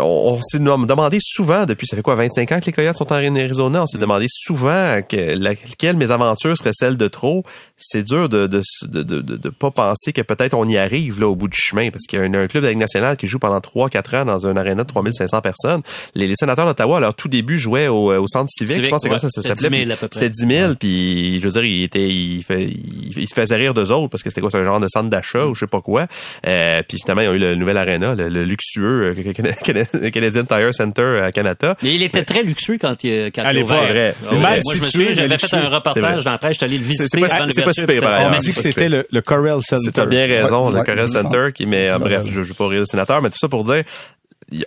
on, 0.00 0.40
s'est 0.42 0.58
demandé 0.58 1.18
souvent, 1.20 1.64
depuis 1.64 1.86
ça 1.86 1.96
fait 1.96 2.02
quoi, 2.02 2.14
25 2.14 2.52
ans 2.52 2.60
que 2.60 2.66
les 2.66 2.72
Coyotes 2.72 2.96
sont 2.96 3.12
en 3.12 3.16
Arizona, 3.16 3.82
on 3.82 3.86
s'est 3.86 3.98
demandé 3.98 4.26
souvent 4.28 5.00
que 5.08 5.36
laquelle 5.38 5.96
mes 5.96 6.10
aventures 6.10 6.56
serait 6.56 6.72
celle 6.72 6.96
de 6.96 7.08
trop. 7.08 7.44
C'est 7.76 8.02
dur 8.02 8.28
de 8.28 8.46
de, 8.46 8.62
de, 8.82 9.02
de, 9.02 9.48
pas 9.48 9.70
penser 9.70 10.12
que 10.12 10.20
peut-être 10.22 10.54
on 10.54 10.68
y 10.68 10.76
arrive 10.76 11.20
là 11.20 11.28
au 11.28 11.34
bout 11.34 11.48
du 11.48 11.56
chemin, 11.58 11.90
parce 11.90 12.04
qu'il 12.04 12.18
y 12.18 12.22
a 12.22 12.24
un, 12.24 12.46
club 12.46 12.62
de 12.62 12.68
Ligue 12.68 12.78
nationale 12.78 13.16
qui 13.16 13.26
joue 13.26 13.38
pendant 13.38 13.58
3-4 13.58 14.16
ans 14.16 14.24
dans 14.24 14.46
un 14.46 14.56
aréna 14.56 14.84
de 14.84 14.88
3500 14.88 15.40
personnes. 15.40 15.82
Les, 16.14 16.34
sénateurs 16.36 16.66
d'Ottawa, 16.66 16.98
à 16.98 17.00
leur 17.00 17.14
tout 17.14 17.28
début, 17.28 17.58
jouaient 17.58 17.88
au, 17.88 18.12
au 18.12 18.26
centre 18.26 18.50
civique, 18.50 18.84
je 18.84 18.90
pense 18.90 19.02
que 19.02 19.18
c'est 19.18 19.28
ça 19.28 19.42
ça 19.42 19.54
s'appelait. 19.54 19.86
C'était 20.12 20.30
10 20.30 20.46
000, 20.46 20.74
puis 20.74 21.40
je 21.40 21.44
veux 21.44 21.52
dire, 21.52 21.64
il 21.64 21.84
était, 21.84 22.08
il, 22.08 22.42
fait, 22.42 22.64
il, 22.64 23.28
se 23.28 23.34
faisait 23.34 23.56
rire 23.56 23.74
d'eux 23.74 23.90
autres, 23.90 24.08
parce 24.08 24.22
que 24.22 24.30
c'était 24.30 24.40
quoi, 24.40 24.50
c'est 24.50 24.58
un 24.58 24.64
genre 24.64 24.80
de 24.80 24.88
centre 24.88 25.08
d'achat 25.08 25.46
ou 25.46 25.54
je 25.54 25.60
sais 25.60 25.66
pas 25.66 25.80
quoi. 25.80 26.06
Euh, 26.46 26.82
puis 26.86 26.98
finalement, 26.98 27.22
ils 27.22 27.28
ont 27.28 27.34
eu 27.34 27.38
le 27.38 27.54
nouvel 27.54 27.76
aréna, 27.76 28.14
le, 28.14 28.44
luxueux, 28.44 29.14
euh, 29.16 29.53
Canadian 30.12 30.44
Tire 30.44 30.74
Center 30.74 31.20
à 31.22 31.32
Canada. 31.32 31.76
Mais 31.82 31.94
il 31.94 32.02
était 32.02 32.24
très 32.24 32.42
luxueux 32.42 32.78
quand 32.80 33.02
il, 33.04 33.30
quand 33.32 33.42
Allez, 33.44 33.60
il 33.60 33.66
voir. 33.66 33.84
Vrai. 33.84 34.14
Moi, 34.32 34.50
je 34.74 34.80
me 34.80 34.86
souviens, 34.86 35.10
j'avais 35.10 35.38
fait 35.38 35.54
un 35.54 35.68
reportage 35.68 36.24
dans 36.24 36.36
la 36.42 36.52
j'étais 36.52 36.64
allé 36.64 36.78
le 36.78 36.84
visiter. 36.84 37.08
C'est 37.08 37.20
pas, 37.64 37.72
super. 37.72 38.26
On 38.26 38.30
m'a 38.30 38.38
dit 38.38 38.52
que 38.52 38.58
c'était 38.58 38.88
le, 38.88 39.06
le 39.10 39.22
Corel 39.22 39.62
Center. 39.62 39.90
Tu 39.92 40.00
as 40.00 40.06
bien 40.06 40.26
raison, 40.26 40.70
le 40.70 40.82
Corel 40.82 41.08
Center 41.08 41.48
qui 41.54 41.66
met, 41.66 41.90
bref, 41.98 42.24
je 42.30 42.40
ne 42.40 42.44
veux 42.44 42.54
pas 42.54 42.68
rire 42.68 42.80
le 42.80 42.86
sénateur, 42.86 43.22
mais 43.22 43.30
tout 43.30 43.38
ça 43.38 43.48
pour 43.48 43.64
dire, 43.64 43.84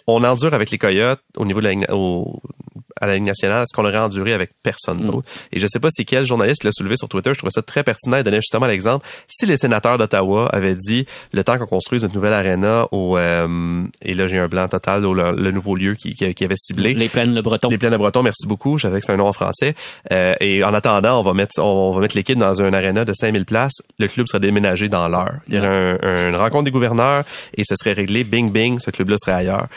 on 0.08 0.24
endure 0.24 0.54
avec 0.54 0.72
les 0.72 0.78
Coyotes 0.78 1.22
au 1.36 1.46
niveau 1.46 1.62
de 1.62 1.68
la, 1.68 1.96
au, 1.96 2.42
à 3.02 3.08
la 3.08 3.16
Ligue 3.16 3.26
nationale, 3.26 3.66
ce 3.70 3.76
qu'on 3.76 3.86
aurait 3.86 3.98
enduré 3.98 4.34
avec 4.34 4.52
personne 4.64 5.00
mm. 5.02 5.06
d'autre? 5.06 5.28
Et 5.52 5.60
je 5.60 5.68
sais 5.68 5.80
pas 5.80 5.90
si 5.90 6.06
quel 6.06 6.26
journaliste 6.26 6.64
l'a 6.64 6.72
soulevé 6.72 6.98
sur 6.98 7.10
Twitter, 7.10 7.32
je 7.34 7.38
trouvais 7.38 7.52
ça 7.52 7.62
très 7.62 7.84
pertinent 7.84 8.18
et 8.18 8.24
donnait 8.24 8.42
justement 8.42 8.68
l'exemple. 8.68 9.06
Si 9.28 9.46
les 9.46 9.58
sénateurs 9.58 9.98
d'Ottawa 9.98 10.48
avaient 10.52 10.76
dit 10.76 11.06
le 11.34 11.44
temps 11.44 11.58
qu'on 11.58 11.66
construise 11.66 12.04
une 12.04 12.14
nouvelle 12.14 12.34
arena 12.34 12.88
au 12.92 13.18
euh, 13.18 13.84
et 14.02 14.14
là 14.14 14.28
j'ai 14.28 14.38
un 14.38 14.48
blanc 14.48 14.68
total 14.68 15.06
au 15.06 15.14
le, 15.14 15.52
nouveau 15.52 15.76
lieu 15.76 15.96
qui, 15.96 16.14
qui, 16.14 16.44
avait 16.44 16.56
ciblé 16.56 16.94
les 16.94 17.10
plaines 17.10 17.34
de 17.34 17.42
Breton. 17.42 17.70
Les 17.70 17.78
plaines 17.78 17.92
de 17.92 17.98
Breton, 17.98 18.24
merci 18.24 18.48
beaucoup, 18.48 18.78
j'avais 18.78 19.00
que 19.00 19.06
c'est 19.06 19.14
un 19.14 19.18
nom 19.18 19.28
en 19.28 19.34
français. 19.34 19.74
Euh, 20.12 20.36
et 20.40 20.64
en 20.64 20.74
attendant, 20.74 21.20
on 21.20 21.24
va 21.24 21.34
mettre 21.34 21.60
on, 21.62 21.92
va 21.94 22.02
mettre 22.02 22.16
l'équipe 22.16 22.38
dans 22.38 22.62
un 22.62 22.74
arena 22.74 23.06
de 23.06 23.14
5000 23.14 23.46
places, 23.46 23.82
le 24.00 24.08
club 24.08 24.28
serait 24.28 24.40
déménagé 24.40 24.90
dans 24.90 25.08
l'heure. 25.08 25.36
Il 25.48 25.56
y 25.56 25.60
aurait 25.60 25.98
une 26.30 26.36
rencontre 26.36 26.66
des 26.66 26.72
gouverneurs 26.72 27.24
et 27.56 27.64
ce 27.64 27.76
serait 27.76 27.94
réglé 27.94 28.24
bing 28.24 28.52
bing, 28.52 28.80
ce 28.80 28.92
club-là 28.92 29.18
serait 29.18 29.34
ailleurs. 29.38 29.68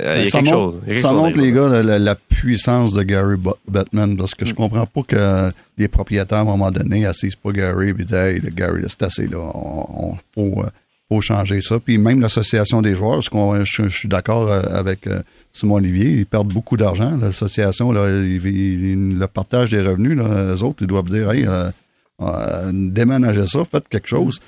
Euh, 0.00 0.16
il 0.18 0.24
y 0.24 0.28
a 0.28 0.30
quelque 0.30 0.50
chose. 0.50 0.80
ça 0.98 1.12
montre 1.12 1.40
les 1.40 1.52
gars 1.52 1.68
la, 1.68 1.98
la 1.98 2.14
puissance 2.52 2.92
de 2.92 3.02
Gary 3.02 3.36
Batman 3.66 4.14
parce 4.14 4.34
que 4.34 4.44
je 4.44 4.52
comprends 4.52 4.84
pas 4.84 5.00
que 5.08 5.50
les 5.78 5.88
propriétaires, 5.88 6.38
à 6.38 6.42
un 6.42 6.44
moment 6.44 6.70
donné, 6.70 7.06
assisent 7.06 7.34
pas 7.34 7.50
Gary 7.50 7.88
et 7.88 7.92
disent 7.94 8.12
Hey, 8.12 8.40
Gary, 8.54 8.82
c'est 8.88 9.02
assez, 9.04 9.26
là. 9.26 9.38
On, 9.38 10.16
faut, 10.34 10.62
faut, 11.08 11.20
changer 11.22 11.62
ça. 11.62 11.78
Puis 11.78 11.96
même 11.96 12.20
l'association 12.20 12.82
des 12.82 12.94
joueurs, 12.94 13.22
je, 13.22 13.88
suis 13.88 14.08
d'accord 14.08 14.52
euh, 14.52 14.60
avec 14.70 15.06
euh, 15.06 15.22
Simon 15.50 15.76
Olivier, 15.76 16.10
ils 16.10 16.26
perdent 16.26 16.52
beaucoup 16.52 16.76
d'argent. 16.76 17.16
L'association, 17.18 17.90
là, 17.90 18.06
le 18.08 19.26
partage 19.28 19.70
des 19.70 19.80
revenus, 19.80 20.18
là, 20.18 20.52
les 20.52 20.62
autres, 20.62 20.82
ils 20.82 20.88
doivent 20.88 21.08
dire 21.08 21.30
Hey, 21.30 21.46
euh, 21.46 21.70
euh 22.20 22.70
déménagez 22.74 23.46
ça, 23.46 23.64
faites 23.64 23.88
quelque 23.88 24.08
chose. 24.08 24.40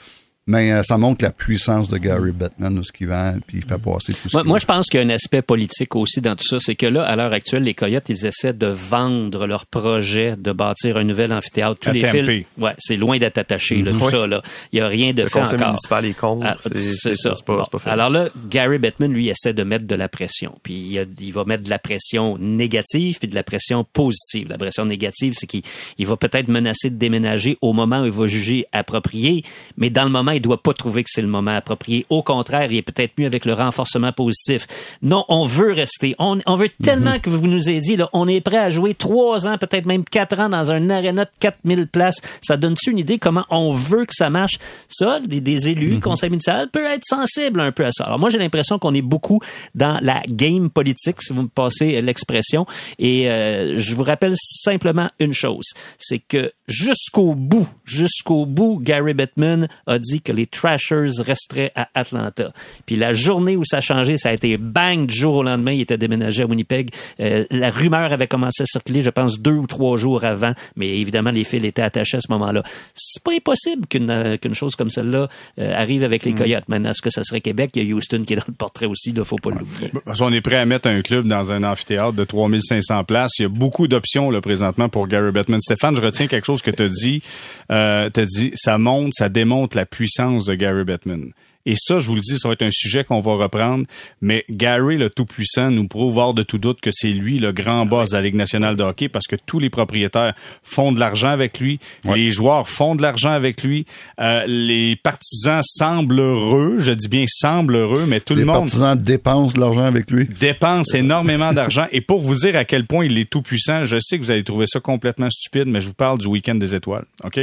Mais 0.46 0.72
euh, 0.72 0.82
ça 0.82 0.98
montre 0.98 1.24
la 1.24 1.30
puissance 1.30 1.88
de 1.88 1.96
Gary 1.96 2.30
Bettman, 2.30 2.82
ce 2.82 2.92
qu'il 2.92 3.08
vend, 3.08 3.34
puis 3.46 3.58
il 3.58 3.64
fait 3.64 3.78
passer 3.78 4.12
tout 4.12 4.28
ça. 4.28 4.38
Moi, 4.38 4.44
moi 4.44 4.58
je 4.58 4.66
pense 4.66 4.88
qu'il 4.88 5.00
y 5.00 5.02
a 5.02 5.06
un 5.06 5.10
aspect 5.10 5.40
politique 5.40 5.96
aussi 5.96 6.20
dans 6.20 6.36
tout 6.36 6.46
ça. 6.46 6.58
C'est 6.58 6.74
que 6.74 6.84
là, 6.84 7.02
à 7.04 7.16
l'heure 7.16 7.32
actuelle, 7.32 7.62
les 7.62 7.72
Coyotes, 7.72 8.10
ils 8.10 8.26
essaient 8.26 8.52
de 8.52 8.66
vendre 8.66 9.46
leur 9.46 9.64
projet 9.64 10.36
de 10.36 10.52
bâtir 10.52 10.98
un 10.98 11.04
nouvel 11.04 11.32
amphithéâtre. 11.32 11.80
Tous 11.80 11.92
les 11.92 12.04
fils, 12.04 12.44
ouais, 12.58 12.74
c'est 12.78 12.96
loin 12.96 13.16
d'être 13.16 13.38
attaché, 13.38 13.80
là, 13.80 13.92
tout 13.92 14.10
ça. 14.10 14.26
Là. 14.26 14.42
Il 14.72 14.76
n'y 14.76 14.82
a 14.82 14.88
rien 14.88 15.14
de 15.14 15.22
le 15.22 15.28
fait 15.30 15.40
encore. 15.40 15.58
municipal 15.58 16.04
est 16.04 16.12
con. 16.12 16.40
Ah, 16.44 16.56
c'est 16.74 17.16
ça. 17.16 17.32
Pas, 17.46 17.62
pas 17.64 17.78
fait. 17.78 17.90
Alors 17.90 18.10
là, 18.10 18.28
Gary 18.50 18.78
Bettman, 18.78 19.10
lui, 19.10 19.28
essaie 19.28 19.54
de 19.54 19.62
mettre 19.62 19.86
de 19.86 19.94
la 19.94 20.10
pression. 20.10 20.58
Puis 20.62 20.74
il, 20.74 21.08
il, 21.20 21.32
va 21.32 21.44
mettre 21.44 21.62
de 21.62 21.70
la 21.70 21.78
pression 21.78 22.36
négative 22.38 23.18
puis 23.18 23.28
de 23.28 23.34
la 23.34 23.44
pression 23.44 23.84
positive. 23.84 24.48
La 24.50 24.58
pression 24.58 24.84
négative, 24.84 25.32
c'est 25.36 25.46
qu'il 25.46 25.62
va 26.00 26.18
peut-être 26.18 26.48
menacer 26.48 26.90
de 26.90 26.96
déménager 26.96 27.56
au 27.62 27.72
moment 27.72 28.02
où 28.02 28.04
il 28.04 28.12
va 28.12 28.26
juger 28.26 28.66
approprié, 28.72 29.42
mais 29.78 29.88
dans 29.88 30.04
le 30.04 30.10
moment 30.10 30.33
il 30.34 30.42
doit 30.42 30.62
pas 30.62 30.74
trouver 30.74 31.04
que 31.04 31.10
c'est 31.10 31.22
le 31.22 31.28
moment 31.28 31.52
approprié. 31.52 32.06
Au 32.08 32.22
contraire, 32.22 32.70
il 32.70 32.76
est 32.76 32.82
peut-être 32.82 33.12
mieux 33.18 33.26
avec 33.26 33.44
le 33.44 33.54
renforcement 33.54 34.12
positif. 34.12 34.66
Non, 35.02 35.24
on 35.28 35.44
veut 35.44 35.72
rester. 35.72 36.14
On, 36.18 36.38
on 36.46 36.56
veut 36.56 36.70
tellement 36.82 37.18
que 37.18 37.30
vous 37.30 37.46
nous 37.46 37.68
ayez 37.68 37.80
dit, 37.80 37.96
là, 37.96 38.08
on 38.12 38.28
est 38.28 38.40
prêt 38.40 38.58
à 38.58 38.70
jouer 38.70 38.94
trois 38.94 39.46
ans, 39.46 39.58
peut-être 39.58 39.86
même 39.86 40.04
quatre 40.04 40.38
ans 40.38 40.48
dans 40.48 40.70
un 40.70 40.90
aréna 40.90 41.24
de 41.24 41.30
4000 41.40 41.86
places. 41.86 42.20
Ça 42.42 42.56
donne-tu 42.56 42.90
une 42.90 42.98
idée 42.98 43.18
comment 43.18 43.44
on 43.50 43.72
veut 43.72 44.04
que 44.04 44.14
ça 44.14 44.30
marche? 44.30 44.58
Ça, 44.88 45.20
des, 45.20 45.40
des 45.40 45.68
élus, 45.70 45.96
mm 45.96 46.00
conseil 46.04 46.28
municipal, 46.28 46.68
peut 46.70 46.84
être 46.84 47.04
sensible 47.04 47.60
un 47.60 47.72
peu 47.72 47.84
à 47.86 47.90
ça. 47.90 48.04
Alors 48.04 48.18
moi, 48.18 48.28
j'ai 48.28 48.38
l'impression 48.38 48.78
qu'on 48.78 48.94
est 48.94 49.02
beaucoup 49.02 49.40
dans 49.74 49.98
la 50.02 50.22
game 50.28 50.68
politique, 50.70 51.22
si 51.22 51.32
vous 51.32 51.42
me 51.42 51.48
passez 51.48 52.00
l'expression. 52.02 52.66
Et 52.98 53.30
euh, 53.30 53.78
je 53.78 53.94
vous 53.94 54.02
rappelle 54.02 54.34
simplement 54.36 55.08
une 55.18 55.32
chose, 55.32 55.72
c'est 55.98 56.18
que 56.18 56.52
jusqu'au 56.68 57.34
bout, 57.34 57.68
jusqu'au 57.84 58.46
bout, 58.46 58.78
Gary 58.80 59.14
Bettman 59.14 59.68
a 59.86 59.98
dit 59.98 60.20
que 60.24 60.32
les 60.32 60.46
Trashers 60.46 61.20
resteraient 61.20 61.72
à 61.74 61.88
Atlanta. 61.94 62.52
Puis 62.86 62.96
la 62.96 63.12
journée 63.12 63.56
où 63.56 63.64
ça 63.64 63.78
a 63.78 63.80
changé, 63.80 64.16
ça 64.16 64.30
a 64.30 64.32
été 64.32 64.56
bang 64.56 65.06
du 65.06 65.14
jour 65.14 65.36
au 65.36 65.42
lendemain, 65.42 65.72
il 65.72 65.82
était 65.82 65.98
déménagé 65.98 66.42
à 66.42 66.46
Winnipeg. 66.46 66.90
Euh, 67.20 67.44
la 67.50 67.70
rumeur 67.70 68.12
avait 68.12 68.26
commencé 68.26 68.62
à 68.62 68.66
circuler, 68.66 69.02
je 69.02 69.10
pense, 69.10 69.40
deux 69.40 69.52
ou 69.52 69.66
trois 69.66 69.96
jours 69.96 70.24
avant, 70.24 70.54
mais 70.76 70.98
évidemment, 70.98 71.30
les 71.30 71.44
fils 71.44 71.64
étaient 71.64 71.82
attachés 71.82 72.16
à 72.16 72.20
ce 72.20 72.30
moment-là. 72.30 72.62
C'est 72.94 73.22
pas 73.22 73.32
impossible 73.32 73.86
qu'une 73.86 74.10
euh, 74.10 74.36
qu'une 74.36 74.54
chose 74.54 74.76
comme 74.76 74.90
celle-là 74.90 75.28
euh, 75.58 75.74
arrive 75.74 76.02
avec 76.02 76.24
les 76.24 76.32
mm. 76.32 76.36
Coyotes. 76.36 76.64
Maintenant, 76.68 76.90
est-ce 76.90 77.02
que 77.02 77.10
ça 77.10 77.22
serait 77.22 77.40
Québec? 77.40 77.70
Il 77.74 77.88
y 77.88 77.92
a 77.92 77.94
Houston 77.94 78.22
qui 78.26 78.32
est 78.32 78.36
dans 78.36 78.44
le 78.48 78.54
portrait 78.54 78.86
aussi, 78.86 79.10
il 79.10 79.24
faut 79.24 79.36
pas 79.36 79.50
l'oublier. 79.50 79.92
On 80.20 80.32
est 80.32 80.40
prêt 80.40 80.56
à 80.56 80.66
mettre 80.66 80.88
un 80.88 81.02
club 81.02 81.26
dans 81.26 81.52
un 81.52 81.62
amphithéâtre 81.64 82.14
de 82.14 82.24
3500 82.24 83.04
places. 83.04 83.32
Il 83.38 83.42
y 83.42 83.46
a 83.46 83.48
beaucoup 83.48 83.88
d'options 83.88 84.30
là, 84.30 84.40
présentement 84.40 84.88
pour 84.88 85.06
Gary 85.06 85.32
Bettman. 85.32 85.60
Stéphane, 85.60 85.96
je 85.96 86.00
retiens 86.00 86.26
quelque 86.26 86.46
chose 86.46 86.62
que 86.62 86.70
tu 86.70 86.82
as 86.82 86.88
dit. 86.88 87.22
Euh, 87.70 88.08
tu 88.12 88.20
as 88.20 88.24
dit, 88.24 88.52
ça 88.54 88.78
montre, 88.78 89.10
ça 89.12 89.28
démontre 89.28 89.76
la 89.76 89.86
puissance 89.86 90.13
de 90.16 90.54
Gary 90.54 90.84
Bettman. 90.84 91.32
Et 91.66 91.76
ça, 91.76 91.98
je 91.98 92.08
vous 92.08 92.14
le 92.14 92.20
dis, 92.20 92.36
ça 92.36 92.48
va 92.48 92.52
être 92.52 92.62
un 92.62 92.70
sujet 92.70 93.04
qu'on 93.04 93.20
va 93.20 93.36
reprendre. 93.36 93.86
Mais 94.20 94.44
Gary, 94.50 94.98
le 94.98 95.08
Tout-Puissant, 95.08 95.70
nous 95.70 95.88
prouve 95.88 96.18
hors 96.18 96.34
de 96.34 96.42
tout 96.42 96.58
doute 96.58 96.80
que 96.82 96.90
c'est 96.92 97.08
lui 97.08 97.38
le 97.38 97.52
grand 97.52 97.86
boss 97.86 98.10
de 98.10 98.16
la 98.16 98.22
Ligue 98.22 98.34
nationale 98.34 98.76
de 98.76 98.82
hockey 98.82 99.08
parce 99.08 99.26
que 99.26 99.36
tous 99.36 99.58
les 99.58 99.70
propriétaires 99.70 100.34
font 100.62 100.92
de 100.92 101.00
l'argent 101.00 101.30
avec 101.30 101.58
lui. 101.60 101.80
Les 102.14 102.30
joueurs 102.30 102.68
font 102.68 102.94
de 102.94 103.02
l'argent 103.02 103.30
avec 103.30 103.62
lui. 103.62 103.86
Euh, 104.20 104.44
les 104.46 104.96
partisans 104.96 105.62
semblent 105.62 106.20
heureux. 106.20 106.76
Je 106.80 106.92
dis 106.92 107.08
bien 107.08 107.24
semblent 107.26 107.76
heureux, 107.76 108.04
mais 108.06 108.20
tout 108.20 108.34
le 108.34 108.44
monde... 108.44 108.56
Les 108.56 108.60
partisans 108.60 108.98
dépensent 109.02 109.54
de 109.54 109.60
l'argent 109.60 109.84
avec 109.84 110.10
lui. 110.10 110.26
Dépensent 110.26 110.98
énormément 110.98 111.54
d'argent. 111.54 111.86
Et 111.92 112.02
pour 112.02 112.20
vous 112.20 112.34
dire 112.34 112.56
à 112.56 112.66
quel 112.66 112.86
point 112.86 113.06
il 113.06 113.16
est 113.16 113.30
tout-puissant, 113.30 113.86
je 113.86 113.96
sais 114.00 114.18
que 114.18 114.22
vous 114.22 114.30
allez 114.30 114.44
trouver 114.44 114.66
ça 114.66 114.80
complètement 114.80 115.30
stupide, 115.30 115.66
mais 115.66 115.80
je 115.80 115.86
vous 115.86 115.94
parle 115.94 116.18
du 116.18 116.26
week-end 116.26 116.56
des 116.56 116.74
étoiles. 116.74 117.06
OK? 117.24 117.40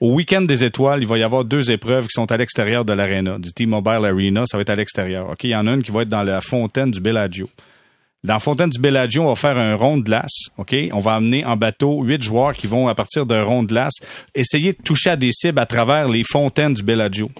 Au 0.00 0.12
week-end 0.14 0.42
des 0.42 0.64
étoiles, 0.64 1.02
il 1.02 1.06
va 1.06 1.18
y 1.18 1.22
avoir 1.22 1.44
deux 1.44 1.70
épreuves 1.70 2.06
qui 2.06 2.12
sont 2.14 2.30
à 2.30 2.36
l'extérieur 2.36 2.84
de 2.84 2.92
l'aréna. 2.92 3.38
du 3.38 3.52
T-Mobile 3.52 4.04
Arena, 4.04 4.44
ça 4.46 4.56
va 4.56 4.62
être 4.62 4.70
à 4.70 4.74
l'extérieur. 4.74 5.30
OK, 5.30 5.44
il 5.44 5.50
y 5.50 5.56
en 5.56 5.66
a 5.66 5.72
une 5.72 5.82
qui 5.82 5.90
va 5.90 6.02
être 6.02 6.08
dans 6.08 6.22
la 6.22 6.40
fontaine 6.40 6.90
du 6.90 7.00
Bellagio. 7.00 7.48
Dans 8.24 8.34
la 8.34 8.38
fontaine 8.38 8.70
du 8.70 8.80
Bellagio, 8.80 9.22
on 9.22 9.28
va 9.28 9.36
faire 9.36 9.58
un 9.58 9.74
rond 9.76 9.98
de 9.98 10.02
glace, 10.02 10.48
OK? 10.56 10.74
On 10.92 11.00
va 11.00 11.14
amener 11.14 11.44
en 11.44 11.56
bateau 11.56 12.02
huit 12.02 12.22
joueurs 12.22 12.54
qui 12.54 12.66
vont, 12.66 12.88
à 12.88 12.94
partir 12.94 13.26
d'un 13.26 13.42
rond 13.42 13.62
de 13.62 13.68
glace, 13.68 13.94
essayer 14.34 14.72
de 14.72 14.78
toucher 14.82 15.10
à 15.10 15.16
des 15.16 15.30
cibles 15.30 15.58
à 15.58 15.66
travers 15.66 16.08
les 16.08 16.22
fontaines 16.24 16.72
du 16.72 16.82
Bellagio. 16.82 17.30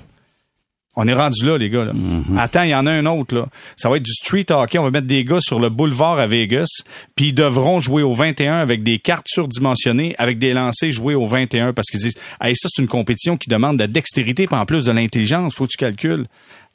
On 0.97 1.09
est 1.09 1.15
rendu 1.15 1.45
là, 1.45 1.59
les 1.59 1.71
gars. 1.71 1.85
Là. 1.85 1.93
Attends, 2.39 2.63
il 2.63 2.71
y 2.71 2.75
en 2.75 2.87
a 2.87 2.93
un 2.93 3.07
autre. 3.07 3.35
Là. 3.35 3.47
Ça 3.77 3.89
va 3.89 3.97
être 3.97 4.05
du 4.05 4.13
street 4.13 4.47
hockey. 4.51 4.79
On 4.79 4.85
va 4.85 4.91
mettre 4.91 5.07
des 5.07 5.25
gars 5.25 5.41
sur 5.41 5.59
le 5.59 5.69
boulevard 5.69 6.19
à 6.19 6.27
Vegas, 6.27 6.69
puis 7.17 7.29
ils 7.29 7.35
devront 7.35 7.81
jouer 7.81 8.03
au 8.03 8.15
21 8.15 8.55
avec 8.55 8.83
des 8.83 8.99
cartes 8.99 9.27
surdimensionnées, 9.29 10.15
avec 10.19 10.39
des 10.39 10.53
lancers 10.53 10.93
joués 10.93 11.15
au 11.15 11.27
21 11.27 11.73
parce 11.73 11.89
qu'ils 11.91 12.01
disent, 12.01 12.17
hey, 12.41 12.55
ça 12.57 12.69
c'est 12.73 12.83
une 12.83 12.89
compétition 12.89 13.37
qui 13.37 13.49
demande 13.49 13.77
de 13.77 13.83
la 13.83 13.89
dextérité, 13.89 14.47
pas 14.47 14.59
en 14.59 14.67
plus 14.67 14.85
de 14.85 14.93
l'intelligence. 14.93 15.55
Faut 15.55 15.67
que 15.67 15.73
tu 15.73 15.79
calcules. 15.79 16.27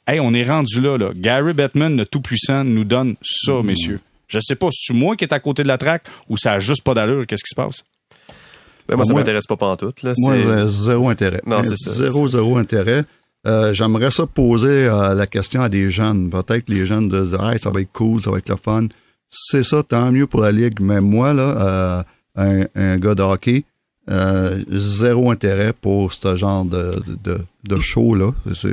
Hey, 0.06 0.20
on 0.20 0.34
est 0.34 0.44
rendu 0.44 0.80
là, 0.80 0.98
là. 0.98 1.10
Gary 1.14 1.52
Bettman, 1.52 1.96
le 1.96 2.04
tout-puissant, 2.04 2.64
nous 2.64 2.84
donne 2.84 3.16
ça, 3.22 3.62
messieurs. 3.62 4.00
Je 4.28 4.38
sais 4.40 4.54
pas 4.54 4.70
si 4.70 4.86
c'est 4.86 4.94
moi 4.94 5.16
qui 5.16 5.24
est 5.24 5.32
à 5.32 5.40
côté 5.40 5.62
de 5.62 5.68
la 5.68 5.78
traque 5.78 6.04
ou 6.28 6.36
ça 6.36 6.52
a 6.52 6.60
juste 6.60 6.82
pas 6.82 6.94
d'allure. 6.94 7.26
Qu'est-ce 7.26 7.42
qui 7.42 7.50
se 7.50 7.54
passe? 7.54 7.82
Ben, 8.88 8.96
moi, 8.96 9.04
ça 9.04 9.14
m'intéresse 9.14 9.46
pas 9.46 9.56
pantoute. 9.56 10.02
Là. 10.02 10.12
Moi, 10.18 10.68
zéro 10.68 11.08
intérêt. 11.08 11.40
Non, 11.46 11.62
c'est 11.62 11.76
ça. 11.76 11.92
Zéro, 11.92 12.26
zéro 12.28 12.56
intérêt. 12.56 13.04
Euh, 13.46 13.72
J'aimerais 13.72 14.10
ça 14.10 14.26
poser 14.26 14.86
euh, 14.88 15.14
la 15.14 15.26
question 15.26 15.62
à 15.62 15.68
des 15.68 15.90
jeunes. 15.90 16.28
Peut-être 16.28 16.68
les 16.68 16.84
jeunes 16.86 17.08
disent 17.08 17.36
hey, 17.40 17.58
ça 17.58 17.70
va 17.70 17.80
être 17.80 17.92
cool, 17.92 18.20
ça 18.20 18.30
va 18.30 18.38
être 18.38 18.48
le 18.50 18.56
fun. 18.56 18.86
C'est 19.28 19.62
ça, 19.62 19.82
tant 19.82 20.10
mieux 20.12 20.26
pour 20.26 20.40
la 20.42 20.50
Ligue. 20.52 20.80
Mais 20.80 21.00
moi, 21.00 21.32
là, 21.32 21.42
euh, 21.42 22.02
un, 22.36 22.64
un 22.74 22.96
gars 22.96 23.14
de 23.14 23.22
hockey, 23.22 23.64
euh, 24.10 24.60
zéro 24.70 25.30
intérêt 25.30 25.72
pour 25.72 26.12
ce 26.12 26.34
genre 26.36 26.64
de, 26.64 26.90
de 27.24 27.38
show-là. 27.78 28.30
C'est- 28.54 28.68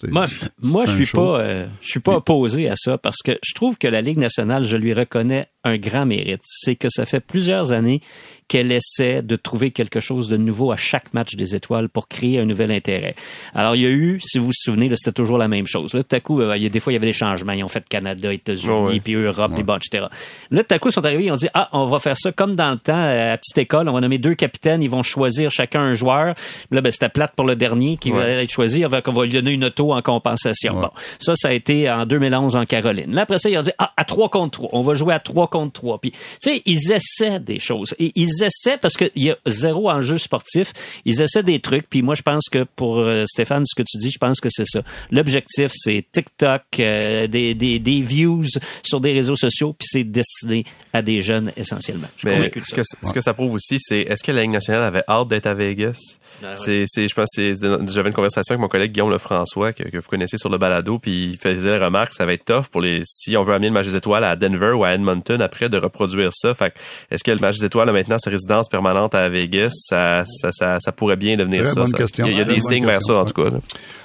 c'est- 0.00 0.10
Moi, 0.10 0.26
moi 0.62 0.84
je 0.86 0.92
suis 0.92 1.06
show. 1.06 1.18
pas, 1.18 1.40
euh, 1.40 1.66
je 1.82 1.88
suis 1.88 2.00
pas 2.00 2.16
opposé 2.16 2.68
à 2.68 2.74
ça 2.76 2.98
parce 2.98 3.18
que 3.22 3.32
je 3.46 3.54
trouve 3.54 3.78
que 3.78 3.88
la 3.88 4.00
Ligue 4.00 4.18
nationale, 4.18 4.62
je 4.64 4.76
lui 4.76 4.92
reconnais 4.92 5.46
un 5.64 5.76
grand 5.76 6.06
mérite. 6.06 6.40
C'est 6.44 6.76
que 6.76 6.88
ça 6.88 7.04
fait 7.04 7.20
plusieurs 7.20 7.72
années 7.72 8.00
qu'elle 8.46 8.72
essaie 8.72 9.20
de 9.20 9.36
trouver 9.36 9.72
quelque 9.72 10.00
chose 10.00 10.28
de 10.30 10.38
nouveau 10.38 10.72
à 10.72 10.78
chaque 10.78 11.12
match 11.12 11.34
des 11.34 11.54
étoiles 11.54 11.90
pour 11.90 12.08
créer 12.08 12.38
un 12.38 12.46
nouvel 12.46 12.70
intérêt. 12.70 13.14
Alors, 13.54 13.76
il 13.76 13.82
y 13.82 13.86
a 13.86 13.90
eu, 13.90 14.18
si 14.22 14.38
vous 14.38 14.46
vous 14.46 14.52
souvenez, 14.54 14.88
là, 14.88 14.96
c'était 14.96 15.12
toujours 15.12 15.36
la 15.36 15.48
même 15.48 15.66
chose. 15.66 15.92
Là, 15.92 16.02
tout 16.02 16.16
à 16.16 16.20
coup, 16.20 16.40
euh, 16.40 16.56
il 16.56 16.62
y 16.62 16.66
a 16.66 16.70
des 16.70 16.80
fois, 16.80 16.90
il 16.92 16.94
y 16.94 16.96
avait 16.96 17.08
des 17.08 17.12
changements. 17.12 17.52
Ils 17.52 17.62
ont 17.64 17.68
fait 17.68 17.86
Canada, 17.86 18.32
États-Unis, 18.32 18.72
Oh, 18.72 19.00
puis 19.04 19.12
Europe, 19.14 19.52
puis 19.54 19.64
bon, 19.64 19.76
etc. 19.76 20.06
Là, 20.50 20.64
tout 20.64 20.74
à 20.74 20.78
coup, 20.78 20.88
ils 20.88 20.92
sont 20.92 21.04
arrivés, 21.04 21.24
ils 21.24 21.30
ont 21.32 21.36
dit, 21.36 21.48
ah, 21.52 21.68
on 21.72 21.84
va 21.86 21.98
faire 21.98 22.16
ça 22.16 22.32
comme 22.32 22.56
dans 22.56 22.70
le 22.70 22.78
temps, 22.78 22.94
euh, 22.96 23.34
à 23.34 23.36
petite 23.36 23.58
école, 23.58 23.86
on 23.86 23.92
va 23.92 24.00
nommer 24.00 24.16
deux 24.16 24.34
capitaines, 24.34 24.82
ils 24.82 24.88
vont 24.88 25.02
choisir 25.02 25.50
chacun 25.50 25.82
un 25.82 25.92
joueur. 25.94 26.34
Là, 26.70 26.80
ben, 26.80 26.90
c'était 26.90 27.10
plate 27.10 27.34
pour 27.36 27.44
le 27.44 27.54
dernier 27.56 27.98
qui 27.98 28.10
Ouais. 28.12 28.18
Va 28.36 28.42
être 28.42 28.50
choisi, 28.50 28.84
on 28.84 28.88
va 28.88 29.24
lui 29.24 29.32
donner 29.32 29.52
une 29.52 29.64
auto 29.64 29.92
en 29.92 30.02
compensation. 30.02 30.74
Ouais. 30.76 30.82
Bon, 30.82 30.90
ça, 31.18 31.34
ça 31.36 31.48
a 31.48 31.52
été 31.52 31.90
en 31.90 32.06
2011 32.06 32.56
en 32.56 32.64
Caroline. 32.64 33.14
Là, 33.14 33.22
après 33.22 33.38
ça, 33.38 33.48
ils 33.50 33.58
ont 33.58 33.62
dit, 33.62 33.70
ah, 33.78 33.92
à 33.96 34.04
3 34.04 34.28
contre 34.28 34.58
3, 34.58 34.70
on 34.72 34.82
va 34.82 34.94
jouer 34.94 35.14
à 35.14 35.18
3 35.18 35.48
contre 35.48 35.72
3. 35.72 36.00
Puis, 36.00 36.10
tu 36.12 36.18
sais, 36.40 36.62
ils 36.66 36.92
essaient 36.92 37.40
des 37.40 37.58
choses. 37.58 37.94
Et 37.98 38.12
ils 38.14 38.42
essaient 38.42 38.78
parce 38.78 38.96
qu'il 38.96 39.10
y 39.16 39.30
a 39.30 39.36
zéro 39.46 39.90
enjeu 39.90 40.18
sportif. 40.18 40.72
Ils 41.04 41.20
essaient 41.22 41.42
des 41.42 41.60
trucs. 41.60 41.88
Puis 41.88 42.02
moi, 42.02 42.14
je 42.14 42.22
pense 42.22 42.48
que 42.50 42.64
pour 42.76 42.98
euh, 42.98 43.24
Stéphane, 43.26 43.64
ce 43.66 43.74
que 43.74 43.82
tu 43.82 43.98
dis, 43.98 44.10
je 44.10 44.18
pense 44.18 44.40
que 44.40 44.48
c'est 44.50 44.66
ça. 44.66 44.82
L'objectif, 45.10 45.70
c'est 45.74 46.04
TikTok, 46.12 46.62
euh, 46.80 47.26
des, 47.26 47.54
des, 47.54 47.78
des 47.78 48.00
views 48.00 48.44
sur 48.82 49.00
des 49.00 49.12
réseaux 49.12 49.36
sociaux, 49.36 49.72
puis 49.78 49.88
c'est 49.90 50.04
destiné 50.04 50.64
à 50.92 51.02
des 51.02 51.22
jeunes 51.22 51.52
essentiellement. 51.56 52.08
Je 52.16 52.28
Mais 52.28 52.50
ce 52.64 52.74
que, 52.74 52.82
ce 52.82 53.12
que 53.12 53.20
ça 53.20 53.34
prouve 53.34 53.52
aussi, 53.54 53.78
c'est 53.80 54.00
est-ce 54.00 54.22
que 54.22 54.32
la 54.32 54.42
Ligue 54.42 54.50
nationale 54.52 54.82
avait 54.82 55.02
hâte 55.08 55.28
d'être 55.28 55.46
à 55.46 55.54
Vegas? 55.54 56.18
Ah 56.42 56.50
ouais. 56.50 56.56
C'est, 56.56 56.84
c'est, 56.86 57.08
je 57.08 57.14
pense 57.14 57.28
que 57.36 57.54
c'est- 57.54 57.92
j'avais 57.92 58.08
une 58.08 58.14
conversation 58.18 58.54
avec 58.54 58.60
mon 58.60 58.68
collègue 58.68 58.92
Guillaume 58.92 59.10
Lefrançois, 59.10 59.72
que, 59.72 59.84
que 59.84 59.96
vous 59.96 60.08
connaissez 60.08 60.38
sur 60.38 60.50
le 60.50 60.58
balado, 60.58 60.98
puis 60.98 61.30
il 61.32 61.38
faisait 61.38 61.78
la 61.78 61.86
remarque 61.86 62.10
que 62.10 62.16
ça 62.16 62.26
va 62.26 62.32
être 62.32 62.44
tough 62.44 62.66
pour 62.70 62.80
les, 62.80 63.02
si 63.04 63.36
on 63.36 63.44
veut 63.44 63.54
amener 63.54 63.68
le 63.68 63.74
match 63.74 63.86
des 63.86 63.96
étoiles 63.96 64.24
à 64.24 64.36
Denver 64.36 64.72
ou 64.72 64.84
à 64.84 64.92
Edmonton 64.92 65.40
après, 65.40 65.68
de 65.68 65.78
reproduire 65.78 66.30
ça. 66.32 66.54
Fait 66.54 66.74
est-ce 67.10 67.22
que 67.24 67.30
le 67.30 67.38
match 67.38 67.58
des 67.58 67.66
étoiles 67.66 67.88
a 67.88 67.92
maintenant 67.92 68.18
sa 68.18 68.30
résidence 68.30 68.68
permanente 68.68 69.14
à 69.14 69.28
Vegas? 69.28 69.70
Ça, 69.72 70.24
ça, 70.26 70.50
ça, 70.52 70.78
ça 70.80 70.92
pourrait 70.92 71.16
bien 71.16 71.36
devenir 71.36 71.64
Très 71.64 71.72
ça. 71.72 71.84
Il 71.86 71.98
y 71.98 72.02
a, 72.02 72.30
il 72.32 72.38
y 72.38 72.40
a 72.40 72.44
Très 72.44 72.54
des 72.54 72.60
signes 72.60 72.86
vers 72.86 73.02
ça, 73.02 73.14
en 73.14 73.24
tout 73.24 73.40
cas. 73.42 73.50
là. 73.50 73.58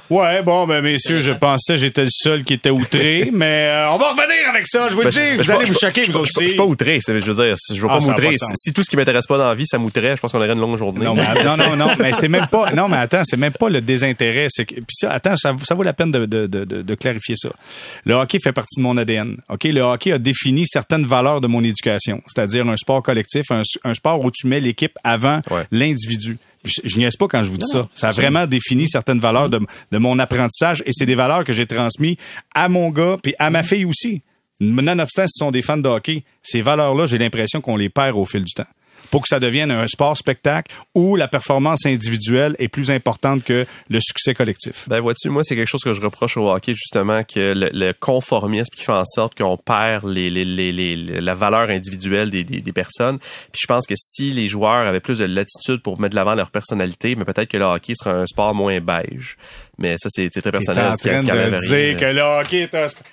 Ouais, 0.10 0.43
bon, 0.43 0.68
ben 0.68 0.82
messieurs, 0.82 1.22
je 1.22 1.32
pensais 1.32 1.78
j'étais 1.78 2.04
le 2.04 2.10
seul 2.12 2.43
qui 2.43 2.54
était 2.54 2.70
outré, 2.70 3.30
mais 3.34 3.68
euh, 3.70 3.89
on 3.91 3.97
va 3.97 4.10
revenir 4.12 4.49
avec 4.49 4.68
ça. 4.68 4.89
Je 4.89 4.93
vous 4.95 4.99
le 5.01 5.06
Ben, 5.06 5.12
dis, 5.12 5.20
je- 5.32 5.38
vous 5.38 5.43
je- 5.43 5.51
allez 5.54 5.66
je- 5.66 5.72
vous 5.74 5.80
choquer, 5.80 6.01
vous 6.01 6.08
je- 6.08 6.12
Je 6.12 6.18
aussi. 6.18 6.47
suis 6.49 6.56
pas 6.58 6.66
outré, 6.66 6.99
je 7.08 7.12
veux 7.14 7.20
dire, 7.20 7.56
je 7.74 7.82
veux 7.82 7.88
Ah, 7.89 7.93
pas 7.95 8.01
ça 8.01 8.12
a 8.12 8.16
pas 8.16 8.22
m'outrer. 8.22 8.36
Si 8.56 8.74
tout 8.74 8.84
ce 8.84 8.89
qui 8.89 8.97
m'intéresse 8.97 9.26
pas 9.26 9.38
dans 9.38 9.47
la 9.47 9.56
vie, 9.56 9.66
ça 9.66 9.78
m'outrait, 9.78 10.16
je 10.16 10.22
pense 10.22 10.32
qu'on 10.32 10.38
aurait 10.39 10.51
une 10.51 10.60
longue 10.60 10.78
journée. 10.78 11.06
Non, 11.06 11.16
mais, 11.16 11.24
non, 11.43 11.56
non, 11.58 11.76
non, 11.78 11.88
mais 11.99 12.14
c'est 12.14 12.28
même 12.28 12.45
pas. 12.51 12.72
Non, 12.76 12.89
mais 12.89 12.97
attends, 12.97 13.22
c'est 13.24 13.38
même 13.38 13.54
pas 13.54 13.70
le 13.70 13.82
désintérêt. 13.82 14.47
C'est 14.49 14.66
que, 14.66 14.76
puis 14.76 14.86
ça, 14.91 15.12
attends, 15.12 15.38
ça, 15.38 15.56
ça 15.66 15.74
vaut 15.74 15.84
la 15.84 15.93
peine 15.93 16.12
de, 16.12 16.26
de, 16.26 16.47
de, 16.47 16.66
de- 16.66 16.82
de 16.82 16.95
clarifier 16.95 17.36
ça. 17.38 17.49
Le 18.06 18.14
hockey 18.16 18.39
fait 18.43 18.51
partie 18.51 18.76
de 18.78 18.84
mon 18.84 18.97
ADN. 18.97 19.38
Ok, 19.49 19.64
le 19.64 19.82
hockey 19.82 20.12
a 20.12 20.18
défini 20.18 20.66
certaines 20.68 21.06
valeurs 21.06 21.39
de 21.41 21.47
mon 21.47 21.64
éducation, 21.64 22.22
c'est-à-dire 22.28 22.68
un 22.68 22.76
sport 22.78 23.01
collectif, 23.01 23.45
un, 23.51 23.62
un 23.86 23.93
sport 23.93 24.24
où 24.24 24.30
tu 24.32 24.47
mets 24.47 24.60
l'équipe 24.60 24.93
avant 25.04 25.41
Ouais. 25.49 25.64
l'individu. 25.72 26.38
Je, 26.64 26.82
je 26.84 26.97
niaise 26.97 27.16
pas 27.16 27.28
quand 27.28 27.43
je 27.43 27.49
vous 27.49 27.57
dis 27.57 27.68
ça. 27.68 27.88
Ça 27.93 28.09
a 28.09 28.11
vraiment 28.11 28.45
défini 28.47 28.88
certaines 28.88 29.20
valeurs 29.20 29.49
de, 29.49 29.59
de 29.91 29.97
mon 29.97 30.18
apprentissage 30.20 30.82
et 30.86 30.91
c'est 30.91 31.05
des 31.05 31.16
valeurs 31.16 31.43
que 31.43 31.53
j'ai 31.53 31.66
transmises 31.66 32.16
à 32.53 32.70
mon 32.70 32.89
gars 32.89 33.18
puis 33.22 33.34
à 33.39 33.49
ma 33.49 33.64
fille 33.64 33.86
aussi. 33.86 34.22
Nonobstant, 34.59 35.26
ce 35.28 35.39
sont 35.39 35.51
des 35.51 35.61
fans 35.61 35.78
de 35.78 35.89
hockey, 35.89 36.24
ces 36.41 36.61
valeurs-là, 36.61 37.05
j'ai 37.05 37.18
l'impression 37.18 37.59
qu'on 37.59 37.76
les 37.76 37.89
perd 37.89 38.16
au 38.16 38.24
fil 38.26 38.43
du 38.43 38.53
temps. 38.53 38.68
Pour 39.12 39.22
que 39.22 39.28
ça 39.28 39.39
devienne 39.39 39.70
un 39.72 39.88
sport 39.88 40.18
spectacle 40.18 40.74
où 40.95 41.16
la 41.16 41.28
performance 41.28 41.86
individuelle 41.86 42.56
est 42.58 42.68
plus 42.68 42.89
importante 42.89 43.43
que 43.43 43.66
le 43.89 43.99
succès 44.01 44.34
collectif. 44.34 44.88
Ben 44.88 44.99
vois-tu, 45.01 45.30
moi 45.30 45.43
c'est 45.43 45.56
quelque 45.56 45.70
chose 45.70 45.84
que 45.84 45.93
je 45.93 46.01
reproche 46.01 46.36
au 46.38 46.49
hockey 46.51 46.74
justement 46.74 47.24
que 47.24 47.54
le, 47.54 47.70
le 47.74 47.93
conformisme 47.93 48.74
qui 48.76 48.84
fait 48.84 48.91
en 48.91 49.06
sorte 49.06 49.36
qu'on 49.38 49.58
perd 49.58 50.08
les, 50.08 50.30
les, 50.30 50.43
les, 50.45 50.72
les- 50.72 50.95
la 51.22 51.36
valeur 51.36 51.70
individuelle 51.70 52.32
des, 52.32 52.43
des, 52.43 52.62
des 52.62 52.72
personnes. 52.74 53.20
Puis 53.20 53.60
je 53.62 53.68
pense 53.68 53.86
que 53.86 53.93
si 53.95 54.32
les 54.32 54.47
joueurs 54.47 54.88
avaient 54.88 54.99
plus 54.99 55.20
de 55.20 55.26
latitude 55.26 55.82
pour 55.84 55.99
mettre 55.99 56.12
de 56.12 56.16
l'avant 56.16 56.34
leur 56.36 56.49
personnalité, 56.49 57.16
mais 57.16 57.26
peut-être 57.26 57.49
que 57.49 57.58
le 57.58 57.66
hockey 57.66 57.93
serait 57.95 58.12
un 58.16 58.26
sport 58.26 58.56
moins 58.56 58.80
beige. 58.80 59.38
Mais 59.78 59.95
ça 59.99 60.10
c'est 60.10 60.30
très 60.30 60.41
T'es 60.41 60.51
personnel. 60.51 60.88
en 60.88 60.95
ce 60.95 61.04
qui- 61.04 61.10
train 61.10 61.22
de 61.22 61.60
dire 61.68 61.97
que 61.99 62.06
le 62.06 62.22
hockey 62.22 62.62
est 62.62 62.76
un 62.76 62.88
sport. 62.88 63.04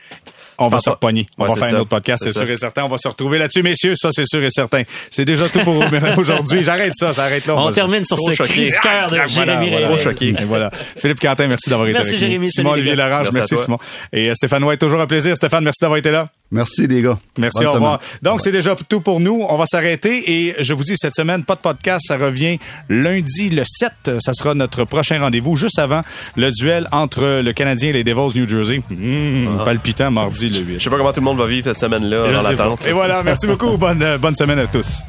On 0.61 0.69
va 0.69 0.77
pense 0.77 0.85
se 0.85 0.91
repogner. 0.91 1.27
On 1.39 1.45
Ouais, 1.45 1.55
va 1.55 1.67
faire 1.67 1.77
un 1.77 1.81
autre 1.81 1.89
podcast, 1.91 2.23
c'est 2.25 2.33
sûr 2.33 2.47
ça. 2.47 2.53
et 2.53 2.57
certain. 2.57 2.85
On 2.85 2.89
va 2.89 2.99
se 2.99 3.09
retrouver 3.09 3.39
là-dessus, 3.39 3.63
messieurs. 3.63 3.95
Ça, 3.97 4.11
c'est 4.13 4.27
sûr 4.27 4.43
et 4.43 4.51
certain. 4.51 4.83
C'est 5.11 5.25
déjà 5.25 5.49
tout 5.49 5.61
pour 5.61 5.83
aujourd'hui. 6.19 6.63
J'arrête 6.63 6.93
ça, 6.95 7.13
ça 7.13 7.25
arrête 7.25 7.47
là. 7.47 7.57
On 7.57 7.73
termine 7.73 8.05
sur 8.05 8.17
ce 8.19 8.43
cri 8.43 8.69
cœur 8.83 9.11
de 9.11 9.19
Ah, 9.19 9.25
voilà, 9.27 9.27
Jérémy 9.27 9.71
voilà. 9.71 9.87
Réville. 9.87 9.87
Trop 9.87 9.99
choqué. 9.99 10.35
Voilà. 10.47 10.71
Philippe 10.97 11.21
Quentin, 11.21 11.47
merci 11.49 11.69
d'avoir 11.71 11.87
été 11.89 11.95
Merci, 11.95 12.09
avec 12.11 12.21
Jérémy. 12.21 12.47
nous. 12.47 12.51
Salut, 12.53 12.65
Simon 12.69 12.75
les 12.75 12.81
Olivier. 12.81 12.97
Larange, 12.97 13.29
Merci 13.33 13.55
merci. 13.55 13.65
Simon. 13.65 13.79
Et 14.13 14.31
euh, 14.31 14.35
Stéphane 14.35 14.65
White, 14.65 14.81
toujours 14.81 15.01
un 15.01 15.07
plaisir. 15.07 15.37
Stéphane, 15.37 15.65
merci 15.65 15.79
d'avoir 15.81 15.99
été 15.99 16.11
là. 16.11 16.29
Merci, 16.53 16.87
les 16.89 17.01
gars. 17.03 17.19
Merci, 17.39 17.59
Bonne 17.59 17.67
au 17.69 17.73
revoir. 17.73 18.03
semaine. 18.03 18.19
Donc, 18.23 18.41
c'est 18.41 18.51
déjà 18.53 18.75
tout 18.89 19.01
pour 19.01 19.21
nous. 19.21 19.45
On 19.49 19.57
va 19.57 19.67
s'arrêter 19.67 20.49
et 20.49 20.55
je 20.59 20.75
vous 20.75 20.83
dis, 20.83 20.97
cette 20.97 21.15
semaine, 21.15 21.45
pas 21.45 21.55
de 21.55 21.61
podcast. 21.61 22.07
Ça 22.09 22.17
revient 22.19 22.59
lundi 22.89 23.51
le 23.51 23.63
7. 23.65 24.21
Ça 24.21 24.33
sera 24.33 24.55
notre 24.55 24.85
prochain 24.85 25.21
rendez-vous, 25.21 25.55
juste 25.57 25.79
avant 25.79 26.03
le 26.37 26.51
duel 26.51 26.89
entre 26.91 27.41
le 27.41 27.53
Canadien 27.53 27.91
et 27.91 27.93
les 27.93 28.05
Devils 28.05 28.37
New 28.39 28.49
Jersey. 28.49 28.83
Mmh, 28.91 29.65
Palpitant, 29.65 30.11
mardi 30.11 30.49
le 30.49 30.59
8. 30.59 30.75
Je 30.79 30.85
sais 30.85 30.91
pas 30.91 30.97
comment 30.97 31.13
tout 31.13 31.21
le 31.21 31.25
monde 31.25 31.39
va 31.39 31.47
vivre 31.47 31.65
cette 31.65 31.79
semaine-là 31.79 32.29
Je 32.29 32.35
dans 32.35 32.43
l'attente. 32.43 32.87
Et 32.87 32.93
voilà, 32.93 33.23
merci 33.23 33.47
beaucoup. 33.47 33.77
Bonne, 33.77 34.17
bonne 34.19 34.35
semaine 34.35 34.59
à 34.59 34.67
tous. 34.67 35.03